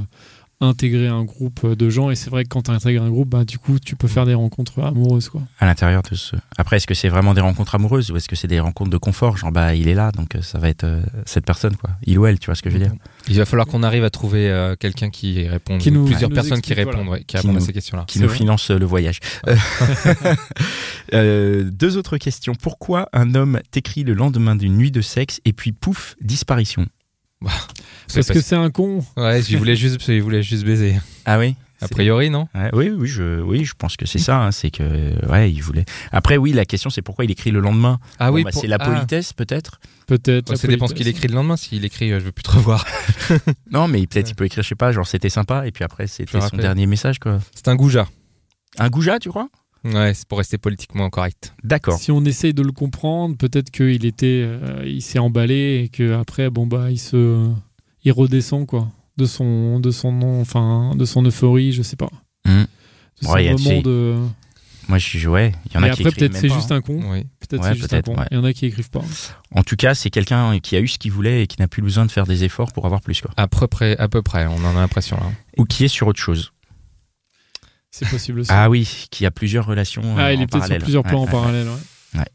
intégrer 0.61 1.09
un 1.09 1.25
groupe 1.25 1.67
de 1.75 1.91
gens. 1.91 2.11
Et 2.11 2.15
c'est 2.17 2.31
vrai 2.31 2.45
que 2.45 2.49
quand 2.49 2.63
tu 2.63 2.71
intègres 2.71 3.03
un 3.03 3.11
groupe, 3.11 3.29
bah, 3.29 3.45
du 3.45 3.59
coup, 3.59 3.79
tu 3.79 3.97
peux 3.97 4.09
faire 4.09 4.25
des 4.27 4.35
rencontres 4.35 4.81
amoureuses. 4.83 5.29
Quoi. 5.29 5.43
à 5.61 5.67
l'intérieur 5.67 6.03
de 6.11 6.15
ce. 6.17 6.37
Après, 6.57 6.77
est-ce 6.77 6.87
que 6.87 6.95
c'est 6.95 7.09
vraiment 7.09 7.35
des 7.35 7.41
rencontres 7.41 7.75
amoureuses 7.75 8.11
ou 8.11 8.17
est-ce 8.17 8.29
que 8.29 8.37
c'est 8.37 8.49
des 8.49 8.61
rencontres 8.61 8.91
de 8.91 8.97
confort? 8.97 9.37
Genre, 9.37 9.53
bah, 9.53 9.75
il 9.75 9.89
est 9.89 9.95
là, 9.95 10.11
donc 10.13 10.35
euh, 10.37 10.43
ça 10.43 10.59
va 10.59 10.69
être 10.69 10.85
euh, 10.85 11.03
cette 11.27 11.45
personne, 11.45 11.77
quoi. 11.77 11.91
Il 12.07 12.19
ou 12.19 12.27
elle, 12.27 12.39
tu 12.39 12.47
vois 12.47 12.55
ce 12.55 12.63
que 12.63 12.71
je 12.71 12.79
veux 12.79 12.85
dire? 12.85 12.93
Il 13.29 13.37
va 13.37 13.45
falloir 13.47 13.67
qu'on 13.67 13.83
arrive 13.83 14.05
à 14.05 14.11
trouver 14.11 14.49
euh, 14.51 14.77
quelqu'un 14.77 15.11
qui 15.11 15.47
répond, 15.49 15.79
Qui 15.79 15.91
nous- 15.91 16.05
plusieurs 16.05 16.31
qui 16.31 16.35
nous 16.37 16.43
personnes 16.43 16.61
qui 16.61 16.75
répondent, 16.75 16.95
voilà. 16.95 17.11
ouais, 17.11 17.19
qui 17.21 17.27
Qui 17.27 17.37
répondent 17.39 17.57
à 17.57 17.61
ces 17.61 17.73
questions-là. 17.73 18.05
Qui 18.07 18.21
nous 18.21 18.29
vrai. 18.29 18.37
finance 18.37 18.71
le 18.71 18.85
voyage. 18.87 19.21
Euh, 21.13 21.71
deux 21.71 21.97
autres 21.97 22.17
questions. 22.19 22.55
Pourquoi 22.55 23.09
un 23.13 23.35
homme 23.35 23.61
t'écrit 23.71 24.05
le 24.05 24.15
lendemain 24.15 24.57
d'une 24.57 24.77
nuit 24.77 24.91
de 24.91 25.01
sexe 25.01 25.41
et 25.45 25.53
puis 25.53 25.73
pouf, 25.73 26.17
disparition? 26.21 26.87
Parce 28.15 28.29
que 28.29 28.41
c'est 28.41 28.57
un 28.57 28.71
con. 28.71 29.05
Ouais, 29.17 29.41
il 29.43 29.59
voulait 29.59 29.77
juste, 29.77 30.07
il 30.09 30.23
voulait 30.23 30.43
juste 30.43 30.65
baiser. 30.65 30.97
Ah 31.25 31.39
oui 31.39 31.57
A 31.81 31.89
priori, 31.89 32.31
non 32.31 32.49
Ouais, 32.55 32.71
oui, 32.73 32.91
oui, 32.91 33.09
je, 33.09 33.41
oui, 33.41 33.65
je 33.65 33.75
pense 33.77 33.97
que 33.97 34.07
c'est 34.07 34.19
ça. 34.19 34.43
hein, 34.43 34.53
c'est 34.53 34.71
que, 34.71 34.83
ouais, 35.29 35.51
il 35.51 35.61
voulait. 35.61 35.85
Après, 36.13 36.37
oui, 36.37 36.53
la 36.53 36.65
question, 36.65 36.91
c'est 36.91 37.03
pourquoi 37.03 37.25
il 37.25 37.31
écrit 37.31 37.51
le 37.51 37.61
lendemain. 37.61 37.99
Ah 38.19 38.31
Bon, 38.31 38.37
oui, 38.37 38.45
bah, 38.45 38.51
pour- 38.53 38.61
c'est 38.63 38.69
la 38.69 38.77
ah. 38.81 38.89
politesse, 38.91 39.33
peut-être. 39.33 39.81
Peut-être. 40.07 40.51
Ouais, 40.51 40.57
ça 40.57 40.69
dépend 40.69 40.87
ce 40.87 40.95
qu'il 40.95 41.09
écrit 41.09 41.29
le 41.29 41.35
lendemain. 41.35 41.57
S'il 41.57 41.85
écrit, 41.85 42.13
euh, 42.13 42.21
je 42.21 42.27
veux 42.27 42.33
plus 42.33 42.43
te 42.43 42.51
revoir. 42.51 42.85
Non, 43.71 43.89
mais 43.89 44.07
peut-être 44.07 44.31
il 44.31 44.35
peut 44.35 44.45
écrire, 44.45 44.63
je 44.63 44.69
sais 44.69 44.75
pas, 44.75 44.93
genre 44.93 45.07
c'était 45.07 45.31
sympa, 45.31 45.67
et 45.67 45.73
puis 45.73 45.83
après, 45.83 46.07
c'était 46.07 46.33
son 46.33 46.41
rappelle. 46.41 46.61
dernier 46.61 46.87
message, 46.87 47.19
quoi. 47.19 47.41
C'est 47.55 47.69
un 47.69 47.75
goujat. 47.75 48.07
Un 48.79 48.89
goujat, 48.91 49.19
tu 49.19 49.31
crois? 49.31 49.49
Ouais, 49.85 50.15
c'est 50.15 50.27
pour 50.27 50.39
rester 50.39 50.57
politiquement 50.59 51.11
correct. 51.11 51.55
D'accord. 51.63 51.99
Si 51.99 52.11
on 52.11 52.25
essaye 52.25 52.55
de 52.55 52.63
le 52.63 52.73
comprendre, 52.73 53.37
peut-être 53.37 53.71
qu'il 53.71 54.07
était, 54.07 54.43
euh, 54.47 54.83
il 54.87 55.03
s'est 55.03 55.19
emballé 55.19 55.83
et 55.85 55.89
que 55.89 56.15
après, 56.15 56.49
bon 56.51 56.67
bah, 56.67 56.91
il 56.91 56.99
se, 56.99 57.51
il 58.03 58.13
redescend 58.13 58.67
quoi, 58.67 58.89
de 59.19 59.27
son, 59.27 59.81
de 59.81 59.91
son 59.91 60.13
nom, 60.13 60.41
enfin, 60.41 60.95
de 60.97 61.05
son 61.05 61.23
euphorie, 61.25 61.73
je 61.73 61.83
sais 61.83 61.97
pas. 61.97 62.11
Mhm. 62.47 62.67
De 63.21 63.27
son 63.27 63.33
Ouais, 63.33 63.45
il 63.45 63.47
y 63.47 63.49
a- 63.51 63.57
moment 63.57 63.83
de. 63.83 64.17
Moi, 64.87 64.99
je, 64.99 65.29
ouais, 65.31 65.53
il 65.67 65.73
y 65.75 65.79
en 65.79 65.83
Et 65.83 65.89
a 65.89 65.95
qui 65.95 66.03
après, 66.03 66.11
écrivent 66.11 66.15
peut-être 66.31 66.37
c'est 66.37 66.51
juste 66.51 66.71
un 66.71 66.83
con. 66.83 67.01
Oui. 67.11 67.25
Peut-être 67.41 67.63
Ouais, 67.63 67.69
c'est 67.71 67.75
juste 67.79 67.85
un 67.95 68.03
peut-être, 68.03 68.05
con. 68.07 68.19
ouais. 68.19 68.27
Il 68.31 68.35
y 68.37 68.41
en 68.41 68.45
a 68.45 68.53
qui 68.53 68.67
écrivent 68.67 68.91
pas. 68.91 69.01
En 69.55 69.63
tout 69.63 69.77
cas, 69.77 69.95
c'est 69.95 70.11
quelqu'un 70.11 70.59
qui 70.61 70.77
a 70.77 70.81
eu 70.81 70.89
ce 70.89 70.99
qu'il 70.99 71.11
voulait 71.11 71.43
et 71.43 71.47
qui 71.47 71.59
n'a 71.59 71.69
plus 71.69 71.81
besoin 71.81 72.05
de 72.05 72.11
faire 72.11 72.27
des 72.27 72.45
efforts 72.45 72.71
pour 72.73 72.85
avoir 72.85 73.01
plus, 73.01 73.23
quoi. 73.23 73.31
À 73.39 73.49
peu 73.49 73.67
près, 73.67 73.97
à 73.97 74.09
peu 74.09 74.21
près. 74.21 74.45
On 74.47 74.57
en 74.63 74.71
a 74.77 74.81
l'impression 74.81 75.17
là. 75.17 75.27
Ou 75.57 75.65
qui 75.65 75.85
est 75.85 75.89
sur 75.89 76.07
autre 76.07 76.21
chose. 76.21 76.53
C'est 77.97 78.09
possible 78.11 78.41
aussi. 78.41 78.51
Ah 78.53 78.69
oui, 78.69 79.07
qui 79.13 79.25
a 79.25 79.31
plusieurs 79.31 79.67
relations. 79.67 80.03
Ah, 80.19 80.25
euh, 80.27 80.33
il 80.33 80.39
en 80.41 80.43
est 80.43 80.47
peut-être 80.49 80.67
sur 80.67 80.79
plusieurs 80.79 81.03
plans 81.05 81.13
Ouais, 81.13 81.21
en 81.21 81.25
ouais, 81.27 81.31
parallèle. 81.31 81.67
ouais. 81.69 82.19
ouais. 82.21 82.27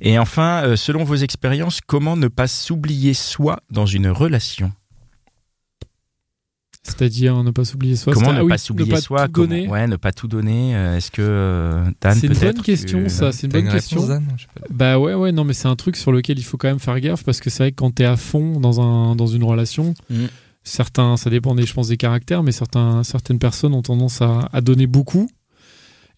Et 0.00 0.18
enfin, 0.18 0.62
euh, 0.64 0.76
selon 0.76 1.04
vos 1.04 1.16
expériences, 1.16 1.80
comment 1.86 2.16
ne 2.16 2.28
pas 2.28 2.46
s'oublier 2.46 3.12
soi 3.12 3.60
dans 3.70 3.84
une 3.84 4.08
relation? 4.08 4.72
C'est-à-dire 6.84 7.42
ne 7.42 7.50
pas 7.50 7.64
s'oublier 7.66 7.96
soi. 7.96 8.14
Comment 8.14 8.32
ne 8.32 8.38
ah 8.38 8.44
oui, 8.44 8.48
pas 8.50 8.56
s'oublier 8.56 8.96
soi 8.96 9.26
tout 9.26 9.32
comment- 9.32 9.46
donner. 9.48 9.68
Ouais, 9.68 9.86
ne 9.86 9.96
pas 9.96 10.12
tout 10.12 10.26
donner. 10.26 10.74
euh, 10.74 10.96
Est-ce 10.96 11.10
que 11.10 11.20
euh, 11.20 11.84
Dan 12.00 12.16
C'est 12.18 12.28
une 12.28 12.32
bonne 12.32 12.62
question, 12.62 13.02
que- 13.02 13.08
ça. 13.10 13.30
C'est 13.32 13.46
une 13.46 13.52
bonne 13.52 13.66
une 13.66 13.72
question. 13.72 14.00
réponse, 14.00 14.08
Dan. 14.08 14.36
Bah 14.70 14.98
ouais, 14.98 15.12
ouais, 15.12 15.32
non, 15.32 15.44
mais 15.44 15.52
c'est 15.52 15.68
un 15.68 15.76
truc 15.76 15.96
sur 15.96 16.12
lequel 16.12 16.38
il 16.38 16.44
faut 16.44 16.56
quand 16.56 16.68
même 16.68 16.78
faire 16.78 16.98
gaffe 17.00 17.24
parce 17.24 17.40
que 17.40 17.50
c'est 17.50 17.64
vrai 17.64 17.70
que 17.72 17.76
quand 17.76 17.90
t'es 17.90 18.06
à 18.06 18.16
fond 18.16 18.58
dans, 18.58 18.80
un, 18.80 19.16
dans 19.16 19.26
une 19.26 19.44
relation, 19.44 19.92
Mm. 20.08 20.26
Certains, 20.64 21.16
ça 21.16 21.30
dépend 21.30 21.54
des, 21.54 21.64
je 21.66 21.72
pense, 21.74 21.88
des 21.88 21.96
caractères, 21.96 22.42
mais 22.42 22.52
certains, 22.52 23.02
certaines 23.04 23.38
personnes 23.38 23.74
ont 23.74 23.82
tendance 23.82 24.20
à, 24.22 24.48
à 24.52 24.60
donner 24.60 24.86
beaucoup 24.86 25.28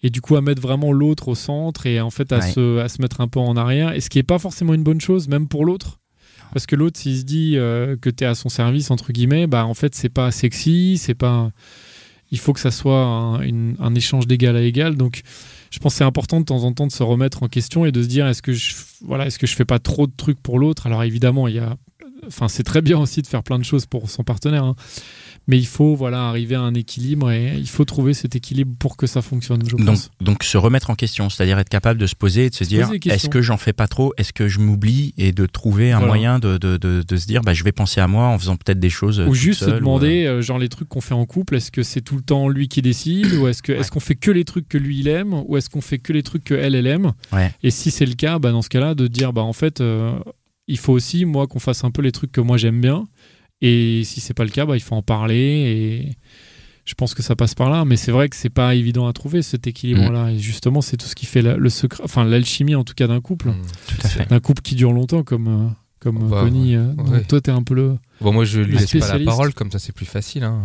et 0.02 0.10
du 0.10 0.20
coup 0.20 0.36
à 0.36 0.40
mettre 0.40 0.62
vraiment 0.62 0.92
l'autre 0.92 1.28
au 1.28 1.34
centre 1.34 1.86
et 1.86 2.00
en 2.00 2.10
fait 2.10 2.32
à, 2.32 2.38
Ouais. 2.38 2.50
se, 2.52 2.78
à 2.78 2.88
se 2.88 3.02
mettre 3.02 3.20
un 3.20 3.28
peu 3.28 3.38
en 3.40 3.56
arrière. 3.56 3.92
Et 3.92 4.00
ce 4.00 4.08
qui 4.10 4.18
est 4.18 4.22
pas 4.24 4.38
forcément 4.38 4.74
une 4.74 4.82
bonne 4.82 5.00
chose, 5.00 5.28
même 5.28 5.46
pour 5.46 5.64
l'autre. 5.64 5.98
Parce 6.52 6.66
que 6.66 6.74
l'autre, 6.74 6.98
s'il 6.98 7.16
se 7.18 7.22
dit 7.22 7.52
euh, 7.56 7.96
que 8.00 8.10
t'es 8.10 8.24
à 8.24 8.34
son 8.34 8.48
service, 8.48 8.90
entre 8.90 9.12
guillemets, 9.12 9.46
bah 9.46 9.66
en 9.66 9.74
fait, 9.74 9.94
c'est 9.94 10.08
pas 10.08 10.32
sexy, 10.32 10.98
c'est 10.98 11.14
pas. 11.14 11.52
Il 12.32 12.38
faut 12.38 12.52
que 12.52 12.58
ça 12.60 12.70
soit 12.72 13.04
un, 13.04 13.40
une- 13.42 13.76
un 13.78 13.94
échange 13.94 14.26
d'égal 14.26 14.56
à 14.56 14.62
égal. 14.62 14.96
Donc, 14.96 15.22
je 15.70 15.78
pense 15.78 15.92
que 15.92 15.98
c'est 15.98 16.04
important 16.04 16.40
de 16.40 16.44
temps 16.46 16.64
en 16.64 16.72
temps 16.72 16.86
de 16.88 16.92
se 16.92 17.02
remettre 17.04 17.42
en 17.44 17.48
question 17.48 17.84
et 17.84 17.92
de 17.92 18.02
se 18.02 18.08
dire 18.08 18.26
est-ce 18.26 18.42
que 18.42 18.52
je 18.52 18.74
voilà 19.02 19.26
est-ce 19.26 19.38
que 19.38 19.46
je 19.46 19.54
fais 19.54 19.64
pas 19.64 19.78
trop 19.78 20.08
de 20.08 20.12
trucs 20.16 20.40
pour 20.42 20.58
l'autre? 20.58 20.86
Alors 20.88 21.04
évidemment 21.04 21.46
il 21.46 21.54
y 21.54 21.58
a 21.60 21.76
enfin 22.26 22.48
c'est 22.48 22.62
très 22.62 22.82
bien 22.82 22.98
aussi 22.98 23.22
de 23.22 23.26
faire 23.26 23.42
plein 23.42 23.58
de 23.58 23.64
choses 23.64 23.86
pour 23.86 24.10
son 24.10 24.22
partenaire 24.24 24.64
hein. 24.64 24.74
mais 25.46 25.58
il 25.58 25.66
faut 25.66 25.94
voilà 25.94 26.28
arriver 26.28 26.54
à 26.54 26.60
un 26.60 26.74
équilibre 26.74 27.30
et 27.30 27.54
il 27.58 27.68
faut 27.68 27.84
trouver 27.84 28.14
cet 28.14 28.36
équilibre 28.36 28.72
pour 28.78 28.96
que 28.96 29.06
ça 29.06 29.22
fonctionne 29.22 29.62
je 29.66 29.76
Donc, 29.76 29.86
pense 29.86 30.10
donc 30.20 30.44
se 30.44 30.56
remettre 30.58 30.90
en 30.90 30.94
question, 30.94 31.28
c'est-à-dire 31.30 31.58
être 31.58 31.68
capable 31.68 31.98
de 32.00 32.06
se 32.06 32.14
poser 32.14 32.46
et 32.46 32.50
de 32.50 32.54
se, 32.54 32.64
Se 32.64 32.68
dire 32.68 32.90
est-ce 33.06 33.28
que 33.28 33.42
j'en 33.42 33.56
fais 33.56 33.72
pas 33.72 33.88
trop, 33.88 34.12
est-ce 34.16 34.32
que 34.32 34.48
je 34.48 34.58
m'oublie? 34.60 35.14
Et 35.18 35.32
de 35.32 35.46
trouver 35.46 35.92
un 35.92 35.98
Voilà. 35.98 36.06
moyen 36.12 36.38
de, 36.38 36.58
de, 36.58 36.76
de, 36.76 37.02
de 37.06 37.16
se 37.16 37.26
dire 37.26 37.42
bah, 37.42 37.52
je 37.54 37.64
vais 37.64 37.72
penser 37.72 38.00
à 38.00 38.06
moi 38.06 38.26
en 38.26 38.38
faisant 38.38 38.56
peut-être 38.56 38.80
des 38.80 38.90
choses. 38.90 39.20
euh, 39.20 39.26
ou 39.26 39.34
juste 39.34 39.60
se 39.64 39.70
ou, 39.70 39.74
demander 39.74 40.26
euh, 40.26 40.42
genre 40.42 40.58
les 40.58 40.68
trucs 40.68 40.88
qu'on 40.88 41.00
fait 41.00 41.14
en 41.14 41.26
couple 41.26 41.56
est-ce 41.56 41.70
que 41.70 41.82
c'est 41.82 42.00
tout 42.00 42.16
le 42.16 42.22
temps 42.22 42.48
lui 42.48 42.68
qui 42.68 42.82
décide 42.82 43.32
ou 43.34 43.48
est-ce 43.48 43.62
que 43.62 43.72
est-ce 43.72 43.90
qu'on 43.90 44.00
fait 44.00 44.14
que 44.14 44.30
les 44.30 44.44
trucs 44.44 44.68
que 44.68 44.78
lui 44.78 45.00
il 45.00 45.08
aime 45.08 45.34
ou 45.46 45.56
est-ce 45.56 45.70
qu'on 45.70 45.80
fait 45.80 45.98
que 45.98 46.12
les 46.12 46.22
trucs 46.22 46.44
que 46.44 46.54
elle 46.54 46.74
elle 46.74 46.86
aime? 46.86 47.12
Ouais. 47.32 47.52
et 47.62 47.70
si 47.70 47.90
c'est 47.90 48.06
le 48.06 48.14
cas 48.14 48.38
bah 48.38 48.52
dans 48.52 48.62
ce 48.62 48.68
cas-là 48.68 48.94
de 48.94 49.06
dire 49.06 49.32
bah 49.32 49.42
en 49.42 49.52
fait 49.52 49.80
euh, 49.80 50.12
il 50.70 50.78
faut 50.78 50.92
aussi 50.92 51.24
moi 51.26 51.46
qu'on 51.46 51.58
fasse 51.58 51.84
un 51.84 51.90
peu 51.90 52.00
les 52.02 52.12
trucs 52.12 52.32
que 52.32 52.40
moi 52.40 52.56
j'aime 52.56 52.80
bien 52.80 53.06
et 53.60 54.02
si 54.04 54.20
c'est 54.20 54.34
pas 54.34 54.44
le 54.44 54.50
cas 54.50 54.64
bah 54.66 54.76
il 54.76 54.80
faut 54.80 54.94
en 54.94 55.02
parler 55.02 55.36
et 55.36 56.16
je 56.86 56.94
pense 56.94 57.12
que 57.14 57.22
ça 57.22 57.36
passe 57.36 57.54
par 57.54 57.68
là 57.70 57.84
mais 57.84 57.96
c'est 57.96 58.10
vrai 58.12 58.28
que 58.28 58.36
c'est 58.36 58.48
pas 58.50 58.74
évident 58.74 59.06
à 59.06 59.12
trouver 59.12 59.42
cet 59.42 59.66
équilibre 59.66 60.10
là 60.10 60.30
et 60.30 60.38
justement 60.38 60.80
c'est 60.80 60.96
tout 60.96 61.06
ce 61.06 61.14
qui 61.14 61.26
fait 61.26 61.42
la- 61.42 61.56
le 61.56 61.68
secret 61.68 62.02
enfin 62.04 62.24
l'alchimie 62.24 62.74
en 62.74 62.84
tout 62.84 62.94
cas 62.94 63.06
d'un 63.06 63.20
couple 63.20 63.48
Mmh, 63.50 63.62
fait. 64.08 64.28
d'un 64.30 64.40
couple 64.40 64.62
qui 64.62 64.74
dure 64.74 64.92
longtemps 64.92 65.22
comme 65.22 65.48
euh, 65.48 65.68
comme 65.98 66.28
Bah, 66.30 66.40
Connie 66.44 66.74
euh, 66.76 66.92
ouais. 66.94 67.10
Ouais. 67.10 67.24
toi 67.24 67.40
t'es 67.40 67.50
un 67.50 67.62
peu 67.62 67.74
le 67.74 67.96
Bon, 68.22 68.32
moi, 68.32 68.44
je 68.44 68.60
lui 68.60 68.76
laisse 68.76 68.90
pas 68.92 69.18
la 69.18 69.24
parole, 69.24 69.54
comme 69.54 69.70
ça, 69.70 69.78
c'est 69.78 69.92
plus 69.94 70.04
facile. 70.06 70.44
hein. 70.44 70.60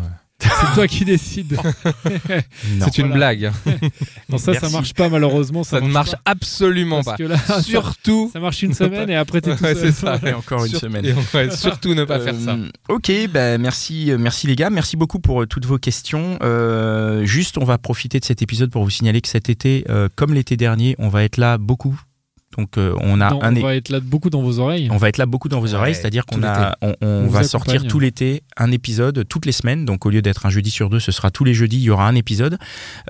C'est 0.49 0.73
toi 0.73 0.87
qui 0.87 1.05
décides. 1.05 1.57
C'est 2.79 2.97
une 2.97 3.07
Voilà. 3.07 3.15
blague. 3.35 3.51
non 4.29 4.37
ça 4.37 4.53
ça 4.53 4.59
Merci. 4.61 4.73
marche 4.73 4.93
pas 4.93 5.09
malheureusement 5.09 5.63
Ça 5.63 5.81
ne 5.81 5.87
marche 5.89 6.11
pas. 6.11 6.19
absolument 6.25 7.03
parce 7.03 7.17
pas. 7.17 7.23
que 7.23 7.29
là 7.29 7.37
ça, 7.47 7.61
Surtout. 7.61 8.29
ça 8.33 8.39
marche 8.39 8.61
une 8.63 8.73
semaine 8.73 9.09
et 9.09 9.15
après 9.15 9.41
t'es 9.41 9.55
tout 9.55 9.63
Ouais, 9.63 9.73
seul. 9.75 9.93
c'est 9.93 9.99
ça. 9.99 10.19
Et 10.25 10.33
encore 10.33 10.63
une 10.65 10.71
Sur- 10.71 10.79
semaine. 10.79 11.05
et 11.05 11.13
ouais, 11.33 11.51
surtout 11.51 11.93
ne 11.93 12.03
pas 12.03 12.19
faire 12.19 12.35
ça. 12.35 12.51
Euh, 12.53 12.69
Ok, 12.89 13.11
bah, 13.31 13.57
merci, 13.57 14.11
euh, 14.11 14.17
merci 14.17 14.47
les 14.47 14.55
gars, 14.55 14.69
merci 14.69 14.97
beaucoup 14.97 15.19
pour 15.19 15.41
euh, 15.41 15.45
toutes 15.47 15.65
vos 15.65 15.77
questions. 15.77 16.37
Euh, 16.41 17.25
juste, 17.25 17.57
on 17.57 17.65
va 17.65 17.77
profiter 17.77 18.19
de 18.19 18.25
cet 18.25 18.41
épisode 18.41 18.69
pour 18.71 18.83
vous 18.83 18.89
signaler 18.89 19.21
que 19.21 19.27
cet 19.27 19.49
été, 19.49 19.85
euh, 19.89 20.07
comme 20.15 20.33
l'été 20.33 20.57
dernier, 20.57 20.95
on 20.99 21.09
va 21.09 21.23
être 21.23 21.37
là 21.37 21.57
beaucoup. 21.57 21.99
Donc, 22.57 22.77
euh, 22.77 22.93
on 23.01 23.19
a 23.21 23.29
Non, 23.31 23.43
un, 23.43 23.55
on 23.55 23.61
va 23.61 23.75
être 23.75 23.89
là 23.89 23.99
beaucoup 23.99 24.29
dans 24.29 24.41
vos 24.41 24.59
oreilles 24.59 24.87
on 24.91 24.97
va 24.97 25.09
être 25.09 25.17
là 25.17 25.25
beaucoup 25.25 25.49
dans 25.49 25.59
vos 25.59 25.67
Ouais, 25.67 25.73
oreilles, 25.75 25.95
c'est-à-dire 25.95 26.25
qu'on 26.25 26.43
a, 26.43 26.75
on, 26.81 26.95
on 27.01 27.07
On 27.07 27.27
va 27.27 27.43
sortir 27.43 27.85
tout 27.85 27.99
l'été 27.99 28.43
un 28.57 28.71
épisode 28.71 29.25
toutes 29.27 29.45
les 29.45 29.51
semaines. 29.51 29.85
Donc 29.85 30.05
au 30.05 30.09
lieu 30.09 30.21
d'être 30.21 30.45
un 30.45 30.49
jeudi 30.49 30.71
sur 30.71 30.89
deux, 30.89 30.99
ce 30.99 31.11
sera 31.11 31.31
tous 31.31 31.43
les 31.43 31.53
jeudis. 31.53 31.77
Il 31.77 31.83
y 31.83 31.89
aura 31.89 32.07
un 32.07 32.15
épisode. 32.15 32.57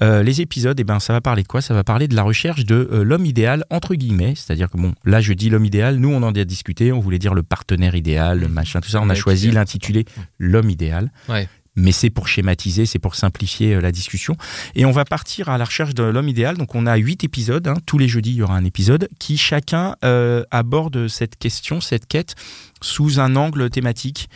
Euh, 0.02 0.24
les 0.24 0.42
épisodes, 0.42 0.80
eh 0.80 0.84
ben 0.84 1.00
ça 1.00 1.14
va 1.14 1.22
parler 1.22 1.44
de 1.44 1.48
quoi? 1.48 1.62
Ça 1.62 1.74
va 1.74 1.84
parler 1.84 2.08
de 2.08 2.16
la 2.16 2.24
recherche 2.24 2.66
de 2.66 2.90
euh, 2.92 3.04
l'homme 3.04 3.26
idéal 3.26 3.64
entre 3.70 3.96
guillemets. 3.96 4.34
C'est-à-dire 4.36 4.70
que 4.70 4.78
bon, 4.78 4.94
là 5.06 5.22
je 5.22 5.34
dis 5.34 5.50
l'homme 5.50 5.66
idéal. 5.66 5.98
Nous 5.98 6.10
on 6.10 6.24
en 6.24 6.34
a 6.34 6.44
discuté. 6.44 6.92
On 6.92 7.00
voulait 7.00 7.20
dire 7.20 7.34
le 7.34 7.44
partenaire 7.44 7.96
idéal, 7.96 8.40
le 8.40 8.48
machin, 8.48 8.80
tout 8.82 8.90
ça. 8.90 9.00
On 9.02 9.10
a 9.10 9.14
Ouais, 9.14 9.16
choisi 9.16 9.52
l'intitulé 9.52 10.06
l'homme 10.40 10.70
idéal. 10.70 11.12
Ouais. 11.30 11.48
Mais 11.76 11.92
c'est 11.92 12.10
pour 12.10 12.28
schématiser, 12.28 12.86
c'est 12.86 13.00
pour 13.00 13.16
simplifier 13.16 13.76
euh, 13.76 13.82
la 13.82 13.92
discussion. 13.92 14.36
Et 14.76 14.86
on 14.86 14.92
va 14.92 15.06
partir 15.06 15.50
à 15.50 15.58
la 15.58 15.66
recherche 15.66 15.94
de 15.94 16.04
l'homme 16.04 16.30
idéal. 16.30 16.58
Donc 16.58 16.76
on 16.76 16.86
a 16.86 16.96
huit 16.96 17.24
épisodes. 17.24 17.68
hein. 17.68 17.76
Tous 17.86 17.98
les 17.98 18.08
jeudis, 18.08 18.32
il 18.32 18.38
y 18.38 18.42
aura 18.42 18.56
un 18.56 18.66
épisode 18.66 19.10
qui 19.20 19.38
chacun 19.38 19.96
euh, 20.04 20.44
aborde 20.52 21.08
cette 21.08 21.38
question, 21.38 21.82
cette 21.82 22.08
quête, 22.08 22.36
sous 22.82 23.20
un 23.20 23.36
angle 23.36 23.70
thématique. 23.70 24.30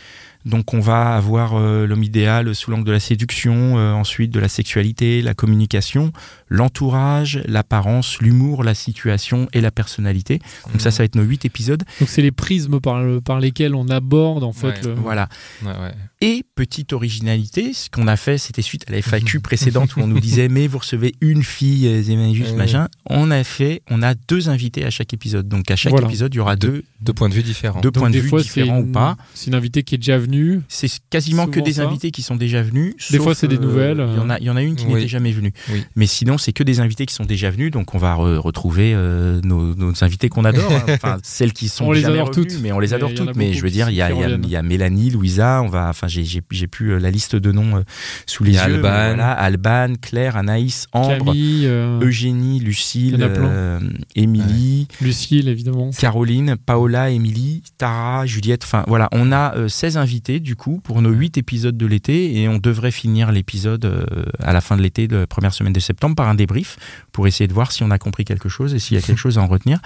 Donc 0.46 0.72
on 0.74 0.80
va 0.80 1.14
avoir 1.16 1.54
euh, 1.54 1.86
l'homme 1.86 2.02
idéal 2.02 2.54
sous 2.54 2.70
l'angle 2.70 2.84
de 2.86 2.92
la 2.92 3.00
séduction, 3.00 3.78
euh, 3.78 3.92
ensuite 3.92 4.30
de 4.30 4.40
la 4.40 4.48
sexualité, 4.48 5.20
la 5.22 5.34
communication, 5.34 6.12
l'entourage, 6.48 7.42
l'apparence, 7.46 8.18
l'humour, 8.20 8.64
la 8.64 8.74
situation 8.74 9.48
et 9.52 9.60
la 9.60 9.70
personnalité. 9.70 10.40
Donc 10.72 10.80
ça, 10.80 10.90
ça 10.90 10.98
va 10.98 11.04
être 11.04 11.14
nos 11.16 11.22
huit 11.22 11.44
épisodes. 11.44 11.82
donc 12.00 12.08
c'est 12.08 12.22
les 12.22 12.30
prismes 12.32 12.80
par, 12.80 13.02
le- 13.02 13.20
par 13.20 13.40
lesquels 13.40 13.74
on 13.74 13.88
aborde 13.88 14.44
en 14.44 14.52
fait 14.52 14.66
Ouais. 14.68 14.80
le- 14.84 14.94
Voilà. 14.94 15.28
Ouais, 15.62 15.68
ouais. 15.72 15.92
Et 16.22 16.44
petite 16.54 16.92
originalité, 16.92 17.72
ce 17.72 17.88
qu'on 17.88 18.06
a 18.06 18.16
fait, 18.16 18.36
c'était 18.36 18.60
suite 18.62 18.84
à 18.88 18.92
la 18.92 18.98
FAQ 18.98 19.40
précédente 19.40 19.96
où 19.96 20.00
on 20.00 20.06
nous 20.06 20.20
disait 20.20 20.48
mais 20.50 20.66
vous 20.66 20.78
recevez 20.78 21.14
une 21.20 21.42
fille, 21.42 21.86
euh, 21.86 22.02
c'est 22.02 22.34
juste 22.34 22.50
Ouais. 22.52 22.56
machin. 22.56 22.88
On 23.08 23.30
a 23.30 23.42
fait, 23.44 23.82
on 23.90 24.02
a 24.02 24.14
deux 24.14 24.48
invités 24.48 24.84
à 24.84 24.90
chaque 24.90 25.12
épisode. 25.14 25.48
Donc 25.48 25.70
à 25.70 25.76
chaque 25.76 25.92
Voilà. 25.92 26.06
épisode, 26.06 26.34
il 26.34 26.38
y 26.38 26.40
aura 26.40 26.56
deux, 26.56 26.84
Deux 27.00 27.12
points 27.14 27.28
de 27.28 27.34
vue 27.34 27.42
différents. 27.42 27.80
deux 27.80 27.90
Donc, 27.90 28.00
points 28.00 28.10
de 28.10 28.18
vue 28.18 28.28
fois, 28.28 28.42
différents 28.42 28.78
une- 28.80 28.88
ou 28.90 28.92
pas. 28.92 29.16
C'est 29.34 29.46
une 29.48 29.54
invitée 29.54 29.82
qui 29.82 29.94
est 29.94 29.98
déjà 29.98 30.18
venue. 30.18 30.29
C'est 30.68 30.88
quasiment 31.10 31.46
que 31.46 31.60
des 31.60 31.74
ça. 31.74 31.86
invités 31.86 32.10
qui 32.10 32.22
sont 32.22 32.36
déjà 32.36 32.62
venus. 32.62 32.94
Des 33.10 33.16
sauf, 33.16 33.24
fois, 33.24 33.34
c'est 33.34 33.48
des 33.48 33.56
euh, 33.56 33.60
nouvelles, 33.60 34.06
Il 34.12 34.16
y 34.16 34.20
en 34.20 34.30
a, 34.30 34.38
il 34.38 34.44
y 34.44 34.50
en 34.50 34.56
a 34.56 34.62
une 34.62 34.76
qui 34.76 34.86
Oui. 34.86 34.94
n'était 34.94 35.08
jamais 35.08 35.32
venue. 35.32 35.52
Oui. 35.72 35.84
Mais 35.96 36.06
sinon, 36.06 36.38
c'est 36.38 36.52
que 36.52 36.62
des 36.62 36.80
invités 36.80 37.06
qui 37.06 37.14
sont 37.14 37.24
déjà 37.24 37.50
venus. 37.50 37.70
Donc 37.70 37.94
on 37.94 37.98
va 37.98 38.14
re- 38.14 38.36
retrouver 38.36 38.92
euh, 38.94 39.40
nos, 39.42 39.74
nos 39.74 39.92
invités 40.04 40.28
qu'on 40.28 40.44
adore. 40.44 40.70
hein. 40.72 40.84
Enfin, 40.94 41.18
celles 41.22 41.52
qui 41.52 41.68
sont 41.68 41.86
On 41.86 41.92
les 41.92 42.04
adore 42.04 42.28
revenues, 42.28 42.46
toutes. 42.46 42.60
mais 42.62 42.72
on 42.72 42.78
les 42.80 42.94
adore 42.94 43.12
toutes. 43.14 43.34
Mais 43.36 43.52
je 43.52 43.62
veux 43.62 43.70
dire, 43.70 43.90
il 43.90 43.96
y 43.96 44.02
a, 44.02 44.10
y 44.10 44.52
y 44.52 44.62
Mélanie, 44.62 45.10
Louisa. 45.10 45.62
On 45.62 45.68
va, 45.68 45.88
enfin, 45.88 46.06
j'ai 46.08 46.66
plus 46.66 46.92
euh, 46.92 46.98
la 46.98 47.10
liste 47.10 47.36
de 47.36 47.52
noms 47.52 47.76
euh, 47.78 47.82
sous 48.26 48.44
les 48.44 48.52
yeux. 48.52 48.60
Alban. 48.60 48.80
Voilà, 48.80 49.32
Alban, 49.32 49.94
Claire, 50.00 50.36
Anaïs, 50.36 50.86
Ambre, 50.92 51.26
Camille, 51.26 51.66
euh, 51.66 52.00
Eugénie, 52.00 52.58
Il 52.58 52.64
Lucille, 52.64 53.16
euh, 53.20 53.78
Émilie. 54.14 54.86
Lucille 55.00 55.48
évidemment. 55.48 55.90
Caroline, 55.98 56.56
Paola, 56.64 57.10
Émilie, 57.10 57.62
Tara, 57.78 58.26
Juliette. 58.26 58.62
Enfin 58.64 58.84
voilà, 58.86 59.08
on 59.12 59.32
a 59.32 59.54
euh, 59.56 59.68
16 59.68 59.96
invités 59.96 60.19
du 60.20 60.54
coup 60.56 60.80
pour 60.84 61.00
nos 61.02 61.10
8 61.10 61.38
épisodes 61.38 61.76
de 61.76 61.86
l'été 61.86 62.38
et 62.40 62.48
on 62.48 62.58
devrait 62.58 62.90
finir 62.90 63.32
l'épisode 63.32 63.84
euh, 63.84 64.04
à 64.38 64.52
la 64.52 64.60
fin 64.60 64.76
de 64.76 64.82
l'été, 64.82 65.08
de 65.08 65.16
la 65.16 65.26
première 65.26 65.54
semaine 65.54 65.72
de 65.72 65.80
septembre, 65.80 66.14
par 66.14 66.28
un 66.28 66.34
débrief 66.34 66.76
pour 67.12 67.26
essayer 67.26 67.48
de 67.48 67.54
voir 67.54 67.72
si 67.72 67.82
on 67.82 67.90
a 67.90 67.98
compris 67.98 68.24
quelque 68.24 68.48
chose 68.48 68.74
et 68.74 68.78
s'il 68.78 68.96
y 68.96 68.98
a 68.98 69.02
quelque 69.02 69.18
chose 69.24 69.38
à 69.38 69.42
en 69.42 69.46
retenir. 69.46 69.80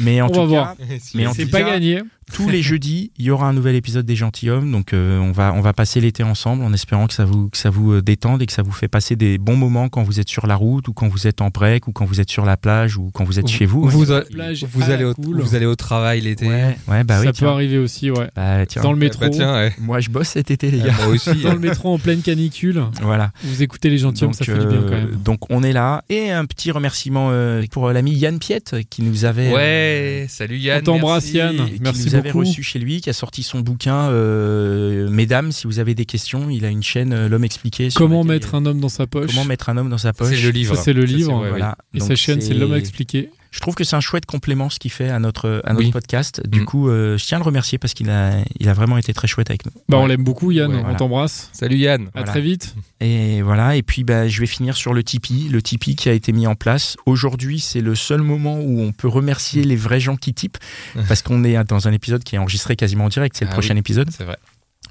Mais 0.00 0.20
en 0.20 0.26
On 0.26 0.28
tout 0.30 0.34
va 0.34 0.40
cas, 0.40 0.46
voir. 0.46 0.74
mais 1.14 1.26
C'est 1.34 1.46
pas 1.46 1.60
cas, 1.62 1.70
gagné. 1.70 2.02
Tous 2.32 2.48
les 2.48 2.62
jeudis, 2.62 3.12
il 3.18 3.24
y 3.24 3.30
aura 3.30 3.48
un 3.48 3.52
nouvel 3.52 3.74
épisode 3.76 4.04
des 4.06 4.16
Gentilhommes. 4.16 4.70
Donc, 4.70 4.92
euh, 4.92 5.18
on 5.20 5.32
va 5.32 5.52
on 5.54 5.60
va 5.60 5.72
passer 5.72 6.00
l'été 6.00 6.22
ensemble 6.22 6.62
en 6.64 6.72
espérant 6.72 7.06
que 7.06 7.14
ça 7.14 7.24
vous 7.24 7.48
que 7.48 7.56
ça 7.56 7.70
vous 7.70 7.92
euh, 7.92 8.02
détende 8.02 8.42
et 8.42 8.46
que 8.46 8.52
ça 8.52 8.62
vous 8.62 8.72
fait 8.72 8.88
passer 8.88 9.16
des 9.16 9.38
bons 9.38 9.56
moments 9.56 9.88
quand 9.88 10.02
vous 10.02 10.20
êtes 10.20 10.28
sur 10.28 10.46
la 10.46 10.56
route 10.56 10.88
ou 10.88 10.92
quand 10.92 11.08
vous 11.08 11.26
êtes 11.26 11.40
en 11.40 11.48
break 11.48 11.86
ou 11.88 11.92
quand 11.92 12.04
vous 12.04 12.20
êtes 12.20 12.30
sur 12.30 12.44
la 12.44 12.56
plage 12.56 12.96
ou 12.96 13.10
quand 13.12 13.24
vous 13.24 13.38
êtes 13.38 13.48
chez 13.48 13.64
vous. 13.66 13.88
Vous, 13.88 14.10
Ouais. 14.10 14.18
a- 14.18 14.22
Plage 14.22 14.64
vous 14.70 14.82
à 14.82 14.86
allez 14.86 15.04
la 15.04 15.10
au, 15.10 15.14
cool. 15.14 15.40
vous 15.40 15.54
allez 15.54 15.66
au 15.66 15.76
travail 15.76 16.20
l'été. 16.20 16.46
Ouais, 16.46 16.76
ouais, 16.88 17.04
bah 17.04 17.18
oui. 17.20 17.26
ça 17.26 17.32
tiens. 17.32 17.46
peut 17.48 17.52
arriver 17.52 17.78
aussi, 17.78 18.10
ouais. 18.10 18.28
Bah, 18.34 18.66
tiens. 18.66 18.82
Dans 18.82 18.92
le 18.92 18.98
métro, 18.98 19.20
bah 19.20 19.30
tiens, 19.30 19.54
ouais. 19.54 19.72
Moi, 19.78 20.00
je 20.00 20.10
bosse 20.10 20.28
cet 20.28 20.50
été, 20.50 20.70
les 20.70 20.78
gars. 20.78 20.92
Moi 20.98 21.06
aussi. 21.08 21.34
dans 21.42 21.52
le 21.52 21.58
métro 21.60 21.94
en 21.94 21.98
pleine 21.98 22.22
canicule, 22.22 22.82
Voilà. 23.02 23.30
vous 23.44 23.62
écoutez 23.62 23.88
les 23.88 23.98
gentilshommes, 23.98 24.32
ça 24.32 24.44
fait 24.44 24.58
du 24.58 24.66
bien 24.66 24.78
euh, 24.82 24.88
quand 24.88 24.94
même. 24.96 25.10
donc, 25.22 25.48
on 25.50 25.62
est 25.62 25.72
là. 25.72 26.02
Et 26.08 26.30
un 26.30 26.44
petit 26.44 26.70
remerciement 26.70 27.28
euh, 27.30 27.62
pour 27.70 27.88
l'ami 27.90 28.12
Yann 28.12 28.38
Piette 28.38 28.76
qui 28.90 29.02
nous 29.02 29.24
avait. 29.24 29.48
euh, 29.52 29.54
Ouais, 29.54 30.26
salut 30.28 30.58
Yann. 30.58 30.80
On 30.80 30.84
t'embrasse, 30.84 31.32
merci. 31.32 31.56
Yann. 31.56 31.68
Merci 31.80 32.15
avait 32.18 32.30
beaucoup. 32.32 32.40
reçu 32.44 32.62
chez 32.62 32.78
lui, 32.78 33.00
qui 33.00 33.10
a 33.10 33.12
sorti 33.12 33.42
son 33.42 33.60
bouquin. 33.60 34.10
euh, 34.10 35.08
Mesdames, 35.10 35.52
si 35.52 35.66
vous 35.66 35.78
avez 35.78 35.94
des 35.94 36.04
questions, 36.06 36.50
il 36.50 36.64
a 36.64 36.68
une 36.68 36.82
chaîne 36.82 37.12
euh, 37.12 37.28
L'homme 37.28 37.44
expliqué. 37.44 37.90
sur 37.90 37.98
Comment 38.00 38.24
mettre 38.24 38.54
un 38.54 38.66
homme 38.66 38.80
dans 38.80 38.88
sa 38.88 39.06
poche 39.06 39.30
comment 39.34 39.44
mettre 39.44 39.68
un 39.68 39.76
homme 39.76 39.90
dans 39.90 39.98
sa 39.98 40.12
poche. 40.12 40.28
C'est 40.34 40.42
le 40.42 40.50
livre. 40.50 40.76
C'est 40.76 40.92
le 40.92 41.04
livre. 41.04 41.32
ouais, 41.34 41.42
ouais. 41.42 41.48
Voilà. 41.50 41.76
Et 41.94 41.98
Donc, 41.98 42.08
sa 42.08 42.16
chaîne, 42.16 42.40
c'est 42.40 42.54
l'homme 42.54 42.74
expliqué. 42.74 43.30
Je 43.50 43.60
trouve 43.60 43.74
que 43.74 43.84
c'est 43.84 43.96
un 43.96 44.00
chouette 44.00 44.26
complément 44.26 44.68
ce 44.70 44.78
qu'il 44.78 44.90
fait 44.90 45.08
à 45.08 45.18
notre, 45.18 45.62
à 45.64 45.72
notre 45.72 45.84
Oui. 45.86 45.90
podcast. 45.92 46.42
Du 46.46 46.60
Mm. 46.60 46.64
coup, 46.66 46.88
euh, 46.88 47.16
je 47.16 47.24
tiens 47.24 47.38
à 47.38 47.40
le 47.40 47.44
remercier 47.44 47.78
parce 47.78 47.94
qu'il 47.94 48.10
a, 48.10 48.32
il 48.60 48.68
a 48.68 48.72
vraiment 48.72 48.98
été 48.98 49.12
très 49.14 49.26
chouette 49.28 49.50
avec 49.50 49.64
nous. 49.64 49.72
Bah, 49.88 49.98
on 49.98 50.06
l'aime 50.06 50.24
beaucoup, 50.24 50.50
Yann. 50.50 50.70
Ouais, 50.70 50.78
on 50.78 50.82
voilà. 50.82 50.96
t'embrasse. 50.98 51.48
Salut 51.52 51.76
Yann. 51.76 52.06
À 52.08 52.10
Voilà. 52.14 52.26
très 52.28 52.40
vite. 52.40 52.74
Et 53.00 53.42
voilà. 53.42 53.76
Et 53.76 53.82
puis, 53.82 54.04
bah, 54.04 54.28
je 54.28 54.40
vais 54.40 54.46
finir 54.46 54.76
sur 54.76 54.92
le 54.94 55.02
Tipeee. 55.02 55.48
Le 55.48 55.62
Tipeee 55.62 55.96
qui 55.96 56.08
a 56.08 56.12
été 56.12 56.32
mis 56.32 56.46
en 56.46 56.54
place. 56.54 56.96
Aujourd'hui, 57.06 57.60
c'est 57.60 57.80
le 57.80 57.94
seul 57.94 58.20
moment 58.22 58.58
où 58.58 58.80
on 58.80 58.92
peut 58.92 59.08
remercier 59.08 59.64
les 59.64 59.76
vrais 59.76 60.00
gens 60.00 60.16
qui 60.16 60.34
typent 60.34 60.58
parce 61.08 61.22
qu'on 61.22 61.42
est 61.44 61.62
dans 61.64 61.88
un 61.88 61.92
épisode 61.92 62.24
qui 62.24 62.34
est 62.36 62.38
enregistré 62.38 62.76
quasiment 62.76 63.04
en 63.04 63.08
direct. 63.08 63.36
C'est 63.38 63.44
le 63.44 63.50
Ah 63.50 63.54
prochain 63.54 63.74
oui. 63.74 63.80
épisode. 63.80 64.10
C'est 64.10 64.24
vrai. 64.24 64.36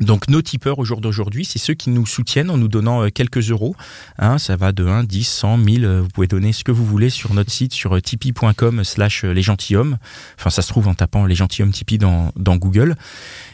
Donc 0.02 0.28
nos 0.28 0.42
tipeurs 0.42 0.80
au 0.80 0.84
jour 0.86 1.00
d'aujourd'hui, 1.00 1.46
c'est 1.46 1.58
ceux 1.60 1.74
qui 1.74 1.90
nous 1.90 2.06
soutiennent 2.06 2.50
en 2.50 2.58
nous 2.58 2.68
donnant 2.68 3.04
euh, 3.04 3.10
quelques 3.10 3.50
euros. 3.50 3.76
Hein, 4.20 4.38
ça 4.38 4.58
va 4.58 4.74
de 4.74 4.86
1, 4.86 5.06
10, 5.06 5.24
100, 5.26 5.58
1000. 5.58 5.86
euh, 5.86 6.02
Vous 6.02 6.10
pouvez 6.10 6.28
donner 6.28 6.52
ce 6.52 6.66
que 6.66 6.72
vous 6.74 6.86
voulez 6.86 7.10
sur 7.10 7.34
notre 7.34 7.52
site 7.52 7.74
sur 7.74 7.96
euh, 7.96 8.02
tipeee.com 8.02 8.84
slash 8.84 9.24
euh, 9.24 9.32
les 9.32 9.42
gentilshommes. 9.42 9.98
Enfin, 10.38 10.50
ça 10.50 10.62
se 10.62 10.68
trouve 10.68 10.90
en 10.90 10.96
tapant 10.96 11.26
les 11.26 11.36
gentilshommes 11.36 11.72
Tipeee 11.72 11.98
dans, 11.98 12.32
dans 12.36 12.58
Google. 12.58 12.96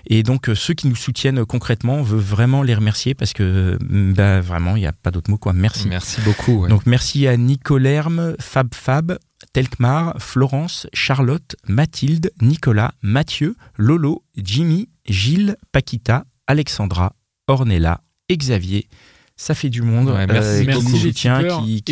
Et 0.08 0.24
donc 0.24 0.50
ceux 0.56 0.74
qui 0.74 0.88
nous 0.88 0.96
soutiennent 0.96 1.46
concrètement, 1.46 1.98
on 1.98 2.04
veut 2.04 2.18
vraiment 2.20 2.64
les 2.64 2.74
remercier 2.74 3.14
parce 3.14 3.34
que 3.34 3.44
euh, 3.44 3.78
bah, 4.16 4.42
vraiment, 4.42 4.76
il 4.76 4.80
n'y 4.80 4.88
a 4.88 4.94
pas 4.94 5.12
d'autre 5.12 5.30
mot 5.30 5.38
quoi. 5.38 5.54
Merci. 5.54 5.88
Merci 5.90 6.22
beaucoup. 6.22 6.64
ouais. 6.64 6.70
Donc 6.70 6.88
merci 6.88 7.28
à 7.28 7.38
Nicolerme, 7.38 8.36
Fab 8.40 8.74
Fab, 8.74 9.20
Telkmar, 9.54 10.16
Florence, 10.18 10.88
Charlotte, 10.94 11.56
Mathilde, 11.68 12.32
Nicolas, 12.42 12.94
Mathieu, 13.04 13.56
Lolo, 13.78 14.24
Jimmy, 14.38 14.90
Gilles, 15.08 15.56
Paquita, 15.72 16.26
Alexandra, 16.48 17.14
Ornella, 17.48 18.02
Xavier. 18.32 18.88
Ça 19.38 19.56
fait 19.56 19.70
du 19.70 19.82
monde. 19.82 20.10
Ouais, 20.10 20.28
merci 20.28 20.66
qui 20.66 20.72
beaucoup. 20.72 20.98
qui, 20.98 21.14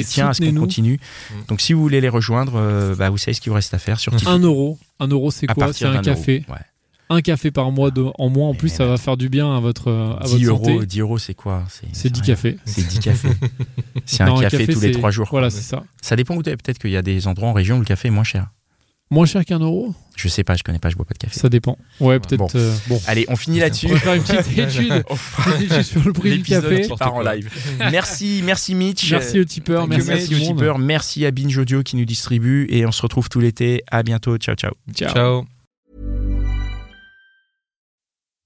tient 0.03 0.27
à 0.29 0.33
ce 0.33 0.41
qu'on 0.41 0.53
continue. 0.59 0.99
Mm. 1.31 1.33
Donc 1.47 1.61
si 1.61 1.73
vous 1.73 1.81
voulez 1.81 1.99
les 1.99 2.09
rejoindre, 2.09 2.53
euh, 2.57 2.95
bah, 2.95 3.09
vous 3.09 3.17
savez 3.17 3.33
ce 3.33 3.41
qu'il 3.41 3.49
vous 3.49 3.55
reste 3.55 3.73
à 3.73 3.79
faire 3.79 3.99
sur 3.99 4.15
Tipeee. 4.15 4.29
Un 4.29 4.39
euro. 4.39 4.77
Un 4.99 5.07
euro, 5.07 5.31
c'est 5.31 5.47
quoi 5.47 5.73
C'est 5.73 5.85
un 5.85 5.93
d'un 5.93 6.01
café. 6.01 6.43
euro. 6.47 6.53
Ouais. 6.59 6.65
Un 7.11 7.21
café 7.21 7.49
par 7.49 7.71
mois 7.71 7.89
de, 7.89 8.05
en 8.19 8.29
moins. 8.29 8.49
En 8.49 8.53
plus, 8.53 8.71
Et 8.71 8.75
ça 8.75 8.85
va 8.85 8.97
faire 8.97 9.17
du 9.17 9.29
bien 9.29 9.55
à 9.55 9.59
votre, 9.59 9.91
à 10.21 10.25
10 10.25 10.31
votre 10.31 10.45
euros, 10.45 10.65
santé. 10.75 10.85
10 10.85 10.99
euros, 10.99 11.17
c'est 11.17 11.33
quoi 11.33 11.63
C'est 11.91 12.11
10 12.11 12.19
rien. 12.21 12.35
cafés. 12.35 12.57
C'est 12.65 12.87
10 12.87 12.99
cafés. 12.99 13.29
C'est 14.05 14.21
un 14.21 14.27
Non, 14.27 14.39
café, 14.39 14.67
tous 14.67 14.79
les 14.79 14.93
c'est- 14.93 14.99
3 14.99 15.09
jours. 15.09 15.27
Voilà, 15.31 15.49
c'est 15.49 15.61
ça. 15.61 15.83
Ça 16.01 16.15
dépend 16.15 16.35
où 16.35 16.43
tu 16.43 16.51
es. 16.51 16.57
Peut-être 16.57 16.77
qu'il 16.77 16.91
y 16.91 16.97
a 16.97 17.01
des 17.01 17.25
endroits 17.25 17.49
en 17.49 17.53
région 17.53 17.77
où 17.77 17.79
le 17.79 17.85
café 17.85 18.09
est 18.09 18.11
moins 18.11 18.23
cher. 18.23 18.49
Moins 19.11 19.25
cher 19.25 19.43
qu'un 19.43 19.57
euro 19.59 19.93
Je 20.15 20.27
sais 20.27 20.43
pas, 20.43 20.55
je 20.55 20.61
connais 20.63 20.77
pas, 20.77 20.89
je 20.89 20.95
bois 20.95 21.05
pas 21.05 21.13
de 21.13 21.17
café. 21.17 21.39
Ça 21.39 21.49
dépend. 21.49 21.77
Ouais, 21.99 22.19
peut-être. 22.19 22.37
Bon. 22.37 22.47
euh, 22.53 22.75
bon. 22.87 23.01
Allez, 23.07 23.25
on 23.29 23.35
finit 23.35 23.59
là-dessus. 23.59 23.87
On 23.89 23.93
va 23.93 23.99
faire 23.99 24.13
une 24.13 24.21
petite 24.23 24.57
étude, 24.57 25.03
une 25.57 25.63
étude 25.63 25.81
sur 25.83 26.03
le 26.03 26.13
prix 26.13 26.29
du 26.29 26.37
L'épisode 26.37 26.63
café. 26.69 26.81
qui 26.87 26.95
part 26.95 27.15
en 27.15 27.21
live. 27.21 27.49
Merci, 27.91 28.41
merci 28.43 28.75
Mitch. 28.75 29.09
Merci 29.11 29.39
aux 29.39 29.45
tipeurs, 29.45 29.87
Merci, 29.87 30.07
merci, 30.09 30.35
monde. 30.35 30.57
tipeurs, 30.57 30.77
merci 30.77 31.25
à 31.25 31.31
Binge 31.31 31.57
Audio 31.57 31.81
qui 31.81 31.95
nous 31.95 32.05
distribue 32.05 32.67
et 32.69 32.85
on 32.85 32.91
se 32.91 33.01
retrouve 33.01 33.29
tout 33.29 33.39
l'été. 33.39 33.83
À 33.89 34.03
bientôt, 34.03 34.37
ciao 34.37 34.55
ciao. 34.55 34.73
Ciao. 34.93 35.11
Ciao. 35.13 35.58